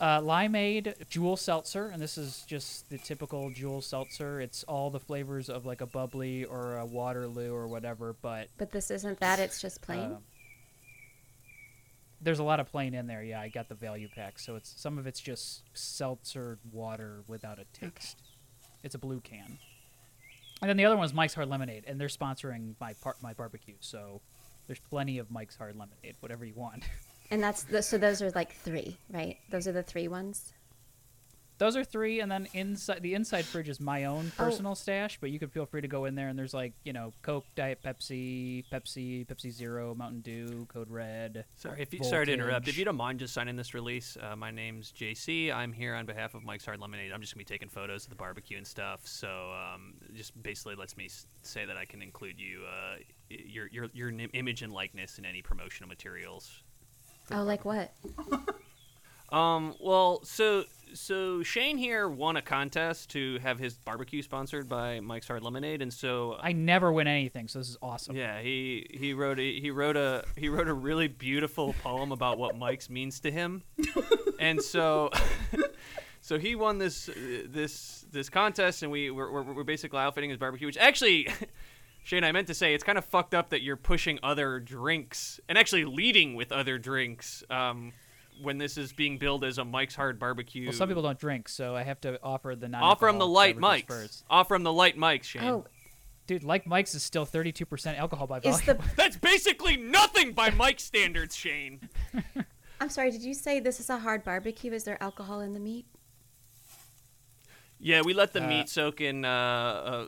Uh, 0.00 0.20
limeade, 0.20 0.92
Jewel 1.08 1.36
seltzer, 1.36 1.86
and 1.86 2.02
this 2.02 2.18
is 2.18 2.44
just 2.48 2.90
the 2.90 2.98
typical 2.98 3.50
Jewel 3.50 3.80
seltzer. 3.80 4.40
It's 4.40 4.64
all 4.64 4.90
the 4.90 4.98
flavors 4.98 5.48
of 5.48 5.66
like 5.66 5.82
a 5.82 5.86
bubbly 5.86 6.44
or 6.44 6.78
a 6.78 6.84
Waterloo 6.84 7.52
or 7.54 7.68
whatever, 7.68 8.16
but 8.20 8.48
But 8.58 8.72
this 8.72 8.90
isn't 8.90 9.20
that. 9.20 9.38
It's 9.38 9.60
just 9.60 9.82
plain. 9.82 10.00
Uh, 10.00 10.18
there's 12.24 12.38
a 12.38 12.44
lot 12.44 12.58
of 12.58 12.70
plain 12.70 12.94
in 12.94 13.06
there. 13.06 13.22
Yeah, 13.22 13.40
I 13.40 13.48
got 13.48 13.68
the 13.68 13.74
value 13.74 14.08
pack, 14.12 14.38
so 14.38 14.56
it's 14.56 14.74
some 14.76 14.98
of 14.98 15.06
it's 15.06 15.20
just 15.20 15.62
seltzer 15.74 16.58
water 16.72 17.22
without 17.28 17.58
a 17.58 17.64
taste. 17.78 18.22
It's 18.82 18.94
a 18.94 18.98
blue 18.98 19.20
can. 19.20 19.58
And 20.60 20.68
then 20.68 20.76
the 20.76 20.84
other 20.84 20.96
one 20.96 21.04
is 21.04 21.12
Mike's 21.14 21.34
Hard 21.34 21.48
Lemonade, 21.48 21.84
and 21.86 22.00
they're 22.00 22.08
sponsoring 22.08 22.74
my 22.80 22.94
par- 23.02 23.16
my 23.22 23.34
barbecue, 23.34 23.74
so 23.80 24.20
there's 24.66 24.78
plenty 24.78 25.18
of 25.18 25.30
Mike's 25.30 25.56
Hard 25.56 25.76
Lemonade, 25.76 26.16
whatever 26.20 26.44
you 26.44 26.54
want. 26.54 26.84
and 27.30 27.42
that's 27.42 27.64
the, 27.64 27.82
so. 27.82 27.98
Those 27.98 28.22
are 28.22 28.30
like 28.30 28.54
three, 28.56 28.96
right? 29.10 29.36
Those 29.50 29.68
are 29.68 29.72
the 29.72 29.82
three 29.82 30.08
ones. 30.08 30.52
Those 31.58 31.76
are 31.76 31.84
three, 31.84 32.18
and 32.20 32.30
then 32.30 32.48
inside 32.52 33.00
the 33.02 33.14
inside 33.14 33.44
fridge 33.44 33.68
is 33.68 33.78
my 33.80 34.04
own 34.06 34.32
Oh. 34.38 34.44
personal 34.44 34.74
stash, 34.74 35.18
but 35.20 35.30
you 35.30 35.38
can 35.38 35.48
feel 35.50 35.66
free 35.66 35.80
to 35.82 35.88
go 35.88 36.04
in 36.04 36.16
there, 36.16 36.28
and 36.28 36.36
there's 36.38 36.52
like 36.52 36.72
you 36.84 36.92
know 36.92 37.12
Coke, 37.22 37.46
Diet 37.54 37.80
Pepsi, 37.84 38.64
Pepsi, 38.72 39.24
Pepsi 39.26 39.50
Zero, 39.52 39.94
Mountain 39.94 40.20
Dew, 40.22 40.66
Code 40.68 40.90
Red. 40.90 41.44
Sorry, 41.56 41.80
if 41.80 41.94
you, 41.94 42.02
sorry 42.02 42.26
to 42.26 42.32
interrupt. 42.32 42.66
If 42.66 42.76
you 42.76 42.84
don't 42.84 42.96
mind 42.96 43.20
just 43.20 43.32
signing 43.34 43.54
this 43.54 43.72
release, 43.72 44.16
uh, 44.20 44.34
my 44.34 44.50
name's 44.50 44.90
JC. 44.92 45.52
I'm 45.52 45.72
here 45.72 45.94
on 45.94 46.06
behalf 46.06 46.34
of 46.34 46.42
Mike's 46.42 46.64
Hard 46.64 46.80
Lemonade. 46.80 47.12
I'm 47.12 47.20
just 47.20 47.34
gonna 47.34 47.40
be 47.40 47.44
taking 47.44 47.68
photos 47.68 48.02
of 48.04 48.10
the 48.10 48.16
barbecue 48.16 48.56
and 48.56 48.66
stuff. 48.66 49.06
So 49.06 49.52
um, 49.52 49.94
just 50.14 50.40
basically 50.42 50.74
lets 50.74 50.96
me 50.96 51.08
say 51.42 51.64
that 51.66 51.76
I 51.76 51.84
can 51.84 52.02
include 52.02 52.40
you, 52.40 52.62
uh, 52.66 52.96
your 53.30 53.68
your 53.68 53.86
your 53.92 54.08
n- 54.08 54.28
image 54.32 54.62
and 54.62 54.72
likeness 54.72 55.18
in 55.18 55.24
any 55.24 55.40
promotional 55.40 55.88
materials. 55.88 56.62
Oh, 57.30 57.42
like 57.44 57.64
what? 57.64 57.92
Um, 59.30 59.74
well, 59.80 60.24
so 60.24 60.64
so 60.94 61.42
Shane 61.42 61.76
here 61.76 62.08
won 62.08 62.36
a 62.36 62.42
contest 62.42 63.10
to 63.10 63.38
have 63.40 63.58
his 63.58 63.74
barbecue 63.74 64.22
sponsored 64.22 64.68
by 64.68 65.00
Mike's 65.00 65.26
Hard 65.26 65.42
Lemonade, 65.42 65.82
and 65.82 65.92
so 65.92 66.36
I 66.40 66.52
never 66.52 66.92
win 66.92 67.06
anything, 67.06 67.48
so 67.48 67.58
this 67.58 67.68
is 67.68 67.76
awesome. 67.82 68.16
Yeah, 68.16 68.40
he 68.40 68.86
he 68.90 69.12
wrote 69.12 69.38
a 69.38 69.60
he 69.60 69.70
wrote 69.70 69.96
a 69.96 70.24
he 70.36 70.48
wrote 70.48 70.68
a 70.68 70.74
really 70.74 71.08
beautiful 71.08 71.74
poem 71.82 72.12
about 72.12 72.38
what 72.38 72.56
Mike's 72.56 72.88
means 72.88 73.20
to 73.20 73.30
him, 73.30 73.62
and 74.38 74.62
so 74.62 75.10
so 76.20 76.38
he 76.38 76.54
won 76.54 76.78
this 76.78 77.08
uh, 77.08 77.14
this 77.46 78.06
this 78.10 78.30
contest, 78.30 78.82
and 78.82 78.92
we 78.92 79.10
we're, 79.10 79.30
we're, 79.30 79.42
we're 79.42 79.64
basically 79.64 79.98
outfitting 79.98 80.30
his 80.30 80.38
barbecue, 80.38 80.66
which 80.66 80.78
actually. 80.78 81.28
Shane, 82.06 82.22
I 82.22 82.32
meant 82.32 82.48
to 82.48 82.54
say 82.54 82.74
it's 82.74 82.84
kind 82.84 82.98
of 82.98 83.04
fucked 83.06 83.32
up 83.32 83.48
that 83.48 83.62
you're 83.62 83.78
pushing 83.78 84.18
other 84.22 84.60
drinks 84.60 85.40
and 85.48 85.56
actually 85.56 85.86
leading 85.86 86.34
with 86.34 86.52
other 86.52 86.76
drinks 86.76 87.42
um, 87.48 87.94
when 88.42 88.58
this 88.58 88.76
is 88.76 88.92
being 88.92 89.18
billed 89.18 89.44
as 89.44 89.58
a 89.58 89.64
Mike's 89.64 89.94
Hard 89.94 90.18
Barbecue. 90.18 90.64
Well, 90.66 90.72
some 90.72 90.88
people 90.88 91.02
don't 91.02 91.18
drink, 91.18 91.48
so 91.48 91.74
I 91.76 91.82
have 91.82 92.00
to 92.02 92.18
offer 92.22 92.54
the 92.56 92.68
non. 92.68 92.82
offer 92.82 93.08
him 93.08 93.18
the 93.18 93.26
light 93.26 93.56
Mike's. 93.56 93.86
first. 93.86 94.24
Offer 94.28 94.54
them 94.54 94.62
the 94.64 94.72
light 94.72 94.96
Mike's, 94.96 95.26
Shane. 95.28 95.42
Oh, 95.44 95.66
Dude, 96.26 96.42
like 96.42 96.66
Mike's 96.66 96.94
is 96.94 97.02
still 97.02 97.26
32% 97.26 97.98
alcohol 97.98 98.26
by 98.26 98.40
volume. 98.40 98.58
the? 98.64 98.78
That's 98.96 99.16
basically 99.18 99.76
nothing 99.76 100.32
by 100.32 100.48
Mike's 100.50 100.82
standards, 100.82 101.36
Shane. 101.36 101.80
I'm 102.80 102.88
sorry. 102.88 103.10
Did 103.10 103.22
you 103.22 103.34
say 103.34 103.60
this 103.60 103.78
is 103.78 103.90
a 103.90 103.98
hard 103.98 104.24
barbecue? 104.24 104.72
Is 104.72 104.84
there 104.84 105.00
alcohol 105.02 105.40
in 105.40 105.52
the 105.52 105.60
meat? 105.60 105.86
Yeah, 107.78 108.00
we 108.02 108.14
let 108.14 108.32
the 108.32 108.42
Uh, 108.44 108.48
meat 108.48 108.68
soak 108.68 109.00
in 109.00 109.24
uh, 109.24 109.28
uh, 109.28 110.06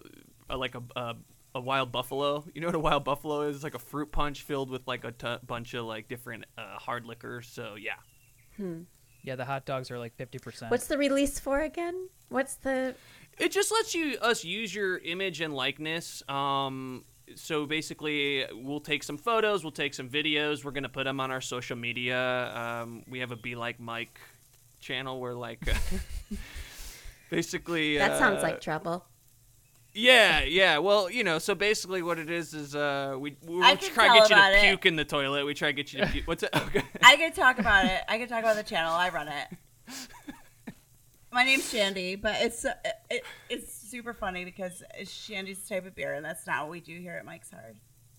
uh, 0.51 0.57
like 0.59 0.75
a, 0.75 0.83
a 0.97 1.17
a 1.55 1.61
wild 1.61 1.91
buffalo. 1.93 2.45
You 2.55 2.61
know 2.61 2.69
what 2.69 2.75
a 2.75 2.79
wild 2.81 3.05
buffalo 3.05 3.43
is? 3.43 3.57
It's 3.57 3.65
like 3.65 3.75
a 3.75 3.79
fruit 3.79 4.12
punch 4.12 4.43
filled 4.43 4.69
with 4.71 4.87
like 4.87 5.05
a 5.05 5.12
t- 5.12 5.37
bunch 5.47 5.73
of 5.75 5.87
like 5.87 6.07
different 6.09 6.45
uh, 6.59 6.77
hard 6.79 7.05
liquors. 7.07 7.49
So 7.51 7.77
yeah. 7.79 7.95
Yeah, 9.23 9.35
the 9.35 9.45
hot 9.45 9.64
dogs 9.64 9.90
are 9.90 9.99
like 9.99 10.14
fifty 10.14 10.38
percent. 10.38 10.71
What's 10.71 10.87
the 10.87 10.99
release 10.99 11.40
for 11.40 11.61
again? 11.61 12.09
What's 12.29 12.55
the 12.55 12.95
It 13.38 13.51
just 13.51 13.73
lets 13.73 13.95
you 13.95 14.19
us 14.21 14.45
use 14.45 14.75
your 14.75 14.99
image 14.99 15.40
and 15.40 15.53
likeness. 15.55 16.23
Um, 16.29 17.05
so 17.35 17.66
basically, 17.66 18.47
we'll 18.53 18.81
take 18.81 19.03
some 19.03 19.19
photos, 19.19 19.64
we'll 19.64 19.73
take 19.73 19.95
some 19.95 20.09
videos. 20.09 20.64
We're 20.64 20.71
gonna 20.71 20.88
put 20.88 21.05
them 21.05 21.19
on 21.19 21.31
our 21.31 21.40
social 21.40 21.77
media. 21.77 22.53
Um, 22.55 23.03
we 23.09 23.19
have 23.19 23.33
a 23.33 23.37
Be 23.37 23.57
Like 23.57 23.81
Mike 23.81 24.21
channel 24.79 25.19
where 25.21 25.35
like, 25.35 25.61
basically, 27.31 27.99
That 27.99 28.19
sounds 28.19 28.38
uh, 28.38 28.42
like 28.42 28.61
trouble. 28.61 29.05
Yeah, 29.97 30.43
yeah. 30.43 30.77
Well, 30.79 31.11
you 31.11 31.25
know, 31.25 31.39
so 31.39 31.55
basically, 31.55 32.03
what 32.03 32.19
it 32.19 32.31
is 32.31 32.53
is 32.53 32.77
uh, 32.77 33.17
we 33.19 33.37
we 33.47 33.61
try 33.77 34.09
to 34.09 34.29
get 34.29 34.31
you 34.31 34.37
to 34.37 34.59
it. 34.59 34.61
puke 34.61 34.87
in 34.87 34.97
the 34.97 35.07
toilet. 35.07 35.47
We 35.47 35.55
try 35.55 35.69
to 35.69 35.73
get 35.73 35.91
you 35.93 36.01
to 36.01 36.07
puke. 36.13 36.27
What's 36.29 36.43
it? 36.43 36.51
Okay. 36.55 36.83
I 37.03 37.17
can 37.17 37.33
talk 37.33 37.59
about 37.59 37.87
it. 37.87 38.03
I 38.07 38.19
can 38.19 38.29
talk 38.29 38.41
about 38.41 38.57
the 38.57 38.63
channel. 38.63 38.93
I 38.93 39.09
run 39.09 39.29
it. 39.29 39.49
My 41.33 41.45
name's 41.45 41.71
Shandy, 41.71 42.15
but 42.15 42.37
it's 42.41 42.67
uh, 42.67 42.75
it, 43.11 43.25
it's 43.49 43.73
super 43.73 44.13
funny 44.13 44.45
because 44.45 44.83
Shandy's 45.05 45.61
the 45.61 45.75
type 45.75 45.87
of 45.87 45.95
beer, 45.95 46.13
and 46.13 46.25
that's 46.25 46.47
not 46.47 46.65
what 46.65 46.73
we 46.73 46.81
do 46.81 46.99
here 46.99 47.15
at 47.15 47.25
Mike's 47.25 47.51
Hard. 47.51 47.77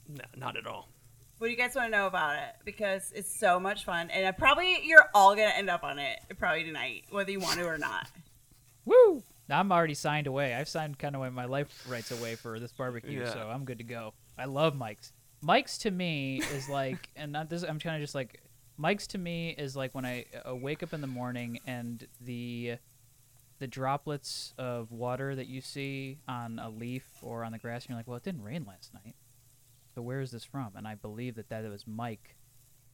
No, 0.10 0.24
not 0.36 0.58
at 0.58 0.66
all. 0.66 0.90
What 1.38 1.48
do 1.48 1.52
you 1.52 1.58
guys 1.58 1.76
want 1.76 1.92
to 1.92 1.98
know 1.98 2.08
about 2.08 2.38
it? 2.38 2.56
Because 2.66 3.12
it's 3.16 3.40
so 3.40 3.60
much 3.60 3.86
fun, 3.86 4.10
and 4.10 4.36
probably 4.36 4.80
you're 4.84 5.10
all 5.14 5.36
gonna 5.36 5.54
end 5.56 5.70
up 5.70 5.84
on 5.84 6.00
it 6.00 6.20
probably 6.40 6.64
tonight, 6.64 7.04
whether 7.12 7.30
you 7.30 7.40
want 7.40 7.60
to 7.60 7.66
or 7.66 7.78
not. 7.78 8.08
Woo! 8.86 9.22
I'm 9.50 9.72
already 9.72 9.94
signed 9.94 10.28
away. 10.28 10.54
I've 10.54 10.68
signed 10.68 11.00
kind 11.00 11.16
of 11.16 11.34
my 11.34 11.46
life 11.46 11.86
rights 11.90 12.12
away 12.12 12.36
for 12.36 12.60
this 12.60 12.72
barbecue, 12.74 13.22
Yeah. 13.22 13.32
so 13.34 13.50
I'm 13.50 13.64
good 13.66 13.78
to 13.78 13.84
go. 13.84 14.14
I 14.38 14.46
love 14.46 14.76
Mike's. 14.76 15.14
Mike's 15.42 15.78
to 15.80 15.92
me 15.92 16.42
is 16.54 16.68
like, 16.80 17.10
and 17.16 17.32
not 17.32 17.50
this. 17.50 17.64
I'm 17.64 17.80
trying 17.80 18.00
to 18.00 18.04
just 18.04 18.16
like, 18.16 18.42
Mike's 18.78 19.08
to 19.08 19.18
me 19.18 19.50
is 19.58 19.76
like 19.76 19.96
when 19.96 20.06
I 20.06 20.26
uh, 20.48 20.56
wake 20.56 20.84
up 20.84 20.94
in 20.94 21.02
the 21.02 21.08
morning 21.08 21.60
and 21.66 22.06
the 22.22 22.76
the 23.60 23.68
droplets 23.68 24.54
of 24.60 24.92
water 24.92 25.34
that 25.34 25.48
you 25.48 25.62
see 25.62 26.20
on 26.28 26.60
a 26.60 26.70
leaf 26.70 27.06
or 27.24 27.44
on 27.44 27.52
the 27.52 27.58
grass, 27.58 27.84
and 27.86 27.90
you're 27.90 27.98
like, 27.98 28.08
well, 28.08 28.18
it 28.18 28.24
didn't 28.24 28.44
rain 28.44 28.66
last 28.68 28.94
night. 28.94 29.16
So 29.96 30.02
where 30.04 30.22
is 30.22 30.30
this 30.30 30.44
from? 30.44 30.74
And 30.76 30.88
I 30.88 30.94
believe 30.94 31.34
that 31.36 31.50
that 31.50 31.64
was 31.68 31.88
Mike, 31.88 32.36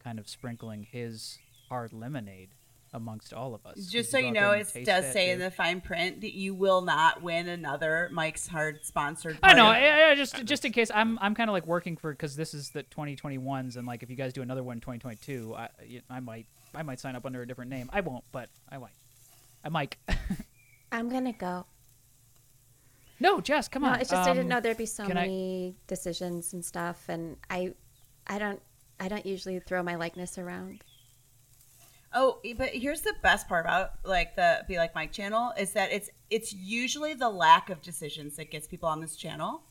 kind 0.01 0.19
of 0.19 0.29
sprinkling 0.29 0.83
his 0.89 1.37
hard 1.67 1.91
lemonade 1.91 2.51
amongst 2.93 3.33
all 3.33 3.55
of 3.55 3.65
us. 3.65 3.87
Just 3.87 4.11
so 4.11 4.17
you 4.17 4.31
know, 4.31 4.51
it 4.51 4.71
does 4.85 5.11
say 5.11 5.31
in 5.31 5.39
the 5.39 5.49
fine 5.51 5.81
print 5.81 6.21
that 6.21 6.33
you 6.33 6.53
will 6.53 6.81
not 6.81 7.21
win 7.23 7.47
another 7.49 8.09
Mike's 8.11 8.47
Hard 8.47 8.85
sponsored. 8.85 9.37
I 9.41 9.53
know. 9.53 9.63
party. 9.65 9.81
Yeah, 9.81 10.09
yeah, 10.09 10.15
just 10.15 10.45
just 10.45 10.63
in 10.65 10.71
case, 10.71 10.91
I'm 10.93 11.17
I'm 11.19 11.33
kind 11.35 11.49
of 11.49 11.53
like 11.53 11.65
working 11.67 11.97
for 11.97 12.11
because 12.11 12.35
this 12.35 12.53
is 12.53 12.69
the 12.69 12.83
2021s, 12.83 13.75
and 13.77 13.87
like 13.87 14.03
if 14.03 14.09
you 14.09 14.15
guys 14.15 14.31
do 14.33 14.41
another 14.41 14.63
one 14.63 14.77
in 14.77 14.81
2022, 14.81 15.55
I 15.55 15.69
I 16.09 16.19
might 16.19 16.45
I 16.75 16.83
might 16.83 16.99
sign 16.99 17.15
up 17.15 17.25
under 17.25 17.41
a 17.41 17.47
different 17.47 17.71
name. 17.71 17.89
I 17.91 18.01
won't, 18.01 18.23
but 18.31 18.49
I 18.71 18.77
might. 18.77 18.91
I 19.63 19.69
might. 19.69 19.95
I'm 20.91 21.09
gonna 21.09 21.33
go. 21.33 21.65
no, 23.19 23.39
Jess, 23.41 23.67
come 23.67 23.83
No, 23.83 23.89
on. 23.89 24.01
it's 24.01 24.09
just 24.09 24.27
I 24.27 24.31
Um, 24.31 24.37
didn't 24.37 24.49
know 24.49 24.59
there'd 24.59 24.77
be 24.77 24.85
so 24.85 25.05
can 25.07 25.17
I- 25.17 25.21
many 25.21 25.75
decisions 25.87 26.53
and 26.53 26.63
stuff, 26.63 27.05
and 27.09 27.37
I, 27.49 27.73
I 28.27 28.37
don't, 28.37 28.61
I 28.99 29.07
don't 29.07 29.25
usually 29.25 29.59
throw 29.59 29.81
my 29.81 29.95
likeness 29.95 30.37
around. 30.37 30.83
Oh, 32.13 32.39
but 32.57 32.69
here's 32.69 33.01
the 33.01 33.13
best 33.21 33.47
part 33.47 33.65
about 33.65 33.91
like 34.03 34.35
the 34.35 34.63
Be 34.67 34.77
Like 34.77 34.93
Mike 34.95 35.11
channel 35.11 35.51
is 35.57 35.73
that 35.73 35.91
it's 35.91 36.09
it's 36.29 36.53
usually 36.53 37.13
the 37.13 37.29
lack 37.29 37.69
of 37.69 37.81
decisions 37.81 38.35
that 38.35 38.51
gets 38.51 38.67
people 38.67 38.89
on 38.89 39.01
this 39.01 39.15
channel. 39.15 39.63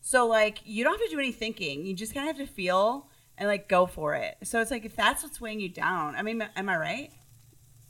So 0.00 0.26
like 0.26 0.58
you 0.64 0.84
don't 0.84 0.98
have 0.98 1.08
to 1.08 1.14
do 1.14 1.18
any 1.18 1.32
thinking. 1.32 1.84
You 1.84 1.94
just 1.94 2.14
kind 2.14 2.28
of 2.28 2.36
have 2.36 2.46
to 2.46 2.52
feel 2.52 3.08
and 3.36 3.48
like 3.48 3.68
go 3.68 3.86
for 3.86 4.14
it. 4.14 4.36
So 4.44 4.60
it's 4.60 4.70
like 4.70 4.84
if 4.84 4.94
that's 4.94 5.22
what's 5.22 5.40
weighing 5.40 5.60
you 5.60 5.68
down. 5.68 6.14
I 6.14 6.22
mean, 6.22 6.42
am 6.56 6.68
I 6.68 6.76
right? 6.76 7.12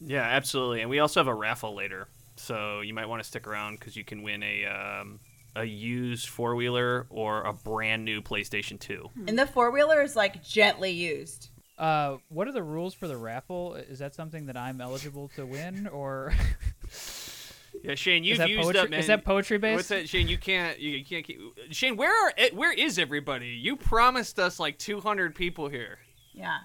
Yeah, 0.01 0.23
absolutely. 0.23 0.81
And 0.81 0.91
we 0.91 0.99
also 0.99 1.21
have 1.21 1.29
a 1.29 1.35
raffle 1.35 1.75
later, 1.75 2.09
so 2.37 2.81
you 2.81 2.95
might 2.95 3.07
want 3.07 3.23
to 3.23 3.29
stick 3.29 3.47
around 3.47 3.79
because 3.79 3.97
you 3.97 4.05
can 4.05 4.23
win 4.23 4.43
a 4.43 4.65
um, 4.67 5.21
a 5.57 5.65
used 5.65 6.29
four 6.29 6.55
wheeler 6.55 7.07
or 7.11 7.43
a 7.43 7.53
brand 7.53 8.05
new 8.05 8.21
PlayStation 8.21 8.79
Two. 8.79 9.11
And 9.27 9.39
the 9.39 9.47
four 9.47 9.71
wheeler 9.71 10.03
is 10.03 10.17
like 10.17 10.43
gently 10.43 10.91
used. 10.91 11.49
Uh, 11.79 12.19
what 12.29 12.47
are 12.47 12.53
the 12.53 12.63
rules 12.63 12.95
for 12.95 13.09
the 13.09 13.17
raffle? 13.17 13.75
Is 13.75 13.99
that 13.99 14.15
something 14.15 14.47
that 14.47 14.57
I'm 14.57 14.81
eligible 14.81 15.29
to 15.37 15.45
win, 15.45 15.87
or 15.89 16.33
Yeah, 17.83 17.97
Shane, 17.97 18.23
you've 18.25 18.35
is 18.35 18.39
that 18.39 18.49
used 18.49 18.63
poetry? 18.63 18.81
up. 18.81 18.91
Man. 18.91 19.01
Is 19.01 19.09
that 19.09 19.25
poetry 19.25 19.59
based? 19.59 19.77
What's 19.77 19.89
that, 19.89 20.09
Shane? 20.09 20.29
You 20.29 20.39
can't. 20.39 20.79
You, 20.79 20.91
you 20.93 21.05
can't 21.05 21.25
keep. 21.25 21.41
Shane, 21.71 21.97
where 21.97 22.11
are? 22.29 22.33
eh, 22.39 22.51
Where 22.55 22.73
is 22.73 22.99
everybody? 22.99 23.49
You 23.49 23.77
promised 23.77 24.39
us 24.39 24.59
like 24.61 24.79
200 24.79 25.35
people 25.35 25.69
here. 25.69 25.99
Yeah. 26.33 26.59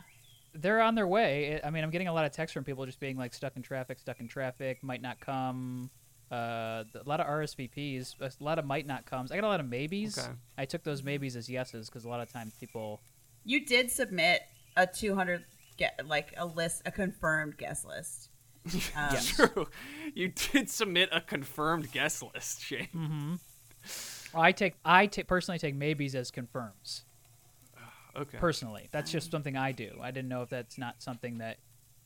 They're 0.53 0.81
on 0.81 0.95
their 0.95 1.07
way. 1.07 1.59
I 1.63 1.67
I 1.67 1.71
mean, 1.71 1.83
I'm 1.83 1.89
getting 1.89 2.07
a 2.07 2.13
lot 2.13 2.25
of 2.25 2.31
texts 2.31 2.53
from 2.53 2.63
people 2.63 2.85
just 2.85 2.99
being 2.99 3.17
like 3.17 3.33
stuck 3.33 3.55
in 3.55 3.61
traffic, 3.63 3.99
stuck 3.99 4.19
in 4.19 4.27
traffic, 4.27 4.83
might 4.83 5.01
not 5.01 5.19
come. 5.19 5.89
Uh, 6.31 6.83
a 6.93 7.07
lot 7.07 7.19
of 7.19 7.25
RSVPs, 7.25 8.15
a 8.21 8.43
lot 8.43 8.59
of 8.59 8.65
might 8.65 8.85
not 8.85 9.05
comes. 9.07 9.31
I 9.31 9.35
got 9.35 9.43
a 9.43 9.47
lot 9.47 9.59
of 9.59 9.67
maybes. 9.67 10.17
Okay. 10.19 10.27
I 10.59 10.65
took 10.65 10.83
those 10.83 11.03
maybes 11.03 11.35
as 11.35 11.49
yeses 11.49 11.89
because 11.89 12.05
a 12.05 12.09
lot 12.09 12.21
of 12.21 12.31
times 12.31 12.53
people. 12.59 13.01
You 13.45 13.65
did 13.65 13.89
submit 13.89 14.41
a 14.75 14.87
200 14.87 15.43
get 15.77 16.07
like 16.07 16.33
a 16.37 16.45
list, 16.45 16.83
a 16.85 16.91
confirmed 16.91 17.57
guest 17.57 17.85
list. 17.85 18.29
Um, 18.95 19.09
Yes. 19.13 19.27
True. 19.27 19.67
You 20.13 20.27
did 20.29 20.69
submit 20.69 21.09
a 21.11 21.21
confirmed 21.21 21.91
guest 21.91 22.21
list, 22.33 22.61
Shane. 22.61 22.87
Mm-hmm. 22.93 24.37
I 24.37 24.51
take 24.51 24.75
I 24.83 25.07
ta- 25.07 25.23
personally 25.25 25.57
take 25.59 25.75
maybes 25.75 26.13
as 26.13 26.29
confirms. 26.29 27.05
Okay. 28.15 28.37
Personally, 28.37 28.89
that's 28.91 29.11
just 29.11 29.31
something 29.31 29.55
I 29.55 29.71
do. 29.71 29.97
I 30.01 30.11
didn't 30.11 30.27
know 30.29 30.41
if 30.41 30.49
that's 30.49 30.77
not 30.77 31.01
something 31.01 31.37
that 31.37 31.57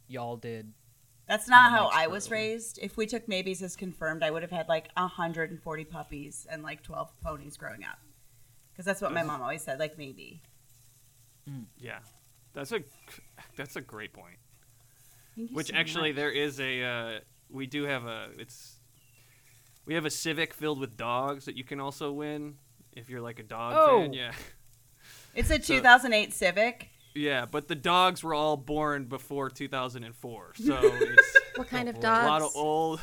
y'all 0.07 0.37
did. 0.37 0.71
That's 1.27 1.47
not 1.47 1.71
how 1.71 1.89
I 1.91 2.07
was 2.07 2.29
raised. 2.29 2.79
If 2.81 2.97
we 2.97 3.07
took 3.07 3.27
maybes 3.27 3.63
as 3.63 3.75
confirmed, 3.75 4.23
I 4.23 4.29
would 4.29 4.41
have 4.41 4.51
had 4.51 4.67
like 4.67 4.89
140 4.95 5.85
puppies 5.85 6.45
and 6.49 6.61
like 6.61 6.83
12 6.83 7.09
ponies 7.23 7.57
growing 7.57 7.83
up. 7.83 7.97
Because 8.71 8.85
that's 8.85 9.01
what 9.01 9.13
my 9.13 9.23
mom 9.23 9.41
always 9.41 9.63
said, 9.63 9.79
like 9.79 9.97
maybe. 9.97 10.41
Yeah, 11.77 11.99
that's 12.53 12.71
a 12.71 12.81
that's 13.55 13.75
a 13.75 13.81
great 13.81 14.13
point. 14.13 14.37
Thank 15.35 15.49
you 15.51 15.55
Which 15.55 15.67
so 15.67 15.75
actually, 15.75 16.09
much. 16.09 16.17
there 16.17 16.31
is 16.31 16.59
a 16.59 16.83
uh, 16.83 17.19
we 17.49 17.65
do 17.65 17.83
have 17.83 18.05
a 18.05 18.29
it's 18.37 18.79
we 19.85 19.95
have 19.95 20.05
a 20.05 20.09
Civic 20.11 20.53
filled 20.53 20.79
with 20.79 20.95
dogs 20.95 21.45
that 21.45 21.57
you 21.57 21.63
can 21.63 21.79
also 21.79 22.11
win 22.11 22.55
if 22.93 23.09
you're 23.09 23.21
like 23.21 23.39
a 23.39 23.43
dog 23.43 23.73
Oh. 23.77 24.01
fan. 24.01 24.13
Yeah, 24.13 24.31
It's 25.35 25.49
a 25.49 25.57
2008 25.59 26.31
Civic. 26.33 26.89
yeah, 27.15 27.45
but 27.45 27.67
the 27.67 27.75
dogs 27.75 28.23
were 28.23 28.33
all 28.35 28.55
born 28.57 29.05
before 29.05 29.49
2004, 29.49 30.53
so 30.55 30.79
it's 30.83 31.37
What 31.55 31.67
kind 31.67 31.89
of 31.89 31.95
boy. 31.95 32.01
a 32.01 32.25
lot 32.27 32.41
of 32.43 32.51
old 32.55 33.01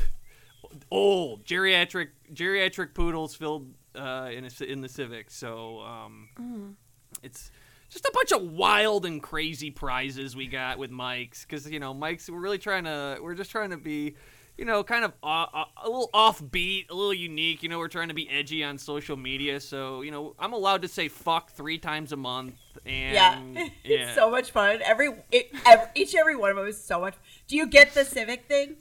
old 0.90 1.44
geriatric 1.44 2.08
geriatric 2.32 2.94
poodles 2.94 3.34
filled 3.34 3.72
uh, 3.96 4.28
in 4.32 4.44
a, 4.46 4.64
in 4.64 4.80
the 4.82 4.88
Civic. 4.88 5.30
So 5.30 5.80
um, 5.80 6.28
Mm. 6.38 6.74
it's 7.22 7.50
just 7.90 8.04
a 8.06 8.10
bunch 8.14 8.32
of 8.32 8.42
wild 8.52 9.04
and 9.04 9.22
crazy 9.22 9.70
prizes 9.70 10.34
we 10.34 10.46
got 10.46 10.78
with 10.78 10.90
Mike's 10.90 11.44
because 11.44 11.70
you 11.70 11.80
know 11.80 11.92
Mike's 11.92 12.30
we're 12.30 12.38
really 12.40 12.58
trying 12.58 12.84
to 12.84 13.18
we're 13.20 13.34
just 13.34 13.50
trying 13.50 13.70
to 13.70 13.76
be 13.76 14.14
you 14.56 14.64
know 14.64 14.82
kind 14.84 15.04
of 15.04 15.12
uh, 15.22 15.46
uh, 15.52 15.64
a 15.84 15.88
little 15.88 16.10
offbeat 16.14 16.90
a 16.90 16.94
little 16.94 17.14
unique 17.14 17.62
you 17.62 17.68
know 17.68 17.78
we're 17.78 17.88
trying 17.88 18.08
to 18.08 18.14
be 18.14 18.28
edgy 18.30 18.62
on 18.62 18.78
social 18.78 19.16
media 19.16 19.58
so 19.60 20.02
you 20.02 20.10
know 20.10 20.34
I'm 20.38 20.52
allowed 20.52 20.82
to 20.82 20.88
say 20.88 21.08
fuck 21.08 21.50
three 21.50 21.78
times 21.78 22.12
a 22.12 22.16
month 22.16 22.54
and 22.86 23.14
Yeah. 23.14 23.40
yeah 23.84 23.94
it's 24.08 24.14
so 24.14 24.30
much 24.30 24.50
fun. 24.50 24.80
Every, 24.82 25.10
it, 25.32 25.50
every 25.66 25.86
each 25.94 26.12
and 26.14 26.20
every 26.20 26.36
one 26.36 26.50
of 26.50 26.56
them 26.56 26.66
is 26.66 26.82
so 26.82 27.00
much. 27.00 27.14
Do 27.48 27.56
you 27.56 27.66
get 27.66 27.94
the 27.94 28.04
Civic 28.04 28.46
thing? 28.46 28.76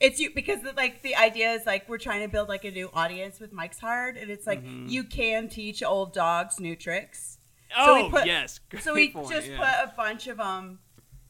It's 0.00 0.20
you 0.20 0.30
because 0.32 0.60
like 0.76 1.02
the 1.02 1.16
idea 1.16 1.50
is 1.52 1.66
like 1.66 1.88
we're 1.88 1.98
trying 1.98 2.22
to 2.22 2.28
build 2.28 2.48
like 2.48 2.64
a 2.64 2.70
new 2.70 2.88
audience 2.94 3.40
with 3.40 3.52
Mike's 3.52 3.80
Hard, 3.80 4.16
and 4.16 4.30
it's 4.30 4.46
like 4.46 4.62
Mm-hmm. 4.64 4.86
you 4.88 5.02
can 5.02 5.48
teach 5.48 5.82
old 5.82 6.12
dogs 6.14 6.60
new 6.60 6.76
tricks. 6.76 7.37
Oh 7.76 8.04
we 8.04 8.10
put- 8.10 8.26
yes 8.26 8.60
So 8.80 8.94
we 8.94 9.10
point, 9.10 9.30
just 9.30 9.48
yeah. 9.48 9.56
put 9.58 9.92
a 9.92 9.96
bunch 9.96 10.26
of 10.26 10.40
um, 10.40 10.78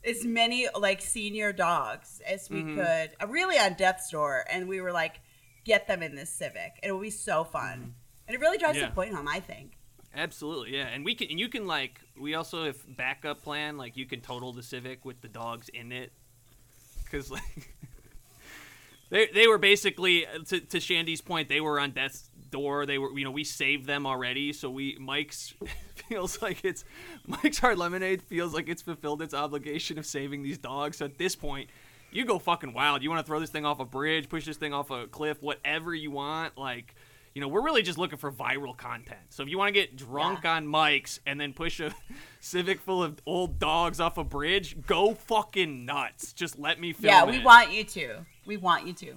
as 0.04 0.24
many 0.24 0.68
like 0.78 1.00
senior 1.00 1.52
dogs 1.52 2.20
as 2.26 2.48
we 2.50 2.62
Mhm. 2.62 2.76
could, 2.76 3.16
uh, 3.20 3.26
really 3.28 3.58
on 3.58 3.74
death's 3.74 4.10
door, 4.10 4.44
and 4.50 4.68
we 4.68 4.80
were 4.80 4.92
like, 4.92 5.20
get 5.64 5.86
them 5.88 6.02
in 6.02 6.14
this 6.14 6.30
Civic. 6.30 6.78
It 6.82 6.92
will 6.92 7.00
be 7.00 7.10
so 7.10 7.44
fun, 7.44 7.94
and 8.26 8.34
it 8.34 8.40
really 8.40 8.58
drives 8.58 8.76
Mm-hmm. 8.76 8.84
Yeah. 8.84 8.88
the 8.90 8.94
point 8.94 9.14
home. 9.14 9.28
I 9.28 9.40
think. 9.40 9.72
Absolutely, 10.14 10.74
yeah, 10.76 10.86
and 10.88 11.04
we 11.04 11.14
can, 11.14 11.28
and 11.30 11.38
you 11.38 11.48
can 11.48 11.66
like, 11.66 12.00
we 12.18 12.34
also 12.34 12.64
have 12.64 12.96
backup 12.96 13.42
plan, 13.42 13.76
like 13.76 13.96
you 13.96 14.06
can 14.06 14.20
total 14.20 14.52
the 14.52 14.62
Civic 14.62 15.04
with 15.04 15.20
the 15.20 15.28
dogs 15.28 15.68
in 15.68 15.92
it, 15.92 16.12
because 17.04 17.30
like, 17.30 17.74
they 19.10 19.26
they 19.28 19.46
were 19.46 19.58
basically 19.58 20.26
to 20.46 20.60
to 20.60 20.80
Shandy's 20.80 21.20
point, 21.20 21.48
they 21.48 21.60
were 21.60 21.78
on 21.78 21.90
death's 21.92 22.27
door. 22.50 22.86
They 22.86 22.98
were, 22.98 23.16
you 23.18 23.24
know, 23.24 23.30
we 23.30 23.44
saved 23.44 23.86
them 23.86 24.06
already, 24.06 24.52
so 24.52 24.70
we 24.70 24.96
Mike's 25.00 25.54
feels 26.08 26.40
like 26.42 26.64
it's 26.64 26.84
Mike's 27.26 27.58
Hard 27.58 27.78
Lemonade 27.78 28.22
feels 28.22 28.54
like 28.54 28.68
it's 28.68 28.82
fulfilled 28.82 29.22
its 29.22 29.34
obligation 29.34 29.98
of 29.98 30.06
saving 30.06 30.42
these 30.42 30.58
dogs. 30.58 30.96
So 30.98 31.04
at 31.04 31.18
this 31.18 31.36
point. 31.36 31.70
You 32.10 32.24
go 32.24 32.38
fucking 32.38 32.72
wild. 32.72 33.02
You 33.02 33.10
want 33.10 33.20
to 33.20 33.26
throw 33.28 33.38
this 33.38 33.50
thing 33.50 33.66
off 33.66 33.80
a 33.80 33.84
bridge, 33.84 34.30
push 34.30 34.46
this 34.46 34.56
thing 34.56 34.72
off 34.72 34.90
a 34.90 35.06
cliff, 35.08 35.42
whatever 35.42 35.94
you 35.94 36.10
want. 36.10 36.56
Like, 36.56 36.94
You 37.34 37.42
know, 37.42 37.48
we're 37.48 37.60
really 37.62 37.82
just 37.82 37.98
looking 37.98 38.16
for 38.16 38.32
viral 38.32 38.74
content. 38.74 39.20
So 39.28 39.42
if 39.42 39.50
you 39.50 39.58
want 39.58 39.68
to 39.68 39.78
get 39.78 39.94
drunk 39.94 40.46
on 40.46 40.66
mics 40.66 41.20
and 41.26 41.38
then 41.38 41.52
push 41.52 41.80
a 41.80 41.94
Civic 42.40 42.80
full 42.80 43.02
of 43.02 43.20
old 43.26 43.58
dogs 43.58 44.00
off 44.00 44.16
a 44.16 44.24
bridge, 44.24 44.74
go 44.86 45.12
fucking 45.12 45.84
nuts. 45.84 46.32
Just 46.32 46.58
let 46.58 46.80
me 46.80 46.94
film 46.94 47.10
Yeah, 47.12 47.24
we 47.26 47.36
it. 47.36 47.44
want 47.44 47.72
you 47.72 47.84
to. 47.84 48.24
We 48.46 48.56
want 48.56 48.86
you 48.86 48.94
to. 48.94 49.14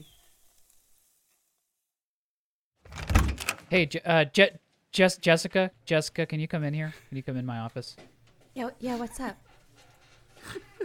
Hey, 3.71 3.87
uh, 4.03 4.25
Je- 4.25 4.51
Jess- 4.91 5.15
Jessica, 5.15 5.71
Jessica, 5.85 6.25
can 6.25 6.41
you 6.41 6.47
come 6.49 6.65
in 6.65 6.73
here? 6.73 6.93
Can 7.07 7.15
you 7.15 7.23
come 7.23 7.37
in 7.37 7.45
my 7.45 7.59
office? 7.59 7.95
Yeah, 8.53 8.71
yeah. 8.81 8.97
What's 8.97 9.17
up? 9.21 9.37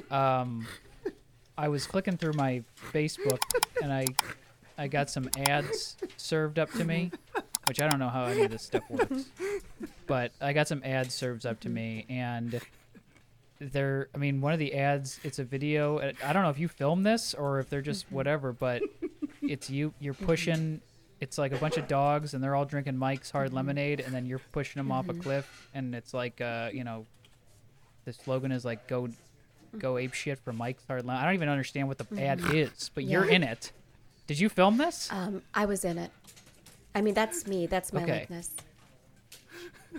Um, 0.08 0.68
I 1.58 1.66
was 1.66 1.84
clicking 1.84 2.16
through 2.16 2.34
my 2.34 2.62
Facebook 2.92 3.40
and 3.82 3.92
I, 3.92 4.06
I 4.78 4.86
got 4.86 5.10
some 5.10 5.28
ads 5.48 5.96
served 6.16 6.60
up 6.60 6.70
to 6.74 6.84
me, 6.84 7.10
which 7.66 7.80
I 7.80 7.88
don't 7.88 7.98
know 7.98 8.08
how 8.08 8.26
any 8.26 8.42
of 8.42 8.52
this 8.52 8.62
stuff 8.62 8.84
works, 8.88 9.24
but 10.06 10.30
I 10.40 10.52
got 10.52 10.68
some 10.68 10.80
ads 10.84 11.12
served 11.12 11.44
up 11.44 11.58
to 11.62 11.68
me 11.68 12.06
and 12.08 12.60
they're, 13.58 14.06
I 14.14 14.18
mean, 14.18 14.40
one 14.40 14.52
of 14.52 14.60
the 14.60 14.74
ads, 14.74 15.18
it's 15.24 15.40
a 15.40 15.44
video. 15.44 15.98
I 16.24 16.32
don't 16.32 16.44
know 16.44 16.50
if 16.50 16.58
you 16.60 16.68
filmed 16.68 17.04
this 17.04 17.34
or 17.34 17.58
if 17.58 17.68
they're 17.68 17.82
just 17.82 18.06
whatever, 18.12 18.52
but 18.52 18.80
it's 19.42 19.68
you, 19.70 19.92
you're 19.98 20.14
pushing. 20.14 20.80
It's 21.20 21.38
like 21.38 21.52
a 21.52 21.56
bunch 21.56 21.78
of 21.78 21.88
dogs, 21.88 22.34
and 22.34 22.44
they're 22.44 22.54
all 22.54 22.66
drinking 22.66 22.96
Mike's 22.98 23.30
Hard 23.30 23.52
Lemonade, 23.52 24.00
and 24.00 24.14
then 24.14 24.26
you're 24.26 24.40
pushing 24.52 24.80
them 24.80 24.92
off 24.92 25.08
a 25.08 25.14
cliff, 25.14 25.68
and 25.72 25.94
it's 25.94 26.12
like, 26.12 26.40
uh, 26.42 26.68
you 26.72 26.84
know, 26.84 27.06
the 28.04 28.12
slogan 28.12 28.52
is 28.52 28.64
like 28.66 28.86
"Go, 28.86 29.08
go 29.78 29.96
ape 29.96 30.12
shit 30.12 30.38
for 30.38 30.52
Mike's 30.52 30.84
Hard 30.86 31.04
Lemonade." 31.06 31.22
I 31.22 31.24
don't 31.26 31.34
even 31.34 31.48
understand 31.48 31.88
what 31.88 31.96
the 31.98 32.22
ad 32.22 32.40
is, 32.52 32.90
but 32.94 33.04
you're 33.04 33.24
in 33.24 33.42
it. 33.42 33.72
Did 34.26 34.38
you 34.38 34.48
film 34.50 34.76
this? 34.76 35.08
Um, 35.10 35.42
I 35.54 35.64
was 35.64 35.84
in 35.84 35.96
it. 35.98 36.10
I 36.94 37.00
mean, 37.00 37.14
that's 37.14 37.46
me. 37.46 37.66
That's 37.66 37.92
my 37.92 38.02
Okay. 38.02 38.20
likeness. 38.20 38.50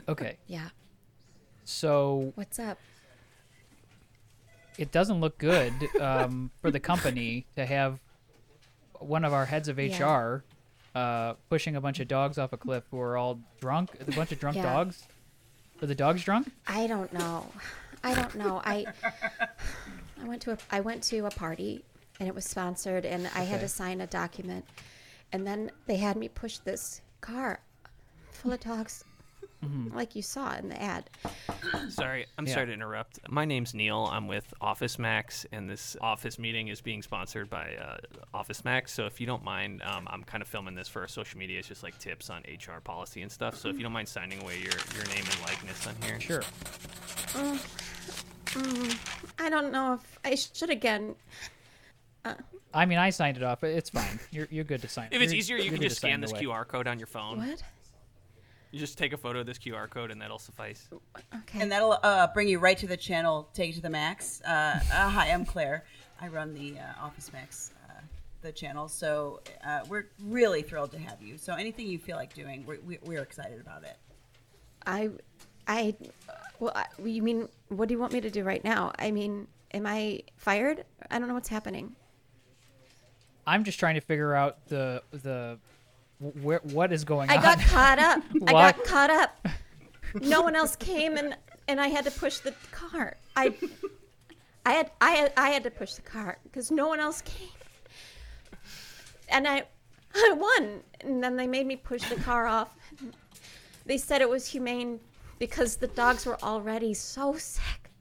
Okay, 0.07 0.37
Yeah. 0.45 0.69
so 1.65 2.31
What's 2.35 2.59
up? 2.59 2.77
it 4.77 4.91
doesn't 4.91 5.19
look 5.19 5.39
good 5.39 5.73
um, 5.99 6.51
for 6.61 6.69
the 6.69 6.79
company 6.79 7.47
to 7.55 7.65
have 7.65 7.99
one 8.99 9.25
of 9.25 9.33
our 9.33 9.45
heads 9.45 9.67
of 9.67 9.79
Yeah. 9.79 9.87
Uh, 10.97 11.35
pushing 11.49 11.75
a 11.75 11.81
bunch 11.81 11.99
of 11.99 12.07
dogs 12.07 12.39
off 12.39 12.53
a 12.53 12.57
cliff 12.57 12.83
who 12.89 12.99
are 12.99 13.17
all 13.17 13.39
drunk. 13.61 13.91
A 13.99 14.11
bunch 14.11 14.31
of 14.31 14.39
drunk 14.39 14.57
Yeah. 14.57 14.63
dogs. 14.63 15.03
Are 15.79 15.85
the 15.85 15.93
dogs 15.93 16.23
drunk? 16.23 16.51
I 16.67 16.87
don't 16.87 17.13
know. 17.13 17.45
I 18.03 18.15
don't 18.15 18.33
know. 18.33 18.61
I 18.65 18.85
I 20.19 20.23
went 20.27 20.41
to 20.43 20.53
a 20.53 20.57
I 20.71 20.79
went 20.79 21.03
to 21.03 21.25
a 21.27 21.29
party 21.29 21.83
and 22.19 22.27
it 22.27 22.33
was 22.33 22.45
sponsored 22.45 23.05
and 23.05 23.29
I 23.35 23.41
had 23.43 23.59
to 23.59 23.67
sign 23.67 24.01
a 24.01 24.07
document 24.07 24.65
and 25.31 25.45
then 25.45 25.69
they 25.85 25.97
had 25.97 26.15
me 26.17 26.29
push 26.29 26.57
this 26.57 27.01
car 27.21 27.59
full 28.31 28.53
of 28.53 28.59
dogs 28.61 29.03
Mm-hmm. 29.65 29.95
like 29.97 30.15
you 30.15 30.21
saw 30.21 30.55
in 30.55 30.69
the 30.69 30.79
ad. 30.79 31.09
Sorry, 31.89 32.27
I'm 32.37 32.45
Yeah. 32.45 32.53
sorry 32.53 32.67
to 32.67 32.73
interrupt. 32.73 33.19
My 33.27 33.43
name's 33.43 33.73
Neil. 33.73 34.07
I'm 34.11 34.27
with 34.27 34.53
Office 34.61 34.99
Max, 34.99 35.47
and 35.51 35.67
this 35.67 35.97
office 35.99 36.37
meeting 36.37 36.67
is 36.67 36.79
being 36.79 37.01
sponsored 37.01 37.49
by 37.49 37.73
uh, 37.75 37.97
Office 38.35 38.63
Max. 38.63 38.93
So 38.93 39.07
if 39.07 39.19
you 39.19 39.25
don't 39.25 39.43
mind, 39.43 39.81
um, 39.83 40.07
I'm 40.11 40.23
kind 40.23 40.43
of 40.43 40.47
filming 40.47 40.75
this 40.75 40.87
for 40.87 41.01
our 41.01 41.07
social 41.07 41.39
media. 41.39 41.57
It's 41.57 41.67
just 41.67 41.81
like 41.81 41.97
tips 41.97 42.29
on 42.29 42.43
HR 42.43 42.79
policy 42.81 43.23
and 43.23 43.31
stuff. 43.31 43.57
So 43.57 43.67
if 43.69 43.77
you 43.77 43.81
don't 43.83 43.91
mind 43.93 44.07
signing 44.07 44.39
away 44.43 44.57
your, 44.59 44.73
your 44.95 45.05
name 45.07 45.23
and 45.25 45.41
likeness 45.41 45.87
on 45.87 45.95
here. 46.03 46.19
Sure. 46.19 46.43
I 49.39 49.49
don't 49.49 49.71
know 49.71 49.93
if 49.95 50.19
I 50.23 50.35
should 50.35 50.69
again. 50.69 51.15
I 52.73 52.85
mean, 52.85 52.97
I 52.97 53.09
signed 53.09 53.37
it 53.37 53.43
off, 53.43 53.61
but 53.61 53.69
it's 53.71 53.89
fine. 53.89 54.19
You're 54.31 54.47
you're 54.51 54.63
good 54.65 54.81
to 54.81 54.87
sign. 54.87 55.07
If 55.11 55.21
it's 55.21 55.31
You're- 55.31 55.39
easier, 55.39 55.57
you 55.57 55.71
can 55.71 55.81
just 55.81 55.97
scan 55.97 56.21
this 56.21 56.31
away. 56.31 56.43
QR 56.43 56.67
code 56.67 56.87
on 56.87 56.99
your 56.99 57.07
phone. 57.07 57.39
What? 57.39 57.63
You 58.71 58.79
just 58.79 58.97
take 58.97 59.13
a 59.13 59.17
photo 59.17 59.39
of 59.39 59.45
this 59.45 59.57
QR 59.57 59.89
code, 59.89 60.11
and 60.11 60.21
that'll 60.21 60.39
suffice. 60.39 60.89
Okay. 61.33 61.61
And 61.61 61.71
that'll 61.71 61.97
uh, 62.03 62.27
bring 62.33 62.47
you 62.47 62.59
right 62.59 62.77
to 62.77 62.87
the 62.87 62.97
channel, 62.97 63.47
take 63.53 63.69
you 63.69 63.73
to 63.75 63.81
the 63.81 63.89
max. 63.89 64.41
Uh, 64.41 64.79
uh, 64.93 65.09
hi, 65.09 65.31
I'm 65.31 65.45
Claire. 65.45 65.85
I 66.19 66.27
run 66.27 66.53
the 66.53 66.77
uh, 66.79 67.05
Office 67.05 67.31
Max, 67.31 67.71
uh, 67.89 67.93
the 68.41 68.51
channel. 68.51 68.87
So 68.89 69.41
uh, 69.65 69.81
we're 69.87 70.07
really 70.23 70.63
thrilled 70.63 70.91
to 70.91 70.99
have 70.99 71.21
you. 71.21 71.37
So 71.37 71.53
anything 71.53 71.87
you 71.87 71.97
feel 71.99 72.17
like 72.17 72.33
doing, 72.33 72.65
we're, 72.65 72.79
we- 72.85 72.99
we're 73.03 73.21
excited 73.21 73.61
about 73.61 73.83
it. 73.83 73.95
I, 74.85 75.09
I, 75.67 75.95
well, 76.59 76.73
I, 76.75 76.85
you 77.03 77.21
mean 77.21 77.47
what 77.69 77.87
do 77.87 77.93
you 77.93 77.99
want 77.99 78.13
me 78.13 78.21
to 78.21 78.29
do 78.29 78.43
right 78.43 78.63
now? 78.63 78.91
I 78.99 79.11
mean, 79.11 79.47
am 79.73 79.85
I 79.85 80.21
fired? 80.37 80.83
I 81.11 81.19
don't 81.19 81.27
know 81.27 81.33
what's 81.33 81.49
happening. 81.49 81.95
I'm 83.45 83.63
just 83.63 83.79
trying 83.79 83.95
to 83.95 84.01
figure 84.01 84.33
out 84.33 84.65
the 84.67 85.01
the 85.11 85.57
where 86.19 86.59
what 86.63 86.91
is 86.91 87.03
going 87.03 87.29
I 87.29 87.37
on. 87.37 87.39
I 87.39 87.41
got 87.43 87.59
caught 87.59 87.99
up. 87.99 88.23
I 88.47 88.51
got 88.51 88.83
caught 88.83 89.09
up. 89.09 89.47
No 90.21 90.41
one 90.41 90.55
else 90.55 90.77
came, 90.77 91.17
and 91.17 91.35
and 91.67 91.81
I 91.81 91.89
had 91.89 92.05
to 92.05 92.11
push 92.11 92.37
the 92.37 92.53
car. 92.71 93.17
I, 93.35 93.53
I 94.65 94.71
had 94.71 94.91
I 95.01 95.11
had 95.11 95.33
I 95.35 95.49
had 95.49 95.63
to 95.63 95.69
push 95.69 95.95
the 95.95 96.01
car 96.01 96.37
because 96.43 96.71
no 96.71 96.87
one 96.87 97.01
else 97.01 97.21
came, 97.21 97.49
and 99.27 99.45
I, 99.45 99.65
I 100.15 100.33
won. 100.33 100.79
And 101.01 101.21
then 101.21 101.35
they 101.35 101.45
made 101.45 101.67
me 101.67 101.75
push 101.75 102.07
the 102.09 102.15
car 102.15 102.47
off. 102.47 102.73
They 103.85 103.97
said 103.97 104.21
it 104.21 104.29
was 104.29 104.47
humane 104.47 105.01
because 105.39 105.75
the 105.75 105.87
dogs 105.87 106.25
were 106.25 106.41
already 106.41 106.93
so 106.93 107.35
sick. 107.37 107.91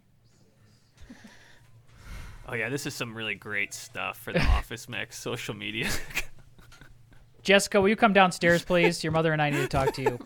Oh 2.49 2.55
yeah, 2.55 2.69
this 2.69 2.87
is 2.87 2.95
some 2.95 3.15
really 3.15 3.35
great 3.35 3.75
stuff 3.75 4.19
for 4.19 4.33
the 4.33 4.43
Office 4.57 4.89
Max 4.89 5.19
social 5.19 5.55
media. 5.55 5.91
Jessica, 7.47 7.81
will 7.81 7.89
you 7.89 7.95
come 7.95 8.13
downstairs, 8.13 8.65
please? 8.65 9.05
Your 9.05 9.13
mother 9.13 9.33
and 9.33 9.41
I 9.41 9.51
need 9.51 9.61
to 9.61 9.69
talk 9.69 9.95
to 9.95 10.03
you. 10.03 10.19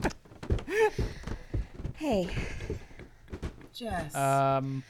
Hey, 1.97 2.31
Jess. 3.75 4.15
Um, 4.15 4.83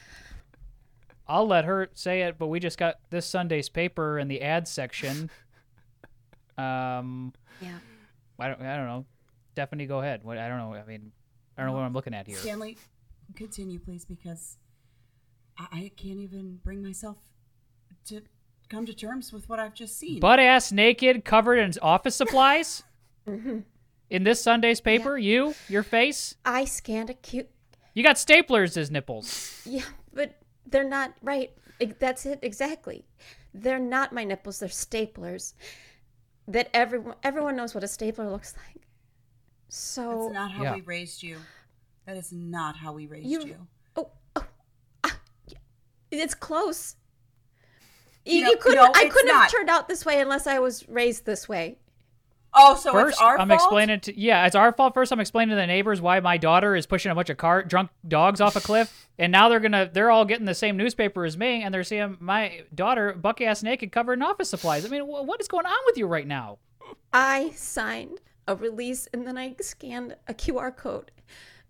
I'll 1.27 1.45
let 1.45 1.65
her 1.65 1.89
say 1.93 2.21
it, 2.21 2.37
but 2.39 2.47
we 2.47 2.61
just 2.61 2.77
got 2.77 2.99
this 3.09 3.25
Sunday's 3.25 3.67
paper 3.67 4.17
in 4.17 4.29
the 4.29 4.41
ad 4.41 4.65
section. 4.69 5.29
Um, 6.57 7.33
yeah. 7.59 7.79
I 8.39 8.47
don't, 8.47 8.61
I 8.61 8.77
don't 8.77 8.87
know. 8.87 9.05
Stephanie, 9.51 9.85
go 9.85 9.99
ahead. 9.99 10.23
What 10.23 10.37
I 10.37 10.47
don't 10.47 10.57
know. 10.57 10.73
I 10.73 10.85
mean, 10.85 11.11
I 11.57 11.63
don't 11.63 11.71
know 11.71 11.75
what 11.75 11.83
I'm 11.83 11.91
looking 11.91 12.13
at 12.13 12.27
here. 12.27 12.37
Stanley, 12.37 12.77
continue, 13.35 13.77
please, 13.77 14.05
because 14.05 14.55
I, 15.59 15.67
I 15.73 15.91
can't 15.97 16.19
even 16.19 16.61
bring 16.63 16.81
myself 16.81 17.17
to 18.05 18.21
come 18.71 18.85
to 18.85 18.93
terms 18.93 19.31
with 19.33 19.47
what 19.49 19.59
I've 19.59 19.73
just 19.73 19.99
seen. 19.99 20.19
Butt 20.19 20.39
ass 20.39 20.71
naked, 20.71 21.25
covered 21.25 21.57
in 21.57 21.71
office 21.81 22.15
supplies. 22.15 22.83
In 23.27 24.23
this 24.23 24.41
Sunday's 24.41 24.81
paper, 24.81 25.17
you, 25.17 25.53
your 25.69 25.83
face, 25.83 26.35
I 26.43 26.65
scanned 26.65 27.09
a 27.09 27.13
cute. 27.13 27.49
you 27.93 28.03
got 28.03 28.15
staplers 28.15 28.75
as 28.77 28.89
nipples. 28.89 29.61
Yeah, 29.65 29.83
but 30.13 30.41
they're 30.65 30.83
not 30.87 31.13
right. 31.21 31.51
That's 31.99 32.25
it 32.25 32.39
exactly. 32.41 33.05
They're 33.53 33.79
not 33.79 34.13
my 34.13 34.23
nipples. 34.23 34.59
They're 34.59 34.69
staplers. 34.69 35.53
That 36.47 36.69
everyone 36.73 37.15
everyone 37.23 37.55
knows 37.55 37.75
what 37.75 37.83
a 37.83 37.87
stapler 37.87 38.29
looks 38.29 38.55
like. 38.67 38.83
So 39.69 40.23
That's 40.23 40.33
not 40.33 40.51
how 40.51 40.63
Yeah. 40.63 40.75
we 40.75 40.81
raised 40.81 41.23
you. 41.23 41.37
That 42.05 42.17
is 42.17 42.31
not 42.33 42.75
how 42.77 42.93
we 42.93 43.05
raised 43.07 43.27
you. 43.29 43.41
you. 43.45 43.67
Oh, 43.95 44.09
oh, 44.35 44.45
ah, 45.03 45.17
yeah. 45.47 45.57
it's 46.09 46.33
close. 46.33 46.95
You, 48.25 48.43
know, 48.43 48.51
you 48.51 48.57
couldn't. 48.57 48.77
no, 48.77 48.91
I 48.93 49.05
couldn't 49.09 49.33
have 49.33 49.51
turned 49.51 49.69
out 49.69 49.87
this 49.87 50.05
way 50.05 50.19
unless 50.21 50.45
I 50.47 50.59
was 50.59 50.87
raised 50.87 51.25
this 51.25 51.49
way. 51.49 51.77
Oh, 52.53 52.75
so 52.75 52.91
First, 52.91 53.13
it's 53.13 53.21
our 53.21 53.39
I'm 53.39 53.47
fault? 53.47 53.61
explaining 53.61 53.99
to 54.01 54.19
yeah, 54.19 54.45
it's 54.45 54.55
our 54.55 54.73
fault. 54.73 54.93
First, 54.93 55.13
I'm 55.13 55.21
explaining 55.21 55.51
to 55.51 55.55
the 55.55 55.65
neighbors 55.65 56.01
why 56.01 56.19
my 56.19 56.35
daughter 56.37 56.75
is 56.75 56.85
pushing 56.85 57.09
a 57.11 57.15
bunch 57.15 57.29
of 57.29 57.37
car 57.37 57.63
drunk 57.63 57.91
dogs 58.05 58.41
off 58.41 58.57
a 58.57 58.59
cliff, 58.59 59.07
and 59.17 59.31
now 59.31 59.47
they're 59.47 59.61
gonna 59.61 59.89
they're 59.91 60.11
all 60.11 60.25
getting 60.25 60.45
the 60.45 60.53
same 60.53 60.75
newspaper 60.75 61.23
as 61.23 61.37
me, 61.37 61.63
and 61.63 61.73
they're 61.73 61.85
seeing 61.85 62.17
my 62.19 62.63
daughter 62.75 63.13
buck 63.13 63.39
ass 63.39 63.63
naked, 63.63 63.93
covered 63.93 64.13
in 64.13 64.21
office 64.21 64.49
supplies. 64.49 64.85
I 64.85 64.89
mean, 64.89 65.03
wh- 65.03 65.25
what 65.25 65.39
is 65.39 65.47
going 65.47 65.65
on 65.65 65.77
with 65.85 65.97
you 65.97 66.07
right 66.07 66.27
now? 66.27 66.57
I 67.13 67.51
signed 67.55 68.19
a 68.49 68.55
release 68.55 69.07
and 69.13 69.25
then 69.25 69.37
I 69.37 69.55
scanned 69.61 70.17
a 70.27 70.33
QR 70.33 70.75
code, 70.75 71.09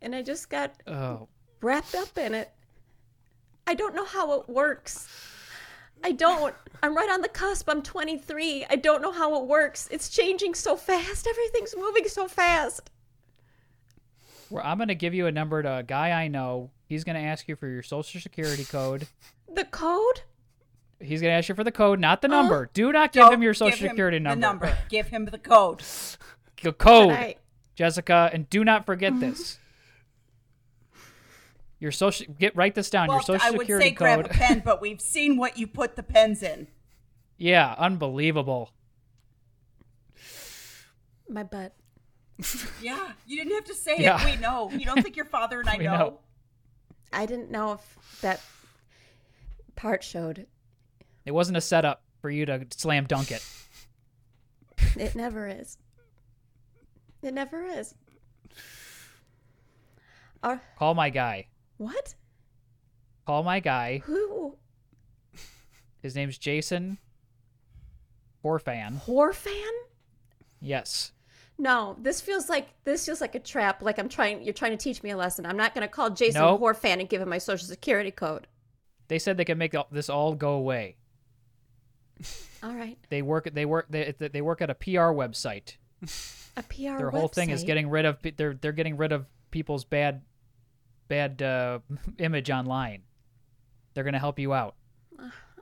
and 0.02 0.16
I 0.16 0.24
just 0.24 0.49
got 0.49 0.74
Oh, 0.88 1.28
wrapped 1.62 1.93
up 1.93 2.18
in 2.18 2.34
it. 2.34 2.49
I 3.68 3.76
don't 3.76 3.93
know 3.93 4.06
how 4.06 4.39
it 4.39 4.49
works. 4.49 5.08
I 6.04 6.12
don't. 6.12 6.56
I'm 6.84 6.95
right 6.95 7.10
on 7.10 7.22
the 7.22 7.30
cusp. 7.30 7.70
I'm 7.70 7.82
23. 7.84 8.66
I 8.70 8.76
don't 8.76 9.02
know 9.02 9.12
how 9.12 9.39
it 9.41 9.47
works. 9.47 9.88
It's 9.91 10.10
changing 10.10 10.56
so 10.56 10.76
fast. 10.76 11.28
Everything's 11.28 11.76
moving 11.78 12.08
so 12.08 12.28
fast. 12.28 12.89
well, 14.49 14.64
I'm 14.66 14.78
gonna 14.78 14.95
give 14.95 15.14
you 15.14 15.28
a 15.28 15.32
number 15.32 15.62
to 15.62 15.78
a 15.78 15.84
guy 15.84 16.12
I 16.12 16.28
know. 16.28 16.72
He's 16.88 17.04
gonna 17.04 17.20
ask 17.20 17.47
you 17.47 17.56
for 17.56 17.68
your 17.68 17.84
social 17.84 18.20
security 18.22 18.66
code. 18.66 19.08
The 19.54 19.66
code? 19.66 20.22
He's 21.02 21.20
gonna 21.22 21.34
ask 21.34 21.49
you 21.49 21.56
for 21.56 21.66
the 21.66 21.74
code, 21.74 21.99
not 21.99 22.22
the 22.22 22.30
number. 22.30 22.70
Do 22.74 22.93
not 22.93 23.12
give 23.12 23.34
him 23.34 23.43
your 23.43 23.54
social 23.54 23.72
give 23.78 23.82
him 23.82 23.89
security 23.89 24.18
the 24.18 24.24
number. 24.24 24.39
number. 24.68 24.78
Give 24.88 25.08
him 25.08 25.26
the 25.26 25.38
code. 25.38 25.84
The 26.64 26.72
code, 26.72 27.10
I, 27.12 27.36
Jessica, 27.76 28.30
and 28.32 28.47
do 28.49 28.64
not 28.64 28.86
forget 28.86 29.20
this. 29.20 29.58
Your 31.82 31.92
social 31.92 32.28
get 32.40 32.56
write 32.56 32.76
this 32.76 32.90
down. 32.90 33.08
Well, 33.10 33.18
your 33.18 33.24
social 33.24 33.46
I 33.46 33.52
would 33.52 33.62
security 33.62 33.88
say 33.90 33.92
grab 33.96 34.22
code. 34.22 34.26
a 34.32 34.34
pen, 34.34 34.62
but 34.64 34.82
we've 34.82 35.02
seen 35.02 35.36
what 35.36 35.58
you 35.58 35.66
put 35.68 35.96
the 35.98 36.04
pens 36.04 36.44
in. 36.44 36.68
Yeah, 37.38 37.76
unbelievable. 37.78 38.72
my 41.28 41.44
butt. 41.44 41.74
Yeah, 42.82 43.12
you 43.26 43.36
didn't 43.38 43.54
have 43.54 43.66
to 43.66 43.74
say 43.76 43.96
Yeah. 44.00 44.22
it. 44.22 44.36
We 44.36 44.42
know. 44.42 44.70
You 44.72 44.86
don't 44.86 45.02
think 45.02 45.16
your 45.16 45.26
father 45.26 45.60
and 45.60 45.70
I 45.74 45.78
We 45.78 45.84
know? 45.86 45.98
know. 45.98 46.20
I 47.14 47.26
didn't 47.26 47.50
know 47.52 47.74
if 47.74 47.98
that 48.22 48.40
part 49.76 50.04
showed. 50.04 50.46
It 51.26 51.32
wasn't 51.32 51.58
a 51.58 51.62
setup 51.62 52.04
for 52.22 52.30
you 52.30 52.46
to 52.46 52.66
slam 52.72 53.06
dunk 53.06 53.32
it. 53.32 53.44
It 54.98 55.16
never 55.16 55.48
is. 55.48 55.78
It 57.24 57.34
never 57.34 57.64
is. 57.66 57.96
Or 60.44 60.62
Call 60.78 60.94
my 60.96 61.10
guy. 61.10 61.48
What? 61.82 62.16
Call 63.26 63.44
my 63.44 63.60
guy. 63.60 64.00
Who? 64.06 64.56
His 66.02 66.16
name's 66.16 66.38
Jason 66.38 66.98
Horfan. 68.44 69.04
Horfan? 69.06 69.72
Yes. 70.60 71.12
No, 71.58 71.96
this 72.00 72.22
feels 72.22 72.50
like 72.50 72.70
this 72.84 73.06
feels 73.06 73.22
like 73.22 73.36
a 73.36 73.40
trap. 73.40 73.82
Like 73.84 74.00
I'm 74.00 74.10
trying. 74.10 74.42
You're 74.44 74.54
trying 74.54 74.72
to 74.72 74.78
teach 74.78 75.04
me 75.04 75.12
a 75.12 75.18
lesson. 75.18 75.46
I'm 75.46 75.58
not 75.58 75.76
going 75.76 75.88
to 75.88 75.92
call 75.94 76.10
Jason 76.10 76.42
Nope. 76.42 76.60
whore 76.62 76.76
fan 76.76 77.00
and 77.00 77.08
give 77.10 77.22
him 77.22 77.30
my 77.30 77.38
social 77.38 77.68
security 77.68 78.10
code. 78.12 78.48
They 79.10 79.20
said 79.20 79.38
they 79.38 79.46
could 79.46 79.58
make 79.58 79.76
this 79.92 80.10
all 80.10 80.34
go 80.34 80.54
away. 80.54 80.96
All 82.64 82.74
right, 82.76 82.98
They 83.10 83.22
work. 83.24 83.50
They 83.54 83.66
work. 83.66 83.88
They, 83.90 84.14
they 84.20 84.42
work 84.42 84.62
at 84.62 84.70
a 84.70 84.76
PR 84.76 85.10
website. 85.12 85.78
a 86.56 86.62
PR. 86.64 86.74
Website. 86.74 86.98
Their 86.98 87.10
whole 87.10 87.28
thing 87.28 87.50
is 87.50 87.64
getting 87.64 87.90
rid 87.90 88.06
of. 88.06 88.18
They're 88.38 88.54
they're 88.54 88.72
getting 88.72 88.98
rid 88.98 89.12
of 89.12 89.26
people's 89.50 89.84
bad, 89.84 90.22
bad 91.12 91.41
uh, 91.41 91.80
image 92.20 92.49
online. 92.49 93.03
They're 93.93 94.05
gonna 94.05 94.18
help 94.18 94.39
you 94.39 94.53
out. 94.53 94.76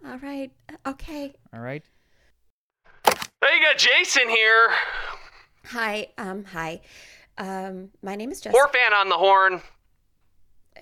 All 0.05 0.17
right. 0.19 0.51
Okay. 0.85 1.33
All 1.51 1.59
right. 1.59 1.83
Hey, 3.03 3.55
you 3.55 3.61
got 3.61 3.77
Jason 3.77 4.29
here. 4.29 4.69
Hi. 5.65 6.09
Um. 6.19 6.45
Hi. 6.45 6.81
Um. 7.39 7.89
My 8.03 8.15
name 8.15 8.31
is 8.31 8.39
Jessica. 8.39 8.55
Orphan 8.55 8.93
on 8.95 9.09
the 9.09 9.15
horn. 9.15 9.61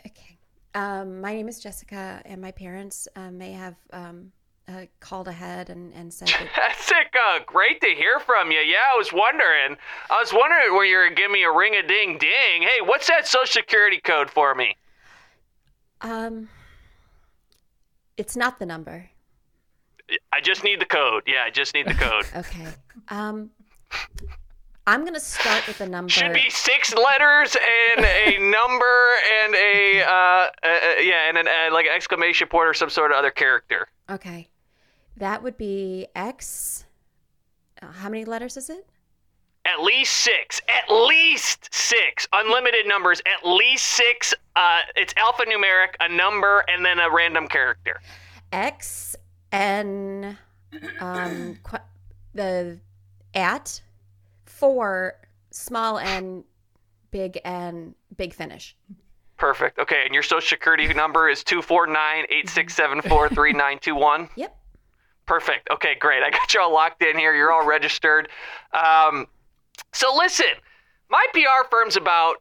Okay. 0.06 0.38
Um, 0.76 1.22
my 1.22 1.34
name 1.34 1.48
is 1.48 1.60
Jessica, 1.60 2.22
and 2.26 2.42
my 2.42 2.52
parents 2.52 3.08
uh, 3.16 3.32
may 3.32 3.54
have 3.54 3.76
um, 3.94 4.32
uh, 4.68 4.86
called 5.00 5.28
ahead 5.28 5.70
and, 5.70 5.94
and 5.94 6.14
said 6.14 6.28
that. 6.28 6.76
Jessica, 6.78 7.46
great 7.46 7.80
to 7.82 7.88
hear 7.88 8.20
from 8.20 8.52
you. 8.52 8.60
Yeah, 8.60 8.78
I 8.94 8.98
was 8.98 9.12
wondering. 9.14 9.78
I 10.10 10.20
was 10.20 10.34
wondering 10.34 10.74
where 10.74 10.86
you 10.86 10.98
were 10.98 11.10
give 11.10 11.32
me 11.32 11.44
a 11.44 11.52
ring 11.52 11.76
a 11.76 11.88
ding 11.88 12.18
ding. 12.18 12.62
Hey, 12.62 12.82
what's 12.84 13.08
that 13.08 13.28
social 13.28 13.62
security 13.62 14.00
code 14.00 14.30
for 14.30 14.56
me? 14.56 14.76
Um, 16.02 16.50
it's 18.18 18.36
not 18.36 18.60
the 18.60 18.66
number. 18.66 19.10
I 20.32 20.42
just 20.42 20.64
need 20.64 20.80
the 20.80 20.86
code. 20.86 21.24
Yeah, 21.28 21.44
I 21.46 21.50
just 21.50 21.74
need 21.74 21.88
the 21.88 21.94
code. 21.94 22.26
Okay. 22.36 22.68
Um, 23.10 23.50
I'm 24.86 25.04
gonna 25.04 25.20
start 25.20 25.68
with 25.68 25.80
the 25.80 25.88
number. 25.88 26.10
Should 26.10 26.34
be 26.34 26.50
six 26.50 26.94
letters 26.94 27.56
and 27.96 28.06
a 28.06 28.38
number 28.52 29.10
and 29.44 29.56
a 29.56 30.02
uh, 30.02 30.10
uh, 30.10 30.50
uh 30.64 31.02
yeah 31.02 31.28
and 31.28 31.38
an 31.38 31.48
uh, 31.48 31.74
like 31.74 31.86
an 31.86 31.92
exclamation 31.94 32.48
point 32.48 32.68
or 32.68 32.74
some 32.74 32.90
sort 32.90 33.12
of 33.12 33.18
other 33.18 33.32
character. 33.32 33.88
Okay. 34.10 34.48
That 35.18 35.42
would 35.42 35.58
be 35.58 36.08
X. 36.16 36.86
Uh, 37.82 37.92
how 37.92 38.10
many 38.10 38.24
letters 38.24 38.56
is 38.56 38.70
it? 38.70 38.88
At 39.66 39.82
least 39.82 40.14
six. 40.14 40.62
At 40.70 40.94
least 40.94 41.74
six. 41.74 42.28
Unlimited 42.32 42.88
numbers. 42.88 43.22
At 43.26 43.48
least 43.48 43.86
six. 43.86 44.34
Uh, 44.56 44.80
it's 44.96 45.14
alphanumeric, 45.16 45.96
a 46.00 46.08
number, 46.08 46.64
and 46.70 46.86
then 46.86 47.00
a 47.00 47.10
random 47.10 47.48
character. 47.48 48.00
X 48.52 49.16
N. 49.52 50.38
Um, 51.02 51.58
qu- 51.64 51.78
the 52.34 52.80
at 53.34 53.82
four 54.46 55.16
small 55.52 55.98
n, 55.98 56.44
big 57.12 57.40
N, 57.44 57.96
big 58.16 58.34
finish. 58.34 58.76
Perfect. 59.38 59.80
Okay, 59.80 60.04
and 60.06 60.14
your 60.14 60.24
social 60.24 60.48
security 60.48 60.92
number 60.94 61.28
is 61.28 61.44
two 61.44 61.62
four 61.62 61.88
nine 61.88 62.26
eight 62.30 62.50
six 62.50 62.74
seven 62.76 63.02
four 63.02 63.30
three 63.30 63.54
nine 63.54 63.80
two 63.80 63.96
one. 63.96 64.30
Yep. 64.36 64.56
Perfect. 65.28 65.70
Okay, 65.70 65.96
great. 66.00 66.24
I 66.24 66.30
got 66.32 66.54
you 66.54 66.62
all 66.62 66.74
locked 66.74 67.04
in 67.04 67.18
here. 67.18 67.36
You're 67.36 67.52
all 67.52 67.66
registered. 67.66 68.30
Um, 68.74 69.28
so 69.94 70.16
listen, 70.16 70.46
my 71.10 71.26
PR 71.34 71.68
firm's 71.70 71.98
about 71.98 72.38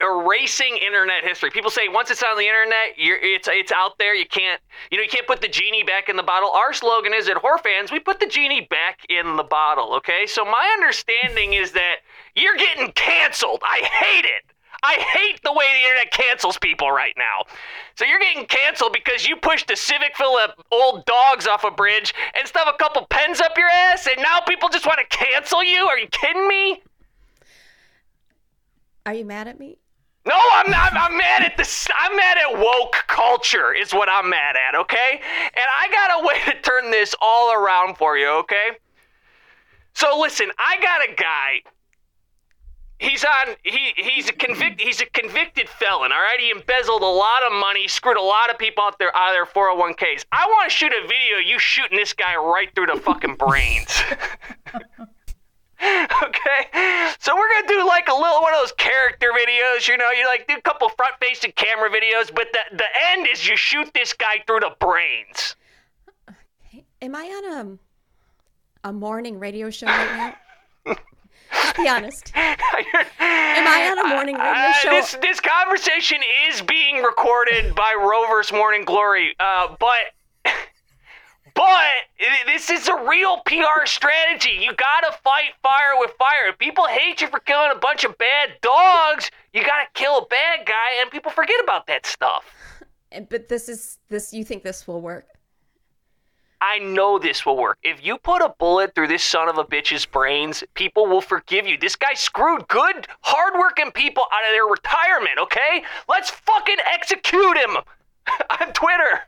erasing 0.00 0.76
internet 0.76 1.24
history. 1.24 1.50
People 1.50 1.70
say 1.70 1.88
once 1.88 2.10
it's 2.10 2.22
on 2.22 2.36
the 2.36 2.46
internet, 2.46 2.94
it's 2.96 3.48
it's 3.50 3.72
out 3.72 3.98
there. 3.98 4.14
You 4.14 4.26
can't 4.26 4.60
you 4.90 4.98
know 4.98 5.02
you 5.02 5.08
can't 5.08 5.26
put 5.26 5.40
the 5.40 5.48
genie 5.48 5.82
back 5.82 6.08
in 6.08 6.16
the 6.16 6.22
bottle. 6.22 6.50
Our 6.50 6.72
slogan 6.72 7.12
is 7.14 7.28
at 7.28 7.36
Horfans, 7.36 7.90
we 7.90 7.98
put 7.98 8.20
the 8.20 8.26
genie 8.26 8.66
back 8.70 9.00
in 9.08 9.36
the 9.36 9.42
bottle. 9.42 9.94
Okay, 9.96 10.26
so 10.26 10.44
my 10.44 10.76
understanding 10.78 11.54
is 11.54 11.72
that 11.72 11.96
you're 12.36 12.56
getting 12.56 12.92
canceled. 12.92 13.62
I 13.64 13.80
hate 13.84 14.24
it. 14.24 14.47
I 14.82 14.94
hate 14.94 15.42
the 15.42 15.52
way 15.52 15.64
the 15.72 15.88
internet 15.88 16.12
cancels 16.12 16.58
people 16.58 16.90
right 16.90 17.14
now. 17.16 17.44
So 17.96 18.04
you're 18.04 18.20
getting 18.20 18.46
canceled 18.46 18.92
because 18.92 19.26
you 19.26 19.36
pushed 19.36 19.70
a 19.70 19.76
Civic 19.76 20.16
full 20.16 20.38
of 20.38 20.50
old 20.70 21.04
dogs 21.04 21.46
off 21.46 21.64
a 21.64 21.70
bridge 21.70 22.14
and 22.38 22.46
stuff 22.46 22.68
a 22.72 22.76
couple 22.78 23.06
pens 23.06 23.40
up 23.40 23.56
your 23.56 23.68
ass, 23.68 24.06
and 24.06 24.16
now 24.22 24.40
people 24.40 24.68
just 24.68 24.86
want 24.86 25.00
to 25.00 25.16
cancel 25.16 25.64
you? 25.64 25.86
Are 25.88 25.98
you 25.98 26.06
kidding 26.08 26.46
me? 26.46 26.82
Are 29.06 29.14
you 29.14 29.24
mad 29.24 29.48
at 29.48 29.58
me? 29.58 29.78
No, 30.26 30.38
I'm 30.52 30.70
not. 30.70 30.92
I'm 30.94 31.16
mad 31.16 31.42
at 31.42 31.56
this. 31.56 31.88
I'm 31.98 32.14
mad 32.14 32.36
at 32.36 32.58
woke 32.58 32.96
culture. 33.06 33.72
Is 33.72 33.94
what 33.94 34.10
I'm 34.10 34.28
mad 34.28 34.56
at. 34.56 34.74
Okay, 34.74 35.20
and 35.22 35.66
I 35.80 35.88
got 35.90 36.20
a 36.20 36.26
way 36.26 36.34
to 36.52 36.60
turn 36.60 36.90
this 36.90 37.14
all 37.22 37.54
around 37.54 37.96
for 37.96 38.18
you. 38.18 38.28
Okay. 38.28 38.70
So 39.94 40.18
listen, 40.20 40.50
I 40.58 40.76
got 40.82 41.08
a 41.08 41.14
guy. 41.14 41.62
He's 42.98 43.24
on. 43.24 43.54
He 43.62 43.92
he's 43.96 44.28
a 44.28 44.32
convict. 44.32 44.80
He's 44.80 45.00
a 45.00 45.06
convicted 45.06 45.68
felon. 45.68 46.10
All 46.10 46.18
right. 46.18 46.40
He 46.40 46.50
embezzled 46.50 47.02
a 47.02 47.06
lot 47.06 47.44
of 47.44 47.52
money, 47.52 47.86
screwed 47.86 48.16
a 48.16 48.22
lot 48.22 48.50
of 48.50 48.58
people 48.58 48.82
out 48.82 48.98
there 48.98 49.16
out 49.16 49.28
of 49.30 49.34
their 49.34 49.46
401ks. 49.46 50.24
I 50.32 50.46
want 50.46 50.68
to 50.70 50.76
shoot 50.76 50.92
a 50.92 51.06
video 51.06 51.38
of 51.38 51.44
you 51.46 51.58
shooting 51.60 51.96
this 51.96 52.12
guy 52.12 52.34
right 52.36 52.68
through 52.74 52.86
the 52.86 52.96
fucking 53.00 53.36
brains. 53.36 54.02
okay, 55.80 57.12
so 57.20 57.36
we're 57.36 57.48
gonna 57.54 57.68
do 57.68 57.86
like 57.86 58.08
a 58.08 58.14
little 58.14 58.42
one 58.42 58.52
of 58.52 58.60
those 58.60 58.72
character 58.72 59.28
videos, 59.28 59.86
you 59.86 59.96
know. 59.96 60.10
You 60.10 60.26
like 60.26 60.48
do 60.48 60.54
a 60.54 60.62
couple 60.62 60.88
front-facing 60.88 61.52
camera 61.52 61.88
videos, 61.90 62.34
but 62.34 62.48
the 62.52 62.76
the 62.76 62.86
end 63.12 63.28
is 63.32 63.46
you 63.46 63.56
shoot 63.56 63.88
this 63.94 64.12
guy 64.12 64.42
through 64.44 64.60
the 64.60 64.74
brains. 64.80 65.54
Am 67.00 67.14
I 67.14 67.22
on 67.22 67.78
a 68.84 68.88
a 68.88 68.92
morning 68.92 69.38
radio 69.38 69.70
show 69.70 69.86
right 69.86 70.16
now? 70.16 70.36
Be 71.76 71.88
honest. 71.88 72.32
Am 72.36 72.56
I 73.18 73.88
on 73.90 74.06
a 74.06 74.14
morning 74.14 74.36
radio 74.36 74.72
show? 74.80 74.90
This 74.90 75.16
this 75.20 75.40
conversation 75.40 76.18
is 76.48 76.62
being 76.62 77.02
recorded 77.02 77.74
by 77.74 77.94
Rover's 77.98 78.52
Morning 78.52 78.84
Glory, 78.84 79.34
uh, 79.40 79.76
but. 79.78 80.00
But 81.54 82.28
this 82.46 82.70
is 82.70 82.86
a 82.86 82.94
real 83.08 83.38
PR 83.44 83.84
strategy. 83.84 84.58
You 84.60 84.72
gotta 84.76 85.16
fight 85.24 85.54
fire 85.60 85.98
with 85.98 86.12
fire. 86.16 86.50
If 86.50 86.58
people 86.58 86.86
hate 86.86 87.20
you 87.20 87.26
for 87.26 87.40
killing 87.40 87.72
a 87.74 87.78
bunch 87.78 88.04
of 88.04 88.16
bad 88.16 88.50
dogs, 88.62 89.32
you 89.52 89.62
gotta 89.62 89.88
kill 89.94 90.18
a 90.18 90.26
bad 90.26 90.66
guy, 90.66 91.00
and 91.00 91.10
people 91.10 91.32
forget 91.32 91.60
about 91.64 91.88
that 91.88 92.06
stuff. 92.06 92.44
But 93.28 93.48
this 93.48 93.68
is 93.68 93.98
this. 94.08 94.32
You 94.32 94.44
think 94.44 94.62
this 94.62 94.86
will 94.86 95.00
work? 95.00 95.26
I 96.60 96.78
know 96.78 97.18
this 97.18 97.46
will 97.46 97.56
work. 97.56 97.78
If 97.82 98.04
you 98.04 98.18
put 98.18 98.42
a 98.42 98.54
bullet 98.58 98.94
through 98.94 99.08
this 99.08 99.22
son 99.22 99.48
of 99.48 99.58
a 99.58 99.64
bitch's 99.64 100.06
brains, 100.06 100.64
people 100.74 101.06
will 101.06 101.20
forgive 101.20 101.66
you. 101.66 101.78
This 101.78 101.96
guy 101.96 102.14
screwed 102.14 102.66
good, 102.68 103.06
hardworking 103.20 103.92
people 103.92 104.24
out 104.32 104.48
of 104.48 104.52
their 104.52 104.66
retirement, 104.66 105.38
okay? 105.38 105.84
Let's 106.08 106.30
fucking 106.30 106.78
execute 106.92 107.56
him 107.56 107.76
on 108.60 108.72
Twitter. 108.72 109.20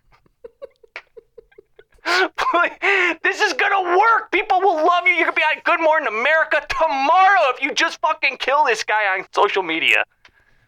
this 3.23 3.41
is 3.41 3.53
gonna 3.53 3.97
work. 3.97 4.33
People 4.33 4.61
will 4.61 4.77
love 4.77 5.07
you. 5.07 5.13
You're 5.13 5.27
gonna 5.27 5.37
be 5.37 5.43
on 5.43 5.63
Good 5.65 5.81
Morning 5.81 6.09
America 6.09 6.65
tomorrow 6.69 7.53
if 7.55 7.63
you 7.63 7.73
just 7.75 8.01
fucking 8.01 8.39
kill 8.39 8.65
this 8.65 8.83
guy 8.85 9.17
on 9.19 9.27
social 9.33 9.63
media. 9.63 10.05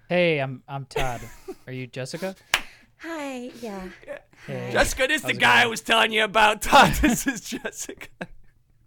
Hey, 0.08 0.38
I'm 0.38 0.62
I'm 0.68 0.84
Todd. 0.86 1.20
Are 1.66 1.72
you 1.72 1.86
Jessica? 1.86 2.36
Hi. 2.98 3.50
Yeah. 3.60 3.88
Hey. 4.46 4.70
Jessica, 4.72 5.06
this 5.06 5.16
is 5.16 5.22
the 5.22 5.28
How's 5.28 5.36
it 5.36 5.40
guy 5.40 5.62
I 5.62 5.66
was 5.66 5.80
telling 5.80 6.12
you 6.12 6.24
about. 6.24 6.62
Todd, 6.62 6.92
this 6.94 7.26
is 7.26 7.42
Jessica. 7.42 8.08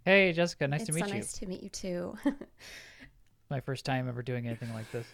Hey, 0.04 0.32
Jessica. 0.32 0.68
Nice 0.68 0.82
it's 0.82 0.88
to 0.88 0.92
meet 0.94 1.00
so 1.00 1.06
you. 1.08 1.14
nice 1.14 1.32
to 1.32 1.46
meet 1.46 1.62
you 1.62 1.68
too. 1.68 2.14
My 3.50 3.60
first 3.60 3.84
time 3.84 4.08
ever 4.08 4.22
doing 4.22 4.46
anything 4.46 4.72
like 4.74 4.90
this. 4.92 5.06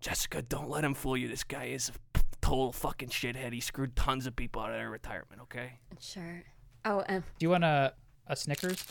Jessica, 0.00 0.42
don't 0.42 0.68
let 0.68 0.84
him 0.84 0.94
fool 0.94 1.16
you. 1.16 1.28
This 1.28 1.44
guy 1.44 1.66
is 1.66 1.90
a 2.14 2.20
total 2.42 2.72
fucking 2.72 3.08
shithead. 3.08 3.52
He 3.52 3.60
screwed 3.60 3.96
tons 3.96 4.26
of 4.26 4.36
people 4.36 4.60
out 4.62 4.70
of 4.70 4.76
their 4.76 4.90
retirement, 4.90 5.40
okay? 5.42 5.78
sure. 6.00 6.42
Oh, 6.84 7.02
um, 7.08 7.24
Do 7.38 7.44
you 7.46 7.50
want 7.50 7.64
a 8.28 8.36
Snickers? 8.36 8.84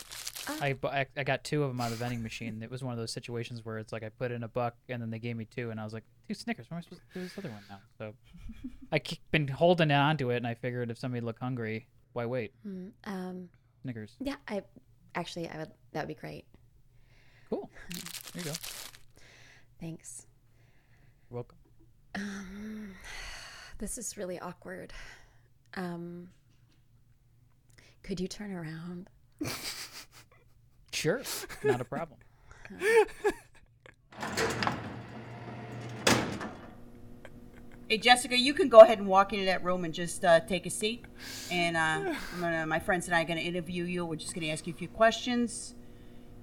Oh. 0.47 0.57
I, 0.61 0.73
bu- 0.73 0.87
I 0.89 1.05
I 1.17 1.23
got 1.23 1.43
two 1.43 1.63
of 1.63 1.69
them 1.71 1.81
out 1.81 1.91
of 1.91 1.97
the 1.97 2.03
vending 2.03 2.21
machine. 2.21 2.61
It 2.61 2.69
was 2.69 2.83
one 2.83 2.93
of 2.93 2.99
those 2.99 3.11
situations 3.11 3.65
where 3.65 3.77
it's 3.79 3.91
like 3.91 4.03
I 4.03 4.09
put 4.09 4.31
in 4.31 4.43
a 4.43 4.47
buck 4.47 4.75
and 4.89 5.01
then 5.01 5.09
they 5.09 5.19
gave 5.19 5.35
me 5.35 5.45
two, 5.45 5.71
and 5.71 5.79
I 5.79 5.83
was 5.83 5.93
like, 5.93 6.03
two 6.27 6.33
Snickers. 6.35 6.67
What 6.69 6.75
am 6.75 6.77
I 6.77 6.81
supposed 6.81 7.01
to 7.13 7.19
do 7.19 7.25
this 7.25 7.37
other 7.37 7.49
one 7.49 7.63
now? 7.69 7.79
So 7.97 8.13
I 8.91 8.99
ke- 8.99 9.19
been 9.31 9.47
holding 9.47 9.91
on 9.91 10.17
to 10.17 10.29
it, 10.29 10.37
and 10.37 10.47
I 10.47 10.53
figured 10.53 10.91
if 10.91 10.97
somebody 10.99 11.21
looked 11.21 11.39
hungry, 11.41 11.87
why 12.13 12.25
wait? 12.25 12.53
mm, 12.67 12.91
um, 13.05 13.49
Snickers. 13.81 14.15
yeah. 14.19 14.35
I 14.47 14.61
actually, 15.15 15.49
I 15.49 15.57
would. 15.57 15.71
That 15.93 16.01
would 16.01 16.07
be 16.07 16.13
great. 16.19 16.45
Cool. 17.49 17.69
There 18.33 18.43
you 18.43 18.49
go. 18.51 18.55
Thanks. 19.79 20.27
Welcome. 21.29 21.57
This 23.77 23.97
is 23.97 24.15
really 24.15 24.39
awkward. 24.39 24.93
Um, 25.73 26.29
could 28.03 28.21
you 28.21 28.27
turn 28.29 28.53
around? 28.53 29.09
Sure, 30.91 31.21
not 31.63 31.81
a 31.81 31.85
problem. 31.85 32.19
Hey 37.87 37.99
Jessica, 37.99 38.35
you 38.35 38.55
can 38.55 38.67
go 38.67 38.79
ahead 38.79 38.97
and 38.97 39.07
walk 39.07 39.31
into 39.31 39.45
that 39.45 39.63
room 39.63 39.85
and 39.85 39.93
just 39.93 40.25
uh, 40.25 40.39
take 40.39 40.65
a 40.65 40.71
seat. 40.71 41.05
And 41.51 41.77
uh, 41.77 42.15
gonna, 42.41 42.65
my 42.65 42.79
friends 42.79 43.05
and 43.05 43.15
I 43.15 43.21
are 43.21 43.25
going 43.25 43.37
to 43.37 43.45
interview 43.45 43.83
you. 43.83 44.03
We're 44.07 44.15
just 44.15 44.33
going 44.33 44.41
to 44.47 44.49
ask 44.49 44.65
you 44.65 44.73
a 44.73 44.75
few 44.75 44.87
questions. 44.87 45.75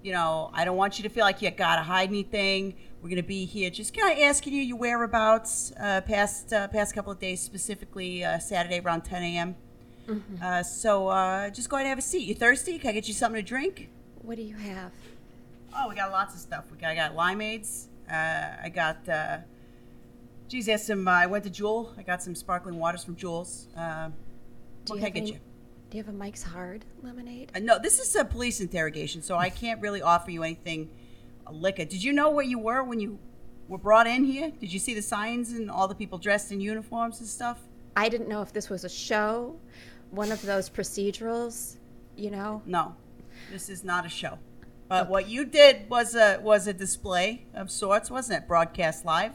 You 0.05 0.12
know, 0.12 0.53
I 0.55 0.64
don't 0.64 0.76
want 0.76 0.99
you 0.99 1.03
to 1.03 1.09
feel 1.09 1.24
like 1.24 1.43
you 1.43 1.51
got 1.51 1.76
to 1.76 1.82
hide 1.82 2.11
anything. 2.11 2.76
We're 3.03 3.09
going 3.09 3.16
to 3.16 3.26
be 3.26 3.45
here 3.45 3.70
just 3.70 3.93
kind 3.93 4.12
of 4.12 4.22
asking 4.22 4.53
you 4.53 4.62
your 4.62 4.76
whereabouts 4.76 5.72
uh, 5.80 6.03
past 6.03 6.53
uh, 6.53 6.68
past 6.68 6.95
couple 6.95 7.11
of 7.11 7.18
days, 7.18 7.40
specifically 7.40 8.22
uh, 8.24 8.38
Saturday 8.38 8.78
around 8.78 9.01
10 9.03 9.22
a.m. 9.24 9.57
Uh, 10.42 10.62
so 10.62 11.09
uh, 11.09 11.48
just 11.50 11.68
go 11.68 11.76
ahead 11.76 11.86
and 11.86 11.90
have 11.90 11.98
a 11.98 12.03
seat. 12.03 12.26
You 12.26 12.34
thirsty? 12.34 12.78
Can 12.78 12.90
I 12.90 12.92
get 12.92 13.09
you 13.09 13.14
something 13.14 13.40
to 13.42 13.46
drink? 13.46 13.88
What 14.22 14.36
do 14.36 14.42
you 14.42 14.57
have? 14.57 14.92
Oh, 15.76 15.88
we 15.88 15.94
got 15.94 16.11
lots 16.11 16.34
of 16.34 16.40
stuff. 16.40 16.64
We 16.70 16.76
got, 16.78 16.90
I 16.90 16.94
got 16.94 17.16
limeades. 17.16 17.86
Uh, 18.11 18.64
I 18.64 18.68
got, 18.68 19.09
uh, 19.09 19.38
geez, 20.48 20.66
there's 20.66 20.82
some. 20.82 21.07
Uh, 21.09 21.12
I 21.12 21.26
went 21.26 21.44
to 21.44 21.50
Jewel. 21.50 21.94
I 21.96 22.03
got 22.03 22.22
some 22.22 22.34
sparkling 22.34 22.78
waters 22.78 23.05
from 23.05 23.16
Jewel's. 23.16 23.68
Uh, 23.76 24.09
Do 24.09 24.94
what 24.94 24.94
you 24.94 24.94
can 24.94 24.96
I 24.96 25.00
have 25.07 25.14
get 25.14 25.20
any- 25.22 25.32
you? 25.32 25.38
Do 25.90 25.98
you 25.98 26.05
have 26.05 26.14
a 26.14 26.16
Mike's 26.16 26.42
Hard 26.42 26.84
lemonade? 27.03 27.53
Uh, 27.55 27.59
no, 27.59 27.78
this 27.78 27.98
is 28.00 28.16
a 28.16 28.24
police 28.24 28.61
interrogation, 28.62 29.20
so 29.22 29.36
I 29.36 29.50
can't 29.50 29.78
really 29.82 30.00
offer 30.00 30.30
you 30.30 30.42
anything 30.42 30.88
uh, 31.46 31.53
liquor. 31.53 31.84
Did 31.84 32.03
you 32.03 32.14
know 32.14 32.30
where 32.30 32.44
you 32.46 32.59
were 32.59 32.82
when 32.82 32.98
you 32.98 33.18
were 33.68 33.76
brought 33.78 34.07
in 34.07 34.24
here? 34.24 34.50
Did 34.59 34.72
you 34.72 34.78
see 34.78 34.94
the 34.94 35.03
signs 35.03 35.53
and 35.53 35.70
all 35.70 35.86
the 35.88 35.94
people 35.94 36.16
dressed 36.18 36.50
in 36.50 36.61
uniforms 36.62 37.20
and 37.20 37.28
stuff? 37.28 37.59
I 37.94 38.09
didn't 38.09 38.26
know 38.28 38.40
if 38.40 38.55
this 38.55 38.70
was 38.70 38.84
a 38.84 38.88
show, 38.88 39.55
one 40.13 40.31
of 40.31 40.41
those 40.43 40.71
procedurals, 40.71 41.77
you 42.17 42.31
know. 42.31 42.63
No, 42.67 42.95
this 43.51 43.69
is 43.69 43.83
not 43.83 44.07
a 44.07 44.09
show. 44.09 44.39
But 44.89 45.09
what 45.09 45.27
you 45.27 45.47
did 45.47 45.89
was 45.89 46.15
a 46.15 46.39
was 46.43 46.67
a 46.67 46.73
display 46.75 47.47
of 47.55 47.71
sorts, 47.71 48.11
wasn't 48.11 48.43
it? 48.43 48.49
Broadcast 48.49 49.07
live. 49.07 49.33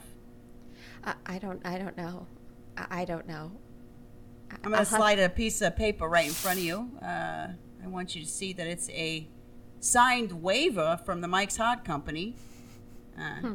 I, 1.03 1.15
I 1.25 1.39
don't. 1.39 1.65
I 1.65 1.79
don't 1.79 1.97
know. 1.97 2.27
I, 2.77 3.01
I 3.01 3.05
don't 3.05 3.27
know. 3.27 3.51
I'm 4.63 4.71
going 4.71 4.77
to 4.77 4.85
slide 4.85 5.19
a 5.19 5.29
piece 5.29 5.61
of 5.61 5.75
paper 5.75 6.07
right 6.07 6.27
in 6.27 6.31
front 6.31 6.59
of 6.59 6.63
you. 6.63 6.91
Uh, 7.01 7.47
I 7.83 7.87
want 7.87 8.15
you 8.15 8.21
to 8.21 8.27
see 8.27 8.53
that 8.53 8.67
it's 8.67 8.89
a 8.91 9.27
signed 9.79 10.43
waiver 10.43 10.99
from 11.03 11.21
the 11.21 11.27
Mike's 11.27 11.57
Hard 11.57 11.83
Company. 11.83 12.35
Uh, 13.19 13.49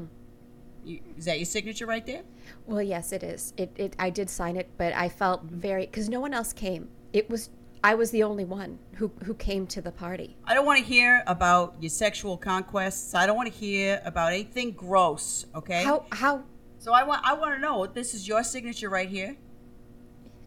you, 0.84 1.00
is 1.16 1.26
that 1.26 1.38
your 1.38 1.46
signature 1.46 1.86
right 1.86 2.04
there? 2.04 2.22
Well, 2.66 2.82
yes, 2.82 3.12
it 3.12 3.22
is. 3.22 3.54
It, 3.56 3.72
it. 3.76 3.96
I 3.98 4.10
did 4.10 4.28
sign 4.28 4.56
it, 4.56 4.70
but 4.76 4.92
I 4.92 5.08
felt 5.08 5.44
very 5.44 5.86
because 5.86 6.08
no 6.08 6.20
one 6.20 6.34
else 6.34 6.52
came. 6.52 6.88
It 7.12 7.28
was. 7.30 7.50
I 7.84 7.94
was 7.96 8.10
the 8.12 8.22
only 8.22 8.44
one 8.44 8.78
who 8.94 9.10
who 9.24 9.34
came 9.34 9.66
to 9.68 9.80
the 9.82 9.90
party. 9.90 10.36
I 10.44 10.54
don't 10.54 10.64
want 10.66 10.78
to 10.78 10.84
hear 10.84 11.22
about 11.26 11.74
your 11.80 11.90
sexual 11.90 12.36
conquests. 12.36 13.12
I 13.14 13.26
don't 13.26 13.36
want 13.36 13.52
to 13.52 13.58
hear 13.58 14.00
about 14.04 14.32
anything 14.32 14.70
gross. 14.72 15.46
Okay. 15.54 15.82
How 15.82 16.04
how 16.12 16.44
so 16.78 16.92
I 16.92 17.02
want 17.02 17.22
I 17.24 17.34
want 17.34 17.54
to 17.56 17.60
know. 17.60 17.86
This 17.86 18.14
is 18.14 18.28
your 18.28 18.44
signature 18.44 18.88
right 18.88 19.08
here, 19.08 19.36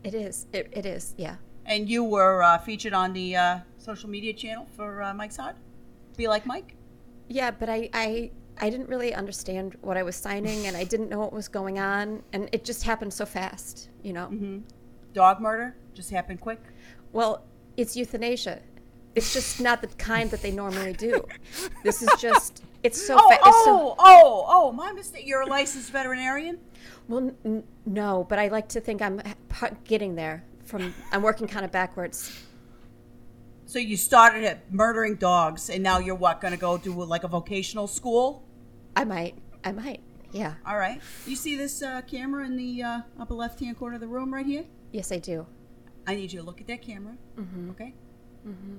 it 0.03 0.13
is. 0.13 0.47
It, 0.53 0.69
it 0.71 0.85
is. 0.85 1.13
Yeah. 1.17 1.35
and 1.65 1.89
you 1.89 2.03
were 2.03 2.41
uh, 2.43 2.57
featured 2.59 2.93
on 2.93 3.11
the 3.13 3.35
uh, 3.35 3.59
social 3.79 4.09
media 4.09 4.33
channel 4.33 4.65
for 4.75 5.01
uh, 5.01 5.13
Mike's 5.13 5.37
Hard. 5.37 5.55
Be 6.15 6.27
like 6.27 6.45
Mike. 6.45 6.75
Yeah, 7.27 7.51
but 7.51 7.69
I, 7.69 7.89
I 7.93 8.31
I 8.61 8.69
didn't 8.69 8.87
really 8.87 9.13
understand 9.13 9.75
what 9.81 9.97
I 9.97 10.03
was 10.03 10.15
signing, 10.15 10.67
and 10.67 10.77
I 10.77 10.83
didn't 10.85 11.09
know 11.09 11.19
what 11.19 11.33
was 11.33 11.47
going 11.49 11.79
on, 11.79 12.23
and 12.31 12.47
it 12.53 12.63
just 12.63 12.83
happened 12.83 13.11
so 13.13 13.25
fast, 13.25 13.89
you 14.03 14.13
know. 14.13 14.27
Mhm. 14.31 14.61
Dog 15.13 15.41
murder 15.41 15.75
just 15.95 16.11
happened 16.11 16.41
quick. 16.41 16.61
Well, 17.13 17.43
it's 17.77 17.95
euthanasia. 17.95 18.61
It's 19.15 19.33
just 19.33 19.61
not 19.61 19.81
the 19.81 19.87
kind 19.87 20.29
that 20.31 20.41
they 20.41 20.51
normally 20.51 20.93
do. 20.93 21.25
This 21.83 22.01
is 22.01 22.09
just. 22.19 22.63
It's 22.83 23.01
so. 23.01 23.15
Oh, 23.17 23.29
fa- 23.29 23.37
it's 23.45 23.63
so 23.63 23.71
oh, 23.77 23.95
oh, 23.97 24.45
oh! 24.47 24.71
My 24.73 24.91
mistake. 24.91 25.25
You're 25.25 25.41
a 25.41 25.47
licensed 25.47 25.91
veterinarian. 25.91 26.59
well, 27.07 27.19
n- 27.21 27.35
n- 27.45 27.63
no, 27.85 28.25
but 28.29 28.37
I 28.37 28.49
like 28.49 28.67
to 28.69 28.81
think 28.81 29.01
I'm 29.01 29.21
getting 29.85 30.15
there. 30.15 30.43
From 30.65 30.93
I'm 31.11 31.21
working 31.21 31.47
kind 31.47 31.63
of 31.63 31.71
backwards. 31.71 32.43
So 33.67 33.79
you 33.79 33.97
started 33.97 34.43
at 34.43 34.71
murdering 34.71 35.15
dogs, 35.15 35.69
and 35.69 35.81
now 35.81 35.97
you're 35.99 36.15
what? 36.15 36.41
Going 36.41 36.53
to 36.53 36.59
go 36.59 36.77
do 36.77 36.91
like 37.03 37.23
a 37.23 37.27
vocational 37.27 37.87
school? 37.87 38.43
I 38.95 39.05
might. 39.05 39.35
I 39.63 39.71
might. 39.71 40.01
Yeah. 40.31 40.55
All 40.65 40.77
right. 40.77 41.01
You 41.25 41.35
see 41.35 41.55
this 41.55 41.81
uh, 41.81 42.01
camera 42.01 42.45
in 42.45 42.57
the 42.57 42.83
uh, 42.83 42.99
upper 43.19 43.33
left-hand 43.33 43.77
corner 43.77 43.95
of 43.95 44.01
the 44.01 44.07
room 44.07 44.33
right 44.33 44.45
here? 44.45 44.65
Yes, 44.91 45.11
I 45.11 45.17
do. 45.17 45.47
I 46.07 46.15
need 46.15 46.31
you 46.31 46.39
to 46.39 46.45
look 46.45 46.61
at 46.61 46.67
that 46.67 46.81
camera. 46.81 47.15
Mm-hmm. 47.39 47.69
Okay. 47.71 47.93
Mm-hmm. 48.47 48.77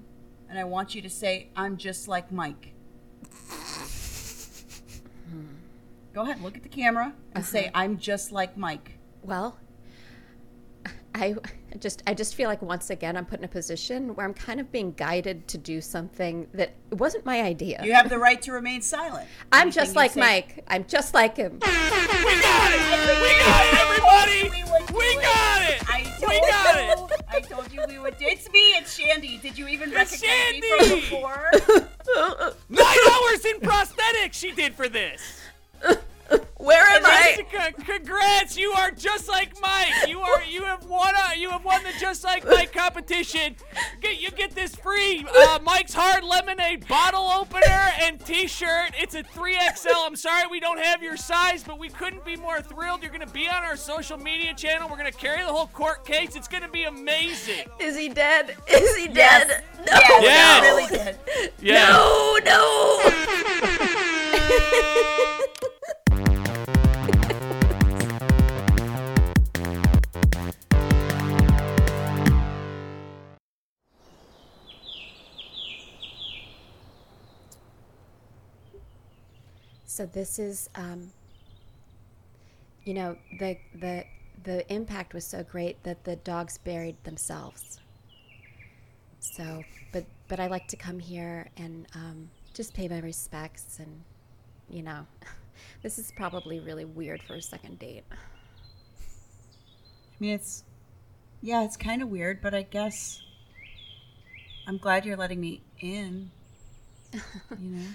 And 0.48 0.58
I 0.58 0.64
want 0.64 0.94
you 0.94 1.02
to 1.02 1.10
say, 1.10 1.48
"I'm 1.56 1.76
just 1.76 2.06
like 2.08 2.30
Mike." 2.30 2.72
Mm-hmm. 5.28 5.46
Go 6.14 6.22
ahead, 6.22 6.40
look 6.40 6.56
at 6.56 6.62
the 6.62 6.68
camera 6.68 7.12
and 7.34 7.44
say, 7.44 7.66
uh-huh. 7.66 7.72
"I'm 7.82 7.98
just 7.98 8.32
like 8.32 8.56
Mike." 8.56 8.98
Well, 9.22 9.58
I 11.14 11.34
just 11.80 12.02
I 12.06 12.14
just 12.14 12.34
feel 12.36 12.48
like 12.48 12.62
once 12.62 12.90
again 12.90 13.16
I'm 13.16 13.26
put 13.26 13.40
in 13.40 13.44
a 13.44 13.48
position 13.48 14.14
where 14.14 14.24
I'm 14.24 14.32
kind 14.34 14.60
of 14.60 14.70
being 14.70 14.92
guided 14.92 15.48
to 15.48 15.58
do 15.58 15.80
something 15.80 16.46
that 16.54 16.74
wasn't 16.92 17.26
my 17.26 17.42
idea. 17.42 17.80
You 17.84 17.92
have 17.92 18.08
the 18.08 18.18
right 18.18 18.40
to 18.42 18.52
remain 18.52 18.80
silent. 18.82 19.28
I'm 19.52 19.62
Anything 19.62 19.82
just 19.82 19.96
like 19.96 20.12
say- 20.12 20.20
Mike. 20.20 20.64
I'm 20.68 20.84
just 20.86 21.12
like 21.14 21.36
him. 21.36 21.60
We 22.26 22.40
got 22.42 22.72
it! 22.72 22.80
We 23.22 23.38
got 23.38 23.66
it, 23.66 23.74
everybody! 23.80 24.42
We 24.50 24.96
We 24.96 25.14
got 25.22 25.62
it! 25.70 25.88
I 25.88 26.02
told 26.18 26.30
We 26.30 26.40
got 26.40 26.98
you. 27.10 27.15
I 27.56 27.60
told 27.60 27.72
you 27.72 27.80
we 27.88 27.98
would. 27.98 28.16
It's 28.20 28.50
me. 28.50 28.60
It's 28.76 28.98
Shandy. 28.98 29.38
Did 29.38 29.56
you 29.56 29.66
even 29.68 29.90
It's 29.94 30.22
recognize 30.22 30.60
me 30.60 30.78
from 30.78 30.88
before? 31.00 31.50
Nine 32.68 32.98
hours 33.10 33.44
in 33.46 33.60
prosthetics 33.60 34.34
she 34.34 34.52
did 34.52 34.74
for 34.74 34.88
this. 34.88 35.40
Where 36.58 36.82
am 36.84 37.04
I? 37.04 37.44
Congrats! 37.84 38.56
You 38.56 38.70
are 38.72 38.90
just 38.90 39.28
like 39.28 39.52
Mike. 39.60 40.08
You 40.08 40.20
are. 40.20 40.42
You 40.44 40.62
have 40.64 40.86
won. 40.86 41.14
A, 41.14 41.36
you 41.38 41.50
have 41.50 41.64
won 41.64 41.82
the 41.82 41.92
Just 42.00 42.24
Like 42.24 42.46
Mike 42.46 42.72
competition. 42.72 43.56
Get 44.00 44.22
you 44.22 44.30
get 44.30 44.52
this 44.52 44.74
free 44.74 45.26
uh, 45.38 45.58
Mike's 45.62 45.92
Hard 45.92 46.24
Lemonade 46.24 46.88
bottle 46.88 47.28
opener 47.28 47.92
and 48.00 48.18
T-shirt. 48.24 48.92
It's 48.98 49.14
a 49.14 49.22
3XL. 49.22 50.06
I'm 50.06 50.16
sorry 50.16 50.46
we 50.50 50.58
don't 50.58 50.80
have 50.80 51.02
your 51.02 51.18
size, 51.18 51.62
but 51.62 51.78
we 51.78 51.90
couldn't 51.90 52.24
be 52.24 52.36
more 52.36 52.62
thrilled. 52.62 53.02
You're 53.02 53.12
gonna 53.12 53.26
be 53.26 53.46
on 53.48 53.62
our 53.62 53.76
social 53.76 54.16
media 54.16 54.54
channel. 54.54 54.88
We're 54.88 54.96
gonna 54.96 55.12
carry 55.12 55.42
the 55.42 55.52
whole 55.52 55.66
court 55.68 56.06
case. 56.06 56.36
It's 56.36 56.48
gonna 56.48 56.70
be 56.70 56.84
amazing. 56.84 57.66
Is 57.78 57.98
he 57.98 58.08
dead? 58.08 58.56
Is 58.66 58.96
he 58.96 59.08
dead? 59.08 59.62
No. 59.78 59.92
Yeah, 59.92 60.20
Yes. 60.22 60.64
you 60.64 60.68
really 60.74 60.88
did. 61.04 61.18
Yeah. 61.60 61.90
No, 61.90 62.38
no. 62.46 63.02
So 79.96 80.04
this 80.04 80.38
is, 80.38 80.68
um, 80.74 81.10
you 82.84 82.92
know, 82.92 83.16
the 83.38 83.56
the 83.80 84.04
the 84.44 84.70
impact 84.70 85.14
was 85.14 85.24
so 85.24 85.42
great 85.42 85.82
that 85.84 86.04
the 86.04 86.16
dogs 86.16 86.58
buried 86.58 87.02
themselves. 87.04 87.80
So, 89.20 89.64
but 89.94 90.04
but 90.28 90.38
I 90.38 90.48
like 90.48 90.68
to 90.68 90.76
come 90.76 90.98
here 90.98 91.48
and 91.56 91.86
um, 91.94 92.28
just 92.52 92.74
pay 92.74 92.88
my 92.88 92.98
respects, 92.98 93.78
and 93.78 94.02
you 94.68 94.82
know, 94.82 95.06
this 95.82 95.98
is 95.98 96.12
probably 96.14 96.60
really 96.60 96.84
weird 96.84 97.22
for 97.22 97.36
a 97.36 97.40
second 97.40 97.78
date. 97.78 98.04
I 98.12 98.16
mean, 100.20 100.34
it's 100.34 100.62
yeah, 101.40 101.64
it's 101.64 101.78
kind 101.78 102.02
of 102.02 102.10
weird, 102.10 102.42
but 102.42 102.52
I 102.52 102.64
guess 102.64 103.22
I'm 104.66 104.76
glad 104.76 105.06
you're 105.06 105.16
letting 105.16 105.40
me 105.40 105.62
in. 105.80 106.30
You 107.58 107.70
know. 107.70 107.86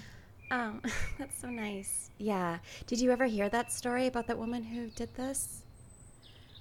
Oh, 0.52 0.74
that's 1.18 1.40
so 1.40 1.48
nice. 1.48 2.10
Yeah. 2.18 2.58
Did 2.86 3.00
you 3.00 3.10
ever 3.10 3.24
hear 3.24 3.48
that 3.48 3.72
story 3.72 4.06
about 4.06 4.26
that 4.26 4.38
woman 4.38 4.62
who 4.62 4.88
did 4.88 5.12
this? 5.14 5.62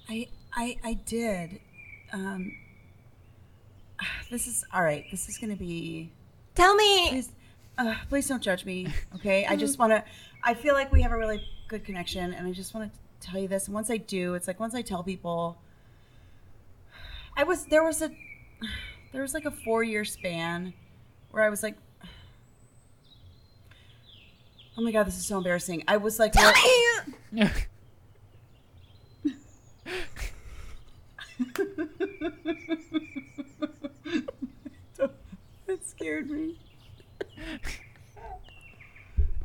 I 0.09 0.29
I 0.53 0.77
I 0.83 0.93
did. 1.05 1.59
Um, 2.13 2.53
this 4.31 4.47
is 4.47 4.63
all 4.73 4.81
right. 4.81 5.05
This 5.11 5.27
is 5.27 5.37
gonna 5.37 5.57
be. 5.57 6.09
Tell 6.55 6.73
me. 6.73 7.09
Please, 7.09 7.29
uh, 7.77 7.95
please 8.07 8.27
don't 8.27 8.41
judge 8.41 8.65
me. 8.65 8.87
Okay. 9.15 9.45
I 9.45 9.57
just 9.57 9.77
want 9.77 9.91
to. 9.91 10.03
I 10.43 10.53
feel 10.53 10.73
like 10.73 10.91
we 10.91 11.01
have 11.01 11.11
a 11.11 11.17
really 11.17 11.45
good 11.67 11.83
connection, 11.83 12.33
and 12.33 12.47
I 12.47 12.53
just 12.53 12.73
want 12.73 12.91
to 12.91 12.99
tell 13.19 13.39
you 13.39 13.49
this. 13.49 13.65
And 13.65 13.75
once 13.75 13.91
I 13.91 13.97
do, 13.97 14.35
it's 14.35 14.47
like 14.47 14.59
once 14.59 14.73
I 14.73 14.81
tell 14.81 15.03
people. 15.03 15.57
I 17.35 17.43
was 17.43 17.65
there 17.65 17.83
was 17.83 18.01
a 18.01 18.09
there 19.11 19.21
was 19.21 19.33
like 19.33 19.45
a 19.45 19.51
four 19.51 19.83
year 19.83 20.05
span 20.05 20.73
where 21.31 21.43
I 21.43 21.49
was 21.49 21.61
like 21.61 21.75
Oh 24.77 24.81
my 24.81 24.91
god, 24.91 25.05
this 25.05 25.17
is 25.17 25.25
so 25.25 25.37
embarrassing. 25.37 25.83
I 25.87 25.97
was 25.97 26.19
like, 26.19 26.33
what- 26.35 26.55
That 35.67 35.85
scared 35.85 36.29
me. 36.29 36.57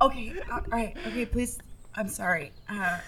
Okay, 0.01 0.33
all 0.53 0.61
right. 0.69 0.97
Okay, 1.07 1.25
please. 1.27 1.59
I'm 1.95 2.09
sorry. 2.09 2.53
Uh, 2.69 2.99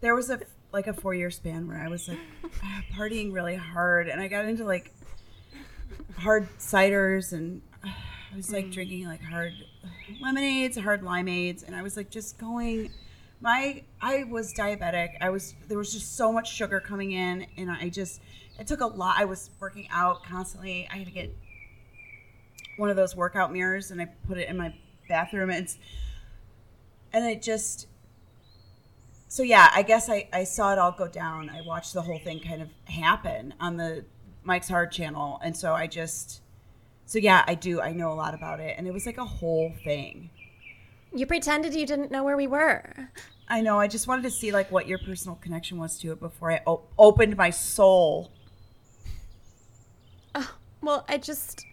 there 0.00 0.14
was 0.14 0.30
a 0.30 0.40
like 0.72 0.86
a 0.88 0.92
four 0.92 1.14
year 1.14 1.30
span 1.30 1.68
where 1.68 1.78
I 1.78 1.88
was 1.88 2.08
like 2.08 2.18
uh, 2.44 2.48
partying 2.94 3.32
really 3.32 3.54
hard, 3.56 4.08
and 4.08 4.20
I 4.20 4.28
got 4.28 4.44
into 4.46 4.64
like 4.64 4.92
hard 6.18 6.48
ciders, 6.58 7.32
and 7.32 7.62
uh, 7.84 7.88
I 8.32 8.36
was 8.36 8.50
like 8.52 8.70
drinking 8.70 9.06
like 9.06 9.22
hard 9.22 9.52
lemonades, 10.26 10.76
hard 10.76 11.02
limeades, 11.02 11.66
and 11.66 11.74
I 11.74 11.82
was 11.82 11.96
like 11.96 12.10
just 12.10 12.38
going. 12.38 12.90
My 13.40 13.82
I 14.00 14.24
was 14.24 14.52
diabetic. 14.54 15.10
I 15.20 15.30
was 15.30 15.54
there 15.68 15.78
was 15.78 15.92
just 15.92 16.16
so 16.16 16.32
much 16.32 16.52
sugar 16.52 16.80
coming 16.80 17.12
in, 17.12 17.46
and 17.56 17.70
I 17.70 17.88
just 17.88 18.20
it 18.58 18.66
took 18.66 18.80
a 18.80 18.86
lot. 18.86 19.16
I 19.18 19.24
was 19.24 19.50
working 19.60 19.86
out 19.90 20.24
constantly. 20.24 20.88
I 20.90 20.96
had 20.96 21.06
to 21.06 21.12
get 21.12 21.34
one 22.76 22.90
of 22.90 22.96
those 22.96 23.16
workout 23.16 23.52
mirrors 23.52 23.90
and 23.90 24.00
I 24.00 24.06
put 24.26 24.38
it 24.38 24.48
in 24.48 24.56
my 24.56 24.74
bathroom 25.08 25.50
and 25.50 25.64
it's, 25.64 25.78
and 27.12 27.24
it 27.24 27.42
just 27.42 27.86
so 29.28 29.42
yeah 29.42 29.70
I 29.74 29.82
guess 29.82 30.10
I, 30.10 30.28
I 30.32 30.44
saw 30.44 30.72
it 30.72 30.78
all 30.78 30.92
go 30.92 31.08
down 31.08 31.48
I 31.48 31.62
watched 31.62 31.94
the 31.94 32.02
whole 32.02 32.18
thing 32.18 32.40
kind 32.40 32.62
of 32.62 32.68
happen 32.84 33.54
on 33.60 33.76
the 33.76 34.04
Mike's 34.44 34.68
Hard 34.68 34.92
channel 34.92 35.40
and 35.42 35.56
so 35.56 35.72
I 35.72 35.86
just 35.86 36.42
so 37.06 37.18
yeah 37.18 37.44
I 37.46 37.54
do. 37.54 37.80
I 37.80 37.92
know 37.92 38.12
a 38.12 38.14
lot 38.14 38.34
about 38.34 38.60
it. 38.60 38.74
And 38.76 38.86
it 38.86 38.92
was 38.92 39.06
like 39.06 39.16
a 39.18 39.24
whole 39.24 39.72
thing. 39.84 40.30
You 41.14 41.24
pretended 41.26 41.74
you 41.74 41.86
didn't 41.86 42.10
know 42.10 42.22
where 42.24 42.36
we 42.36 42.46
were. 42.46 43.10
I 43.48 43.60
know. 43.60 43.78
I 43.78 43.86
just 43.88 44.06
wanted 44.08 44.22
to 44.22 44.30
see 44.30 44.50
like 44.52 44.70
what 44.70 44.86
your 44.88 44.98
personal 44.98 45.36
connection 45.36 45.78
was 45.78 45.98
to 46.00 46.12
it 46.12 46.20
before 46.20 46.52
I 46.52 46.60
o- 46.66 46.82
opened 46.98 47.36
my 47.36 47.50
soul. 47.50 48.30
Oh, 50.34 50.54
Well, 50.82 51.04
I 51.08 51.18
just. 51.18 51.64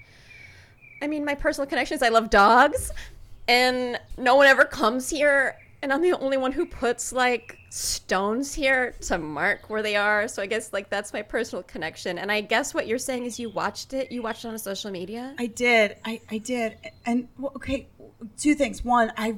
I 1.02 1.08
mean, 1.08 1.26
my 1.26 1.36
personal 1.36 1.68
connection 1.68 1.96
is 1.96 2.02
I 2.04 2.10
love 2.10 2.30
dogs, 2.30 2.92
and 3.48 4.00
no 4.18 4.36
one 4.36 4.48
ever 4.48 4.64
comes 4.64 5.10
here, 5.10 5.58
and 5.84 5.92
I'm 5.92 6.02
the 6.02 6.14
only 6.14 6.38
one 6.38 6.54
who 6.54 6.66
puts, 6.66 7.12
like, 7.12 7.60
stones 7.70 8.54
here 8.54 8.96
to 9.02 9.18
mark 9.18 9.70
where 9.70 9.84
they 9.84 9.98
are. 9.98 10.30
So 10.30 10.42
I 10.42 10.46
guess, 10.46 10.72
like, 10.72 10.90
that's 10.90 11.12
my 11.12 11.22
personal 11.22 11.62
connection. 11.62 12.18
And 12.18 12.32
I 12.32 12.40
guess 12.40 12.74
what 12.74 12.88
you're 12.88 12.98
saying 12.98 13.26
is 13.26 13.38
you 13.38 13.50
watched 13.50 13.94
it? 13.94 14.10
You 14.10 14.22
watched 14.22 14.46
it 14.46 14.48
on 14.48 14.54
a 14.54 14.60
social 14.60 14.92
media? 14.92 15.36
I 15.38 15.48
did. 15.48 15.98
I, 16.06 16.22
I 16.32 16.38
did. 16.38 16.78
And 17.06 17.28
well, 17.38 17.52
okay, 17.58 17.88
two 18.38 18.56
things. 18.56 18.86
One, 18.86 19.12
I 19.18 19.36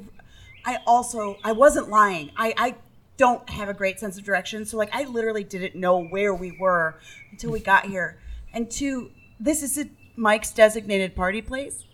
I 0.64 0.78
also 0.86 1.38
I 1.44 1.52
wasn't 1.52 1.90
lying. 1.90 2.30
I 2.38 2.54
I 2.58 2.76
don't 3.18 3.50
have 3.50 3.68
a 3.68 3.74
great 3.74 4.00
sense 4.00 4.16
of 4.18 4.24
direction, 4.24 4.66
so 4.66 4.78
like 4.78 4.94
I 4.94 5.06
literally 5.06 5.44
didn't 5.44 5.74
know 5.74 6.04
where 6.06 6.36
we 6.36 6.56
were 6.60 7.00
until 7.32 7.52
we 7.52 7.60
got 7.60 7.88
here. 7.88 8.20
And 8.54 8.70
two, 8.70 9.10
this 9.40 9.64
is 9.64 9.80
a 9.80 9.86
Mike's 10.16 10.52
designated 10.52 11.16
party 11.16 11.42
place. 11.42 11.86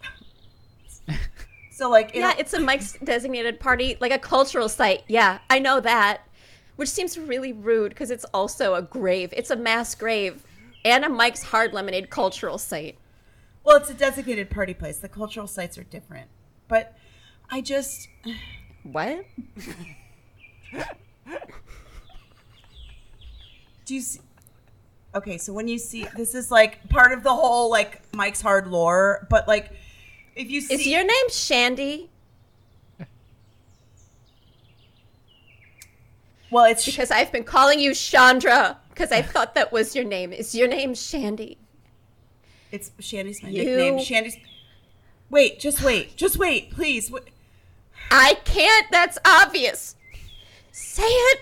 So 1.72 1.90
like 1.90 2.12
yeah, 2.14 2.34
it's 2.38 2.54
a 2.54 2.60
Mike's 2.60 2.94
designated 3.04 3.60
party, 3.60 3.98
like 4.00 4.12
a 4.12 4.20
cultural 4.20 4.70
site. 4.70 5.04
Yeah, 5.08 5.40
I 5.50 5.58
know 5.60 5.80
that. 5.80 6.28
Which 6.76 6.90
seems 6.90 7.18
really 7.18 7.54
rude 7.54 7.90
because 7.90 8.12
it's 8.12 8.26
also 8.34 8.76
a 8.76 8.82
grave. 8.82 9.34
It's 9.36 9.50
a 9.52 9.56
mass 9.56 9.96
grave 9.96 10.44
and 10.86 11.06
a 11.06 11.10
Mike's 11.10 11.44
Hard 11.44 11.74
Lemonade 11.74 12.10
cultural 12.10 12.58
site. 12.58 12.98
well, 13.64 13.78
it's 13.78 13.90
a 13.90 13.94
designated 13.94 14.50
party 14.50 14.74
place. 14.74 14.98
The 14.98 15.10
cultural 15.10 15.48
sites 15.48 15.78
are 15.78 15.84
different. 15.84 16.28
But 16.68 16.96
I 17.50 17.62
just 17.62 18.08
What? 18.84 19.26
do 23.86 23.96
you 23.96 24.02
see 24.02 24.20
okay 25.14 25.38
so 25.38 25.52
when 25.54 25.68
you 25.68 25.78
see 25.78 26.08
this 26.16 26.34
is 26.34 26.50
like 26.50 26.88
part 26.90 27.12
of 27.12 27.24
the 27.24 27.30
whole 27.30 27.70
like 27.70 28.02
mike's 28.16 28.42
hard 28.42 28.68
lore 28.68 29.28
but 29.30 29.48
like 29.48 29.72
if 30.36 30.50
you 30.50 30.62
see 30.62 30.74
Is 30.74 30.88
your 30.88 31.04
name 31.04 31.30
Shandy? 31.30 32.10
well 36.52 36.66
it's 36.66 36.86
Because 36.86 37.12
I've 37.12 37.32
been 37.32 37.44
calling 37.44 37.80
you 37.80 37.94
Chandra 37.94 38.78
because 38.90 39.12
I 39.12 39.22
thought 39.22 39.56
that 39.56 39.72
was 39.72 39.96
your 39.96 40.04
name. 40.06 40.34
Is 40.34 40.54
your 40.54 40.68
name 40.68 40.94
Shandy? 40.94 41.58
it's 42.72 42.90
shandy's 43.00 43.44
my 43.44 43.50
You- 43.50 43.66
nickname 43.66 44.00
shandy's 44.02 44.38
wait 45.30 45.60
just 45.60 45.84
wait 45.84 46.16
just 46.16 46.38
wait 46.38 46.72
please 46.72 47.12
Wait. 47.12 47.24
I 48.10 48.36
can't. 48.46 48.88
That's 48.92 49.18
obvious. 49.26 49.96
Say 50.72 51.04
it. 51.04 51.40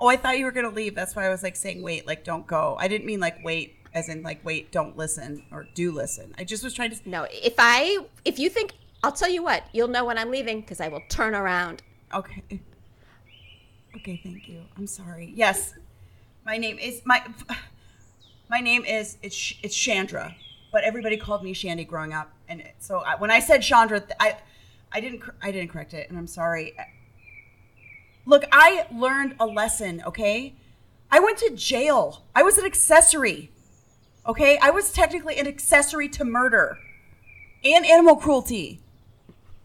oh 0.00 0.06
i 0.08 0.16
thought 0.18 0.38
you 0.38 0.44
were 0.44 0.50
gonna 0.52 0.68
leave 0.68 0.94
that's 0.94 1.16
why 1.16 1.24
i 1.24 1.30
was 1.30 1.42
like 1.42 1.56
saying 1.56 1.80
wait 1.82 2.06
like 2.06 2.22
don't 2.22 2.46
go 2.46 2.76
i 2.78 2.86
didn't 2.86 3.06
mean 3.06 3.18
like 3.20 3.42
wait 3.42 3.76
as 3.94 4.08
in 4.08 4.22
like 4.22 4.44
wait 4.44 4.70
don't 4.72 4.96
listen 4.96 5.42
or 5.52 5.66
do 5.74 5.92
listen 5.92 6.34
i 6.38 6.44
just 6.44 6.62
was 6.64 6.74
trying 6.74 6.90
to 6.90 7.08
No, 7.08 7.26
if 7.30 7.54
I, 7.58 7.98
if 8.24 8.38
you 8.38 8.50
think, 8.50 8.72
I'll 9.02 9.12
tell 9.12 9.28
you 9.30 9.42
what, 9.42 9.64
you'll 9.72 9.88
know 9.88 10.04
when 10.04 10.18
I'm 10.18 10.30
leaving 10.30 10.60
because 10.60 10.80
I 10.80 10.88
will 10.88 11.02
turn 11.08 11.34
around. 11.34 11.82
okay 12.12 12.42
okay 13.96 14.20
thank 14.24 14.48
you 14.48 14.60
i'm 14.76 14.86
sorry 14.88 15.32
yes 15.36 15.74
my 16.44 16.56
name 16.56 16.78
is 16.78 17.00
my 17.04 17.22
my 18.50 18.60
name 18.60 18.84
is 18.84 19.16
it's 19.22 19.54
it's 19.62 19.74
Chandra, 19.74 20.34
but 20.72 20.84
everybody 20.84 21.16
called 21.16 21.42
me 21.42 21.52
Shandy 21.54 21.84
growing 21.84 22.12
up, 22.12 22.30
and 22.48 22.62
so 22.78 22.98
I, 22.98 23.16
when 23.16 23.30
I 23.30 23.40
said 23.40 23.62
Chandra, 23.62 24.02
I 24.20 24.36
I 24.92 25.00
didn't 25.00 25.22
I 25.42 25.50
didn't 25.50 25.70
correct 25.70 25.94
it, 25.94 26.08
and 26.10 26.18
I'm 26.18 26.26
sorry. 26.26 26.74
Look, 28.26 28.44
I 28.52 28.86
learned 28.92 29.36
a 29.40 29.46
lesson. 29.46 30.02
Okay, 30.06 30.54
I 31.10 31.20
went 31.20 31.38
to 31.38 31.52
jail. 31.54 32.24
I 32.34 32.42
was 32.42 32.58
an 32.58 32.64
accessory. 32.66 33.50
Okay, 34.26 34.58
I 34.62 34.70
was 34.70 34.90
technically 34.92 35.36
an 35.38 35.46
accessory 35.46 36.08
to 36.10 36.24
murder 36.24 36.78
and 37.62 37.84
animal 37.84 38.16
cruelty. 38.16 38.80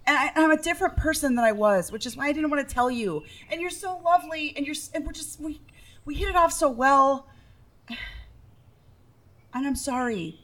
And 0.06 0.18
I, 0.18 0.32
I'm 0.36 0.52
a 0.52 0.62
different 0.62 0.98
person 0.98 1.36
than 1.36 1.46
I 1.46 1.52
was, 1.54 1.92
which 1.92 2.06
is 2.06 2.18
why 2.18 2.26
I 2.28 2.34
didn't 2.34 2.50
want 2.50 2.68
to 2.68 2.74
tell 2.74 2.92
you. 2.92 3.24
And 3.50 3.62
you're 3.62 3.70
so 3.70 3.98
lovely, 4.04 4.54
and 4.58 4.66
you're 4.66 4.76
and 4.94 5.06
we're 5.06 5.14
just 5.14 5.40
we 5.40 5.62
we 6.04 6.16
hit 6.16 6.30
it 6.30 6.36
off 6.36 6.52
so 6.54 6.70
well. 6.70 7.28
And 9.52 9.66
I'm 9.66 9.76
sorry. 9.76 10.40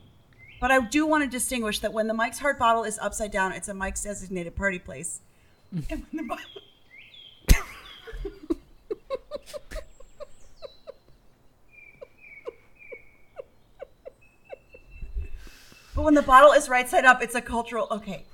But 0.59 0.71
I 0.71 0.79
do 0.79 1.05
want 1.05 1.23
to 1.23 1.29
distinguish 1.29 1.77
that 1.81 1.93
when 1.93 2.07
the 2.07 2.13
Mike's 2.15 2.39
Hard 2.39 2.57
bottle 2.57 2.83
is 2.85 2.97
upside 2.97 3.29
down, 3.29 3.51
it's 3.51 3.67
a 3.67 3.73
Mike's 3.75 4.01
designated 4.01 4.55
party 4.55 4.79
place. 4.79 5.21
And 5.71 5.85
when 5.89 6.05
the 6.11 6.23
bottle- 6.23 6.45
but 15.95 16.03
when 16.03 16.13
the 16.13 16.21
bottle 16.21 16.51
is 16.51 16.67
right 16.69 16.87
side 16.87 17.05
up, 17.05 17.21
it's 17.21 17.35
a 17.35 17.41
cultural. 17.41 17.87
Okay. 17.89 18.25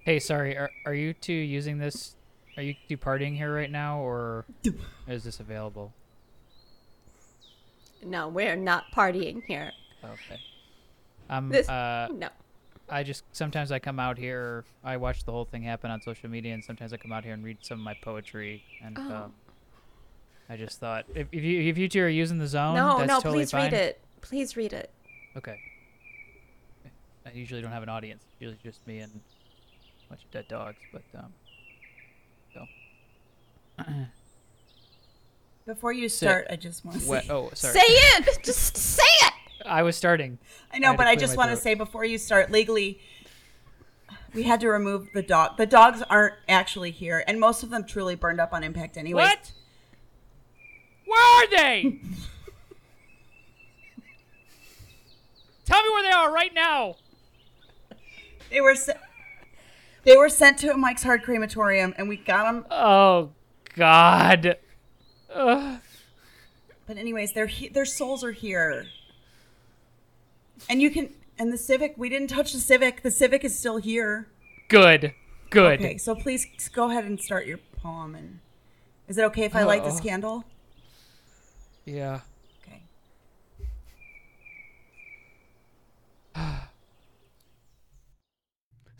Hey, 0.00 0.18
sorry. 0.18 0.56
Are 0.56 0.70
are 0.86 0.94
you 0.94 1.12
two 1.12 1.32
using 1.32 1.78
this? 1.78 2.16
Are 2.56 2.62
you 2.62 2.74
two 2.88 2.96
partying 2.96 3.36
here 3.36 3.54
right 3.54 3.70
now, 3.70 4.00
or 4.00 4.44
is 5.06 5.24
this 5.24 5.40
available? 5.40 5.92
No, 8.04 8.28
we're 8.28 8.56
not 8.56 8.84
partying 8.94 9.42
here. 9.44 9.72
Okay. 10.04 10.40
Um. 11.30 11.50
This, 11.50 11.68
uh. 11.68 12.08
no. 12.12 12.28
I 12.88 13.04
just 13.04 13.24
sometimes 13.32 13.70
I 13.70 13.78
come 13.78 14.00
out 14.00 14.18
here. 14.18 14.64
I 14.82 14.96
watch 14.96 15.24
the 15.24 15.32
whole 15.32 15.44
thing 15.44 15.62
happen 15.62 15.90
on 15.90 16.02
social 16.02 16.28
media, 16.28 16.52
and 16.52 16.64
sometimes 16.64 16.92
I 16.92 16.96
come 16.96 17.12
out 17.12 17.24
here 17.24 17.32
and 17.32 17.44
read 17.44 17.58
some 17.62 17.78
of 17.78 17.84
my 17.84 17.94
poetry. 18.02 18.64
And 18.84 18.98
Oh. 18.98 19.14
um, 19.14 19.32
I 20.50 20.56
just 20.56 20.80
thought 20.80 21.06
if, 21.14 21.28
if 21.32 21.42
you 21.42 21.60
if 21.62 21.78
you 21.78 21.88
two 21.88 22.02
are 22.02 22.08
using 22.08 22.38
the 22.38 22.46
zone, 22.48 22.74
No, 22.74 22.98
that's 22.98 23.08
no, 23.08 23.14
totally 23.20 23.44
please 23.44 23.50
fine. 23.52 23.72
read 23.72 23.72
it. 23.72 24.00
Please 24.20 24.56
read 24.56 24.72
it. 24.72 24.90
Okay. 25.36 25.58
I 27.26 27.30
usually 27.32 27.62
don't 27.62 27.72
have 27.72 27.82
an 27.82 27.88
audience. 27.88 28.22
It's 28.32 28.40
usually 28.40 28.58
just 28.62 28.86
me 28.86 28.98
and 28.98 29.12
a 29.12 30.08
bunch 30.10 30.24
of 30.24 30.30
dead 30.30 30.48
dogs. 30.48 30.78
But 30.92 31.02
um, 31.18 31.32
so 32.54 32.66
Before 35.66 35.92
you 35.92 36.08
Sick. 36.08 36.28
start, 36.28 36.46
I 36.50 36.56
just 36.56 36.84
want 36.84 37.00
to 37.00 37.08
Wet- 37.08 37.24
say. 37.26 37.32
oh, 37.32 37.50
sorry. 37.54 37.74
Say 37.74 37.80
it. 37.86 38.38
Just 38.42 38.76
say 38.76 39.02
it. 39.22 39.32
I 39.64 39.82
was 39.82 39.96
starting. 39.96 40.38
I 40.72 40.78
know, 40.78 40.88
had 40.88 40.92
to 40.94 40.98
but 40.98 41.06
I 41.06 41.14
just 41.14 41.36
my 41.36 41.46
want 41.46 41.56
to 41.56 41.62
say 41.62 41.74
before 41.74 42.04
you 42.04 42.18
start 42.18 42.50
legally, 42.50 42.98
we 44.34 44.42
had 44.42 44.58
to 44.60 44.68
remove 44.68 45.08
the 45.14 45.22
dog. 45.22 45.56
The 45.56 45.66
dogs 45.66 46.02
aren't 46.02 46.34
actually 46.48 46.90
here, 46.90 47.22
and 47.28 47.38
most 47.38 47.62
of 47.62 47.70
them 47.70 47.84
truly 47.86 48.16
burned 48.16 48.40
up 48.40 48.52
on 48.52 48.64
impact 48.64 48.96
anyway. 48.96 49.22
What? 49.22 49.52
Where 51.06 51.20
are 51.22 51.46
they? 51.48 51.82
Tell 55.64 55.80
me 55.82 55.90
where 55.90 56.02
they 56.02 56.10
are 56.10 56.32
right 56.32 56.52
now. 56.52 56.96
They 58.52 58.60
were 58.60 58.74
se- 58.74 58.98
they 60.04 60.16
were 60.16 60.28
sent 60.28 60.58
to 60.58 60.76
Mike's 60.76 61.02
Hard 61.02 61.22
Crematorium, 61.22 61.94
and 61.96 62.06
we 62.06 62.18
got 62.18 62.44
them. 62.44 62.66
Oh 62.70 63.30
God. 63.74 64.58
Ugh. 65.32 65.80
But 66.86 66.98
anyways, 66.98 67.32
their 67.32 67.46
he- 67.46 67.68
their 67.68 67.86
souls 67.86 68.22
are 68.22 68.32
here, 68.32 68.88
and 70.68 70.82
you 70.82 70.90
can. 70.90 71.14
And 71.38 71.50
the 71.50 71.56
Civic, 71.56 71.94
we 71.96 72.10
didn't 72.10 72.28
touch 72.28 72.52
the 72.52 72.58
Civic. 72.58 73.02
The 73.02 73.10
Civic 73.10 73.42
is 73.42 73.58
still 73.58 73.78
here. 73.78 74.28
Good. 74.68 75.14
Good. 75.48 75.80
Okay, 75.80 75.96
so 75.96 76.14
please 76.14 76.46
go 76.74 76.90
ahead 76.90 77.04
and 77.04 77.18
start 77.18 77.46
your 77.46 77.58
poem. 77.82 78.14
And 78.14 78.40
is 79.08 79.16
it 79.16 79.24
okay 79.24 79.44
if 79.44 79.56
I 79.56 79.64
light 79.64 79.82
this 79.82 79.98
candle? 79.98 80.44
Yeah. 81.86 82.20
Okay. 82.62 82.82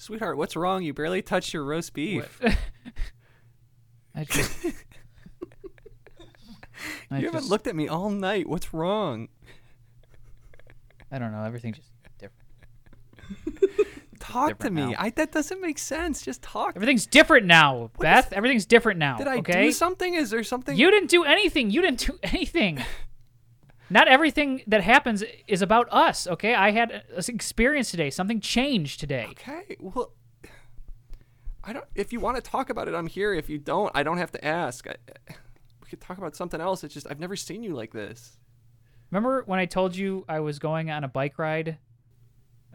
Sweetheart, 0.02 0.36
what's 0.36 0.56
wrong? 0.56 0.82
You 0.82 0.92
barely 0.92 1.22
touched 1.22 1.54
your 1.54 1.62
roast 1.62 1.92
beef. 1.94 2.40
I 4.16 4.24
just. 4.24 4.66
I 7.08 7.20
You 7.20 7.26
haven't 7.26 7.46
looked 7.46 7.68
at 7.68 7.76
me 7.76 7.86
all 7.86 8.10
night. 8.10 8.48
What's 8.48 8.74
wrong? 8.74 9.28
I 11.12 11.20
don't 11.20 11.30
know. 11.30 11.44
Everything's 11.44 11.76
just 11.76 11.92
different. 12.18 12.48
Talk 14.18 14.58
to 14.58 14.72
me. 14.72 14.86
now. 14.86 14.94
I 14.98 15.10
that 15.10 15.30
doesn't 15.30 15.60
make 15.60 15.78
sense. 15.78 16.20
Just 16.20 16.42
talk. 16.42 16.72
Everything's 16.74 17.06
different 17.06 17.46
now, 17.46 17.92
Beth. 18.00 18.32
Everything's 18.32 18.66
different 18.66 18.98
now. 18.98 19.18
Did 19.18 19.28
I 19.28 19.36
okay? 19.36 19.66
do 19.66 19.72
something? 19.72 20.14
Is 20.14 20.30
there 20.30 20.42
something? 20.42 20.76
You 20.76 20.90
didn't 20.90 21.10
do 21.10 21.22
anything. 21.22 21.70
You 21.70 21.80
didn't 21.80 22.00
do 22.00 22.18
anything. 22.24 22.82
Not 23.92 24.08
everything 24.08 24.62
that 24.66 24.82
happens 24.82 25.22
is 25.46 25.60
about 25.60 25.86
us, 25.92 26.26
okay? 26.26 26.54
I 26.54 26.70
had 26.70 26.90
an 26.90 27.24
experience 27.28 27.90
today. 27.90 28.08
Something 28.08 28.40
changed 28.40 28.98
today. 29.00 29.26
Okay. 29.32 29.76
Well, 29.78 30.14
I 31.62 31.74
don't. 31.74 31.84
If 31.94 32.10
you 32.10 32.18
want 32.18 32.42
to 32.42 32.42
talk 32.42 32.70
about 32.70 32.88
it, 32.88 32.94
I'm 32.94 33.06
here. 33.06 33.34
If 33.34 33.50
you 33.50 33.58
don't, 33.58 33.92
I 33.94 34.02
don't 34.02 34.16
have 34.16 34.32
to 34.32 34.42
ask. 34.42 34.88
I, 34.88 34.94
we 35.82 35.90
could 35.90 36.00
talk 36.00 36.16
about 36.16 36.34
something 36.34 36.58
else. 36.58 36.82
It's 36.84 36.94
just 36.94 37.06
I've 37.10 37.20
never 37.20 37.36
seen 37.36 37.62
you 37.62 37.74
like 37.74 37.92
this. 37.92 38.38
Remember 39.10 39.42
when 39.44 39.58
I 39.58 39.66
told 39.66 39.94
you 39.94 40.24
I 40.26 40.40
was 40.40 40.58
going 40.58 40.90
on 40.90 41.04
a 41.04 41.08
bike 41.08 41.38
ride? 41.38 41.76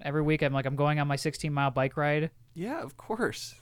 Every 0.04 0.22
week 0.22 0.44
I'm 0.44 0.54
like 0.54 0.68
I'm 0.68 0.76
going 0.76 1.00
on 1.00 1.08
my 1.08 1.16
16 1.16 1.52
mile 1.52 1.72
bike 1.72 1.98
ride. 1.98 2.30
Yeah, 2.54 2.84
of 2.84 2.96
course. 2.96 3.56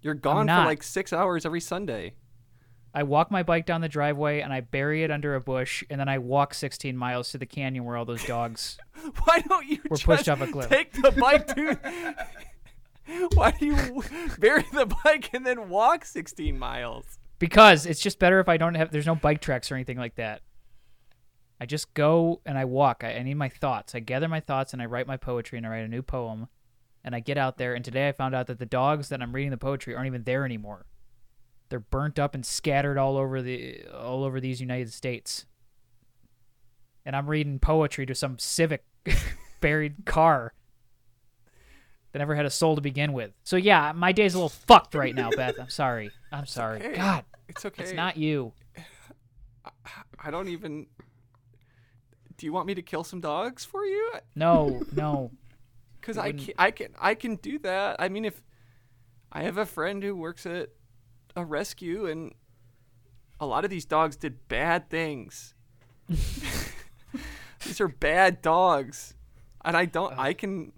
You're 0.00 0.14
gone 0.14 0.46
for 0.46 0.64
like 0.64 0.82
six 0.82 1.12
hours 1.12 1.44
every 1.44 1.60
Sunday. 1.60 2.14
I 2.94 3.02
walk 3.02 3.30
my 3.30 3.42
bike 3.42 3.66
down 3.66 3.80
the 3.80 3.88
driveway 3.88 4.40
and 4.40 4.52
I 4.52 4.60
bury 4.60 5.04
it 5.04 5.10
under 5.10 5.34
a 5.34 5.40
bush, 5.40 5.84
and 5.90 6.00
then 6.00 6.08
I 6.08 6.18
walk 6.18 6.54
16 6.54 6.96
miles 6.96 7.30
to 7.30 7.38
the 7.38 7.46
canyon 7.46 7.84
where 7.84 7.96
all 7.96 8.04
those 8.04 8.24
dogs. 8.24 8.78
Why 9.24 9.40
don't 9.40 9.66
you 9.66 9.78
We're 9.84 9.96
just 9.96 10.04
pushed 10.06 10.28
off 10.28 10.40
a 10.40 10.46
cliff. 10.46 10.68
take 10.68 10.92
the 10.92 11.10
bike 11.12 11.46
to? 11.54 12.16
Why 13.34 13.52
do 13.52 13.66
you 13.66 14.02
bury 14.38 14.64
the 14.72 14.86
bike 15.04 15.30
and 15.32 15.46
then 15.46 15.68
walk 15.68 16.04
16 16.04 16.58
miles? 16.58 17.18
Because 17.38 17.86
it's 17.86 18.00
just 18.00 18.18
better 18.18 18.40
if 18.40 18.48
I 18.48 18.56
don't 18.56 18.74
have. 18.74 18.90
There's 18.90 19.06
no 19.06 19.14
bike 19.14 19.40
tracks 19.40 19.70
or 19.70 19.74
anything 19.74 19.98
like 19.98 20.16
that. 20.16 20.42
I 21.60 21.66
just 21.66 21.94
go 21.94 22.40
and 22.46 22.58
I 22.58 22.64
walk. 22.64 23.02
I, 23.04 23.14
I 23.14 23.22
need 23.22 23.34
my 23.34 23.48
thoughts. 23.48 23.94
I 23.94 24.00
gather 24.00 24.28
my 24.28 24.40
thoughts 24.40 24.72
and 24.72 24.82
I 24.82 24.86
write 24.86 25.06
my 25.06 25.16
poetry 25.16 25.58
and 25.58 25.66
I 25.66 25.70
write 25.70 25.84
a 25.84 25.88
new 25.88 26.02
poem, 26.02 26.48
and 27.04 27.14
I 27.14 27.20
get 27.20 27.38
out 27.38 27.58
there. 27.58 27.74
And 27.74 27.84
today 27.84 28.08
I 28.08 28.12
found 28.12 28.34
out 28.34 28.46
that 28.48 28.58
the 28.58 28.66
dogs 28.66 29.08
that 29.08 29.22
I'm 29.22 29.34
reading 29.34 29.50
the 29.50 29.56
poetry 29.56 29.94
aren't 29.94 30.06
even 30.06 30.24
there 30.24 30.44
anymore. 30.44 30.86
They're 31.68 31.80
burnt 31.80 32.18
up 32.18 32.34
and 32.34 32.44
scattered 32.46 32.96
all 32.98 33.16
over 33.16 33.42
the 33.42 33.84
all 33.94 34.24
over 34.24 34.40
these 34.40 34.60
United 34.60 34.92
States. 34.92 35.44
And 37.04 37.14
I'm 37.16 37.28
reading 37.28 37.58
poetry 37.58 38.06
to 38.06 38.14
some 38.14 38.38
civic 38.38 38.84
buried 39.60 40.04
car 40.04 40.52
that 42.12 42.18
never 42.18 42.34
had 42.34 42.46
a 42.46 42.50
soul 42.50 42.74
to 42.74 42.80
begin 42.80 43.12
with. 43.12 43.32
So 43.44 43.56
yeah, 43.56 43.92
my 43.94 44.12
day's 44.12 44.34
a 44.34 44.38
little 44.38 44.48
fucked 44.48 44.94
right 44.94 45.14
now, 45.14 45.30
Beth. 45.30 45.56
I'm 45.60 45.68
sorry. 45.68 46.10
I'm 46.32 46.46
sorry. 46.46 46.80
okay. 46.80 46.96
God, 46.96 47.24
It's 47.48 47.64
okay. 47.64 47.82
it's 47.82 47.92
not 47.92 48.16
you. 48.16 48.52
I 50.24 50.30
don't 50.30 50.48
even. 50.48 50.86
Do 52.36 52.46
you 52.46 52.52
want 52.52 52.66
me 52.66 52.74
to 52.74 52.82
kill 52.82 53.04
some 53.04 53.20
dogs 53.20 53.64
for 53.64 53.84
you? 53.84 54.12
No, 54.36 54.82
no. 54.94 55.32
Because 56.00 56.16
I 56.16 56.32
can, 56.32 56.54
I 56.56 56.70
can 56.70 56.88
I 56.98 57.14
can 57.14 57.36
do 57.36 57.58
that. 57.60 57.96
I 57.98 58.08
mean, 58.08 58.24
if 58.24 58.42
I 59.32 59.42
have 59.42 59.58
a 59.58 59.66
friend 59.66 60.02
who 60.02 60.16
works 60.16 60.46
at 60.46 60.70
a 61.38 61.44
rescue, 61.44 62.06
and 62.06 62.34
a 63.40 63.46
lot 63.46 63.64
of 63.64 63.70
these 63.70 63.84
dogs 63.84 64.16
did 64.16 64.48
bad 64.48 64.90
things. 64.90 65.54
these 66.08 67.80
are 67.80 67.88
bad 67.88 68.42
dogs, 68.42 69.14
and 69.64 69.76
I 69.76 69.84
don't. 69.84 70.12
Uh. 70.12 70.22
I 70.22 70.32
can. 70.32 70.72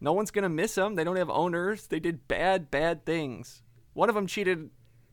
No 0.00 0.12
one's 0.12 0.30
gonna 0.30 0.48
miss 0.48 0.74
them. 0.74 0.96
They 0.96 1.04
don't 1.04 1.16
have 1.16 1.30
owners. 1.30 1.86
They 1.86 2.00
did 2.00 2.28
bad, 2.28 2.70
bad 2.70 3.06
things. 3.06 3.62
One 3.94 4.08
of 4.08 4.14
them 4.14 4.26
cheated 4.26 4.70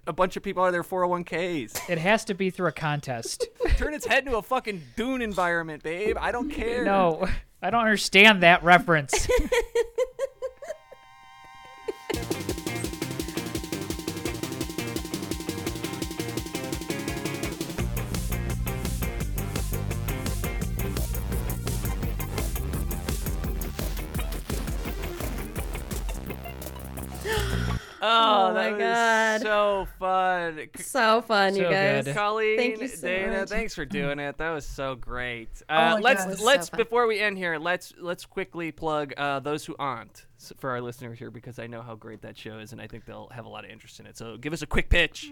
a 0.07 0.13
bunch 0.13 0.35
of 0.35 0.43
people 0.43 0.63
out 0.63 0.67
of 0.67 0.73
their 0.73 0.83
401ks. 0.83 1.89
It 1.89 1.99
has 1.99 2.25
to 2.25 2.33
be 2.33 2.49
through 2.49 2.67
a 2.67 2.71
contest. 2.71 3.47
Turn 3.77 3.93
its 3.93 4.05
head 4.07 4.25
into 4.25 4.37
a 4.37 4.41
fucking 4.41 4.81
dune 4.95 5.21
environment, 5.21 5.83
babe. 5.83 6.17
I 6.19 6.31
don't 6.31 6.49
care. 6.51 6.83
No, 6.83 7.27
I 7.61 7.69
don't 7.69 7.81
understand 7.81 8.41
that 8.43 8.63
reference. 8.63 9.27
Oh, 28.03 28.47
Oh 28.49 28.53
my 28.55 28.71
that 28.71 28.71
was 28.73 28.79
God. 28.79 29.41
so 29.43 29.87
fun. 29.99 30.69
So 30.77 31.21
fun, 31.21 31.55
you 31.55 31.63
guys. 31.69 32.05
good. 32.05 32.15
Colleen, 32.15 32.57
Thank 32.57 32.81
you 32.81 32.87
so 32.87 33.07
Dana, 33.07 33.39
much. 33.41 33.49
thanks 33.49 33.75
for 33.75 33.85
doing 33.85 34.17
it. 34.17 34.37
That 34.39 34.49
was 34.51 34.65
so 34.65 34.95
great. 34.95 35.49
Oh 35.69 35.75
Uh, 35.75 35.77
my 35.95 35.99
let's 35.99 36.21
God. 36.21 36.27
It 36.27 36.31
was 36.31 36.39
so 36.39 36.45
let's 36.45 36.69
fun. 36.69 36.77
before 36.79 37.05
we 37.07 37.19
end 37.19 37.37
here, 37.37 37.57
let's 37.59 37.93
let's 37.99 38.25
quickly 38.25 38.71
plug 38.71 39.13
uh, 39.17 39.39
those 39.39 39.65
who 39.65 39.75
aunt 39.77 40.25
for 40.57 40.71
our 40.71 40.81
listeners 40.81 41.19
here 41.19 41.29
because 41.29 41.59
I 41.59 41.67
know 41.67 41.81
how 41.83 41.93
great 41.95 42.21
that 42.23 42.35
show 42.37 42.57
is 42.57 42.71
and 42.71 42.81
I 42.81 42.87
think 42.87 43.05
they'll 43.05 43.29
have 43.29 43.45
a 43.45 43.49
lot 43.49 43.65
of 43.65 43.69
interest 43.69 43.99
in 43.99 44.07
it. 44.07 44.17
So 44.17 44.35
give 44.37 44.51
us 44.53 44.63
a 44.63 44.67
quick 44.67 44.89
pitch. 44.89 45.31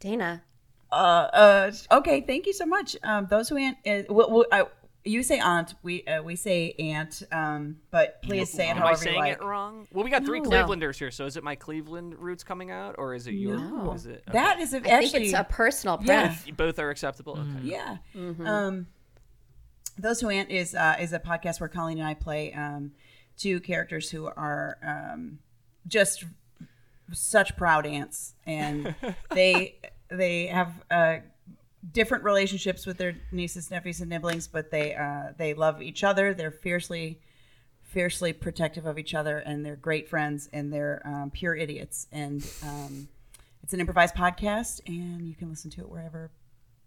Dana. 0.00 0.42
Uh, 0.90 0.94
uh, 0.94 1.72
okay, 1.92 2.22
thank 2.22 2.46
you 2.46 2.52
so 2.52 2.64
much. 2.64 2.96
Um, 3.02 3.26
those 3.28 3.48
who 3.48 3.56
aunt, 3.58 3.76
uh, 3.86 4.02
w- 4.02 4.26
w- 4.26 4.44
I- 4.50 4.64
you 5.04 5.22
say 5.22 5.38
aunt, 5.38 5.74
we 5.82 6.04
uh, 6.04 6.22
we 6.22 6.36
say 6.36 6.74
aunt, 6.78 7.22
um, 7.32 7.76
but 7.90 8.20
please 8.22 8.50
say 8.50 8.68
it 8.68 8.72
Am 8.72 8.76
I 8.78 8.80
however 8.80 8.92
you 8.92 9.04
saying 9.04 9.18
like. 9.18 9.32
it 9.34 9.42
wrong? 9.42 9.86
Well, 9.92 10.04
we 10.04 10.10
got 10.10 10.24
three 10.24 10.40
No. 10.40 10.50
Clevelanders 10.50 10.96
here, 10.98 11.10
so 11.10 11.24
is 11.26 11.36
it 11.36 11.44
my 11.44 11.54
Cleveland 11.54 12.16
roots 12.18 12.44
coming 12.44 12.70
out, 12.70 12.96
or 12.98 13.14
is 13.14 13.26
it 13.26 13.32
your? 13.32 13.58
No. 13.58 13.92
Is 13.92 14.06
it 14.06 14.24
That 14.32 14.60
is 14.60 14.74
a, 14.74 14.78
I 14.78 14.96
actually 14.96 15.08
think 15.08 15.24
it's 15.26 15.34
a 15.34 15.44
personal 15.44 15.98
yeah. 16.02 16.28
preference. 16.28 16.56
both 16.56 16.78
are 16.78 16.90
acceptable. 16.90 17.38
Okay. 17.38 17.66
Yeah. 17.66 17.96
Mm-hmm. 18.14 18.46
Um, 18.46 18.86
Those 19.98 20.20
Who 20.20 20.28
Aunt 20.28 20.50
is 20.50 20.74
uh, 20.74 20.96
is 21.00 21.12
a 21.12 21.20
podcast 21.20 21.60
where 21.60 21.68
Colleen 21.68 21.98
and 21.98 22.06
I 22.06 22.14
play 22.14 22.52
um, 22.52 22.92
two 23.36 23.60
characters 23.60 24.10
who 24.10 24.26
are 24.26 24.78
um, 24.84 25.38
just 25.86 26.24
such 27.12 27.56
proud 27.56 27.86
aunts, 27.86 28.34
and 28.46 28.94
they 29.30 29.78
they 30.10 30.46
have 30.46 30.72
uh, 30.90 31.16
different 31.92 32.24
relationships 32.24 32.86
with 32.86 32.98
their 32.98 33.14
nieces, 33.32 33.70
nephews, 33.70 34.00
and 34.00 34.10
nibblings, 34.10 34.48
but 34.48 34.70
they 34.70 34.94
uh, 34.94 35.32
they 35.36 35.54
love 35.54 35.80
each 35.82 36.02
other. 36.04 36.34
They're 36.34 36.50
fiercely 36.50 37.20
fiercely 37.82 38.32
protective 38.34 38.84
of 38.86 38.98
each 38.98 39.14
other, 39.14 39.38
and 39.38 39.64
they're 39.64 39.76
great 39.76 40.08
friends, 40.08 40.48
and 40.52 40.72
they're 40.72 41.00
um, 41.06 41.30
pure 41.30 41.54
idiots. 41.54 42.06
And 42.12 42.46
um, 42.62 43.08
it's 43.62 43.72
an 43.72 43.80
improvised 43.80 44.14
podcast, 44.14 44.80
and 44.86 45.26
you 45.26 45.34
can 45.34 45.48
listen 45.48 45.70
to 45.72 45.80
it 45.80 45.88
wherever 45.88 46.30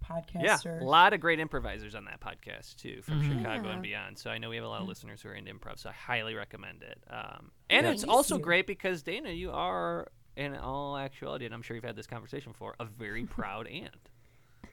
podcasts 0.07 0.43
Yeah, 0.43 0.57
are. 0.71 0.79
a 0.79 0.83
lot 0.83 1.13
of 1.13 1.19
great 1.19 1.39
improvisers 1.39 1.95
on 1.95 2.05
that 2.05 2.19
podcast 2.19 2.75
too, 2.75 3.01
from 3.01 3.19
Mm-hmm. 3.21 3.37
Chicago 3.39 3.67
Yeah. 3.67 3.73
and 3.73 3.81
beyond. 3.81 4.17
So 4.19 4.29
I 4.29 4.37
know 4.37 4.49
we 4.49 4.55
have 4.57 4.65
a 4.65 4.69
lot 4.69 4.81
of 4.81 4.87
listeners 4.87 5.21
who 5.21 5.29
are 5.29 5.33
into 5.33 5.51
improv, 5.53 5.79
so 5.79 5.89
I 5.89 5.93
highly 5.93 6.35
recommend 6.35 6.83
it. 6.83 7.01
Um, 7.09 7.51
and 7.69 7.85
Yeah. 7.85 7.93
it's 7.93 8.03
also 8.03 8.37
great 8.37 8.67
because 8.67 9.01
Dana, 9.03 9.29
you 9.31 9.51
are, 9.51 10.07
in 10.35 10.55
all 10.55 10.97
actuality, 10.97 11.45
and 11.45 11.53
I'm 11.53 11.61
sure 11.63 11.75
you've 11.75 11.83
had 11.83 11.95
this 11.95 12.07
conversation 12.07 12.51
before, 12.51 12.75
a 12.79 12.85
very 12.85 13.25
proud 13.37 13.67
aunt. 13.67 14.09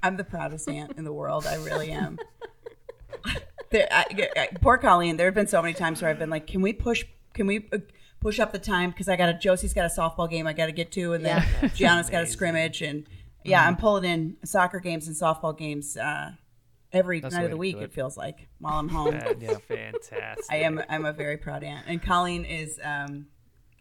I'm 0.02 0.16
the 0.16 0.24
proudest 0.24 0.68
aunt 0.68 0.92
in 0.96 1.04
the 1.04 1.12
world. 1.12 1.46
I 1.46 1.56
really 1.56 1.90
am. 1.90 2.18
there, 3.70 3.88
I, 3.90 4.04
I- 4.36 4.48
poor 4.60 4.78
Colleen. 4.78 5.16
There 5.16 5.26
have 5.26 5.34
been 5.34 5.46
so 5.46 5.60
many 5.62 5.74
times 5.74 6.00
where 6.02 6.10
I've 6.10 6.18
been 6.18 6.30
like, 6.30 6.46
"Can 6.46 6.62
we 6.62 6.72
push? 6.72 7.04
Can 7.34 7.46
we 7.46 7.68
uh, 7.72 7.78
push 8.20 8.38
up 8.40 8.52
the 8.52 8.58
time? 8.58 8.90
Because 8.90 9.08
I 9.08 9.16
got 9.16 9.28
a 9.28 9.34
Josie's 9.34 9.74
got 9.74 9.84
a 9.84 9.94
softball 9.94 10.28
game 10.30 10.46
I 10.46 10.52
got 10.52 10.66
to 10.66 10.72
get 10.72 10.92
to, 10.92 11.12
and 11.14 11.24
then 11.24 11.44
Gianna's 11.74 12.10
got 12.10 12.22
a 12.22 12.26
scrimmage, 12.26 12.82
and 12.82 13.06
yeah, 13.44 13.60
Mm-hmm. 13.60 13.68
I'm 13.68 13.76
pulling 13.76 14.04
in 14.04 14.36
soccer 14.44 14.80
games 14.80 15.06
and 15.08 15.16
softball 15.16 15.56
games 15.56 15.96
uh, 15.96 16.32
every 16.92 17.20
That's 17.20 17.34
night 17.34 17.40
way 17.40 17.44
of 17.46 17.50
the 17.52 17.56
week. 17.56 17.76
It. 17.76 17.82
it. 17.84 17.92
feels 17.92 18.16
like 18.16 18.48
while 18.58 18.78
I'm 18.78 18.88
home. 18.88 19.18
yeah, 19.40 19.56
fantastic. 19.68 20.44
I 20.50 20.56
am. 20.58 20.82
I'm 20.88 21.04
a 21.04 21.12
very 21.12 21.36
proud 21.36 21.62
aunt, 21.64 21.86
and 21.88 22.02
Colleen 22.02 22.44
is 22.44 22.78
um, 22.82 23.26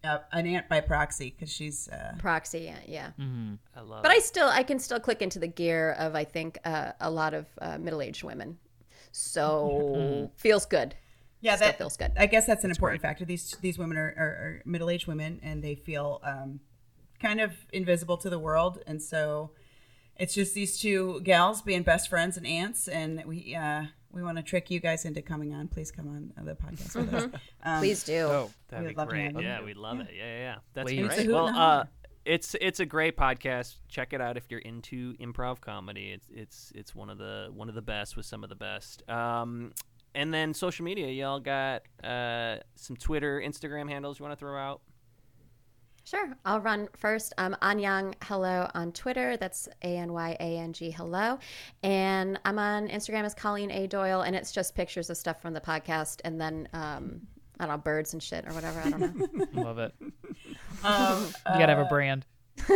uh, 0.07 0.19
an 0.31 0.47
aunt 0.47 0.69
by 0.69 0.79
proxy 0.81 1.29
because 1.31 1.51
she's. 1.51 1.87
Uh, 1.89 2.15
Proxy, 2.19 2.59
yeah, 2.59 2.79
yeah. 2.87 3.11
I 3.75 3.81
love. 3.81 4.03
But 4.03 4.11
it. 4.11 4.17
I 4.17 4.19
still, 4.19 4.47
I 4.47 4.63
can 4.63 4.79
still 4.79 4.99
click 4.99 5.21
into 5.21 5.39
the 5.39 5.47
gear 5.47 5.95
of 5.99 6.15
I 6.15 6.23
think 6.23 6.57
uh, 6.65 6.91
a 6.99 7.09
lot 7.11 7.33
of 7.33 7.45
uh, 7.61 7.77
middle-aged 7.77 8.23
women. 8.23 8.57
So 9.11 10.29
feels 10.35 10.65
good. 10.65 10.95
yeah, 11.41 11.55
Still 11.55 11.67
that 11.67 11.77
feels 11.77 11.97
good. 11.97 12.11
I 12.17 12.27
guess 12.27 12.45
that's 12.45 12.63
an 12.63 12.71
important 12.71 13.01
factor. 13.01 13.25
These 13.25 13.57
these 13.61 13.77
women 13.77 13.97
are, 13.97 14.13
are, 14.17 14.27
are 14.27 14.61
middle 14.65 14.89
aged 14.89 15.07
women, 15.07 15.39
and 15.43 15.63
they 15.63 15.75
feel 15.75 16.21
um, 16.23 16.59
kind 17.21 17.39
of 17.41 17.53
invisible 17.73 18.17
to 18.17 18.29
the 18.29 18.39
world, 18.39 18.79
and 18.85 19.01
so 19.01 19.51
it's 20.17 20.33
just 20.33 20.53
these 20.53 20.79
two 20.79 21.21
gals 21.23 21.61
being 21.61 21.83
best 21.83 22.09
friends 22.09 22.37
and 22.37 22.45
aunts, 22.45 22.87
and 22.87 23.23
we 23.25 23.55
uh, 23.55 23.85
we 24.17 24.23
want 24.23 24.37
to 24.37 24.43
trick 24.43 24.71
you 24.71 24.79
guys 24.79 25.05
into 25.05 25.21
coming 25.21 25.53
on. 25.53 25.67
Please 25.67 25.91
come 25.91 26.07
on 26.07 26.45
the 26.45 26.55
podcast 26.55 26.95
with 26.95 27.13
us. 27.13 27.29
Um, 27.63 27.79
Please 27.79 28.03
do. 28.03 28.21
Oh, 28.21 28.51
That'd 28.69 28.85
We 28.87 28.93
be 28.93 28.97
love 28.97 29.09
great. 29.09 29.33
Yeah, 29.39 29.63
we'd 29.63 29.77
love 29.77 29.99
it. 29.99 30.07
Yeah, 30.15 30.25
yeah, 30.25 30.37
yeah. 30.39 30.55
That's 30.73 30.91
Please. 30.91 31.07
Great. 31.07 31.27
Well, 31.29 31.47
uh, 31.47 31.85
it's 32.25 32.55
it's 32.59 32.79
a 32.79 32.85
great 32.85 33.15
podcast. 33.15 33.75
Check 33.87 34.13
it 34.13 34.21
out 34.21 34.35
if 34.37 34.45
you're 34.49 34.59
into 34.61 35.13
improv 35.17 35.61
comedy. 35.61 36.11
It's 36.11 36.27
it's 36.33 36.71
it's 36.73 36.95
one 36.95 37.09
of 37.09 37.19
the 37.19 37.49
one 37.53 37.69
of 37.69 37.75
the 37.75 37.81
best 37.81 38.17
with 38.17 38.25
some 38.25 38.43
of 38.43 38.49
the 38.49 38.55
best. 38.55 39.07
Um, 39.07 39.73
and 40.15 40.33
then 40.33 40.53
social 40.53 40.83
media, 40.83 41.07
y'all 41.09 41.39
got 41.39 41.83
uh, 42.03 42.57
some 42.75 42.95
Twitter, 42.97 43.39
Instagram 43.39 43.87
handles 43.87 44.19
you 44.19 44.25
want 44.25 44.33
to 44.33 44.39
throw 44.39 44.57
out? 44.57 44.81
Sure. 46.07 46.29
I'll 46.45 46.61
run 46.61 46.87
first. 46.95 47.33
Um, 47.37 47.53
Anyang 47.61 48.13
Hello 48.23 48.71
on 48.73 48.93
Twitter. 48.93 49.35
That's 49.35 49.67
A 49.83 49.97
N 49.97 50.13
Y 50.13 50.37
A 50.39 50.57
N 50.57 50.71
G 50.71 50.89
Hello. 50.89 51.37
And 51.83 52.39
I'm 52.45 52.57
on 52.57 52.87
Instagram 52.87 53.25
as 53.25 53.33
Colleen 53.33 53.71
A. 53.71 53.87
Doyle, 53.87 54.21
and 54.21 54.33
it's 54.33 54.53
just 54.53 54.73
pictures 54.73 55.09
of 55.09 55.17
stuff 55.17 55.41
from 55.41 55.53
the 55.53 55.59
podcast 55.59 56.21
and 56.23 56.39
then, 56.39 56.69
um, 56.71 57.19
I 57.59 57.65
don't 57.65 57.75
know, 57.75 57.77
birds 57.79 58.13
and 58.13 58.23
shit 58.23 58.47
or 58.47 58.53
whatever. 58.53 58.79
I 58.79 58.89
don't 58.89 59.01
know. 59.35 59.47
love 59.61 59.79
it. 59.79 59.93
um, 60.85 61.25
You 61.25 61.59
gotta 61.59 61.75
have 61.75 61.85
a 61.85 61.89
brand. 61.89 62.25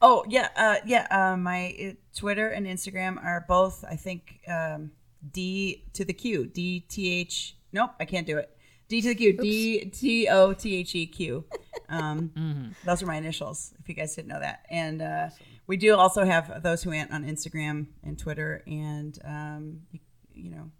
Oh 0.00 0.24
yeah, 0.28 0.48
uh, 0.54 0.76
yeah. 0.86 1.08
Uh, 1.10 1.36
my 1.36 1.74
uh, 1.82 1.92
Twitter 2.16 2.48
and 2.50 2.64
Instagram 2.64 3.20
are 3.22 3.44
both, 3.48 3.84
I 3.84 3.96
think, 3.96 4.38
um, 4.46 4.92
D 5.32 5.84
to 5.94 6.04
the 6.04 6.12
Q. 6.12 6.46
D 6.46 6.86
T 6.88 7.12
H. 7.12 7.56
Nope, 7.72 7.90
I 7.98 8.04
can't 8.04 8.26
do 8.26 8.38
it. 8.38 8.56
D 8.88 9.00
to 9.02 9.08
the 9.08 9.14
Q. 9.14 9.32
D 9.36 9.84
T 9.86 10.28
O 10.28 10.52
T 10.52 10.76
H 10.76 10.94
E 10.94 11.06
Q. 11.06 11.44
Um, 11.88 12.74
Those 12.84 13.02
are 13.02 13.06
my 13.06 13.16
initials. 13.16 13.74
If 13.80 13.88
you 13.88 13.94
guys 13.94 14.14
didn't 14.14 14.28
know 14.28 14.40
that, 14.40 14.64
and 14.70 15.02
uh, 15.02 15.28
we 15.66 15.76
do 15.76 15.94
also 15.96 16.24
have 16.24 16.62
those 16.62 16.82
who 16.82 16.92
aunt 16.92 17.12
on 17.12 17.24
Instagram 17.24 17.86
and 18.02 18.18
Twitter, 18.18 18.62
and 18.66 19.18
um, 19.24 19.80
you, 19.92 20.00
you 20.34 20.50
know, 20.50 20.70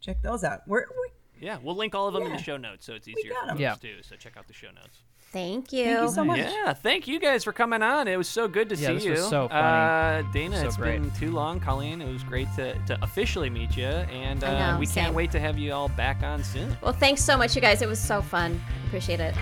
check 0.00 0.22
those 0.22 0.44
out. 0.44 0.60
We're, 0.66 0.84
we 0.90 1.46
Yeah, 1.46 1.58
we'll 1.62 1.76
link 1.76 1.94
all 1.94 2.06
of 2.08 2.14
them 2.14 2.24
in 2.24 2.32
the 2.32 2.38
show 2.42 2.56
notes, 2.56 2.84
so 2.86 2.94
it's 2.94 3.08
easier 3.08 3.32
got 3.32 3.44
for 3.44 3.50
'em. 3.52 3.56
folks 3.56 3.60
Yeah. 3.60 3.74
too. 3.76 4.02
So 4.02 4.16
check 4.16 4.36
out 4.36 4.46
the 4.46 4.52
show 4.54 4.68
notes. 4.74 4.98
Thank 5.34 5.72
you. 5.72 5.84
thank 5.84 6.00
you 6.02 6.08
so 6.14 6.24
much. 6.24 6.38
Yeah, 6.38 6.72
thank 6.72 7.06
you 7.08 7.18
guys 7.18 7.42
for 7.44 7.52
coming 7.52 7.82
on. 7.82 8.06
It 8.08 8.16
was 8.16 8.28
so 8.28 8.46
good 8.48 8.68
to 8.70 8.76
Yeah, 8.76 8.86
see 8.88 8.94
this 8.94 9.04
you. 9.04 9.10
was 9.10 9.28
so 9.28 9.46
Uh, 9.46 10.22
funny. 10.22 10.28
Dana, 10.32 10.60
So 10.60 10.66
it's 10.68 10.76
great. 10.76 11.02
been 11.02 11.10
too 11.10 11.32
long. 11.32 11.58
Colleen, 11.60 12.00
it 12.00 12.10
was 12.10 12.22
great 12.22 12.46
to, 12.54 12.74
to 12.86 12.98
officially 13.02 13.50
meet 13.50 13.76
you, 13.76 13.84
and 13.86 14.42
uh, 14.42 14.46
I 14.46 14.72
know, 14.72 14.78
we 14.78 14.86
can't 14.86 15.08
same. 15.08 15.14
wait 15.14 15.30
to 15.32 15.40
have 15.40 15.58
you 15.58 15.72
all 15.72 15.88
back 15.90 16.22
on 16.22 16.42
soon. 16.44 16.74
Well, 16.80 16.92
thanks 16.92 17.22
so 17.22 17.36
much, 17.36 17.54
you 17.56 17.60
guys. 17.60 17.82
It 17.82 17.88
was 17.88 17.98
so 18.00 18.22
fun. 18.22 18.60
Appreciate 18.86 19.18
it. 19.20 19.34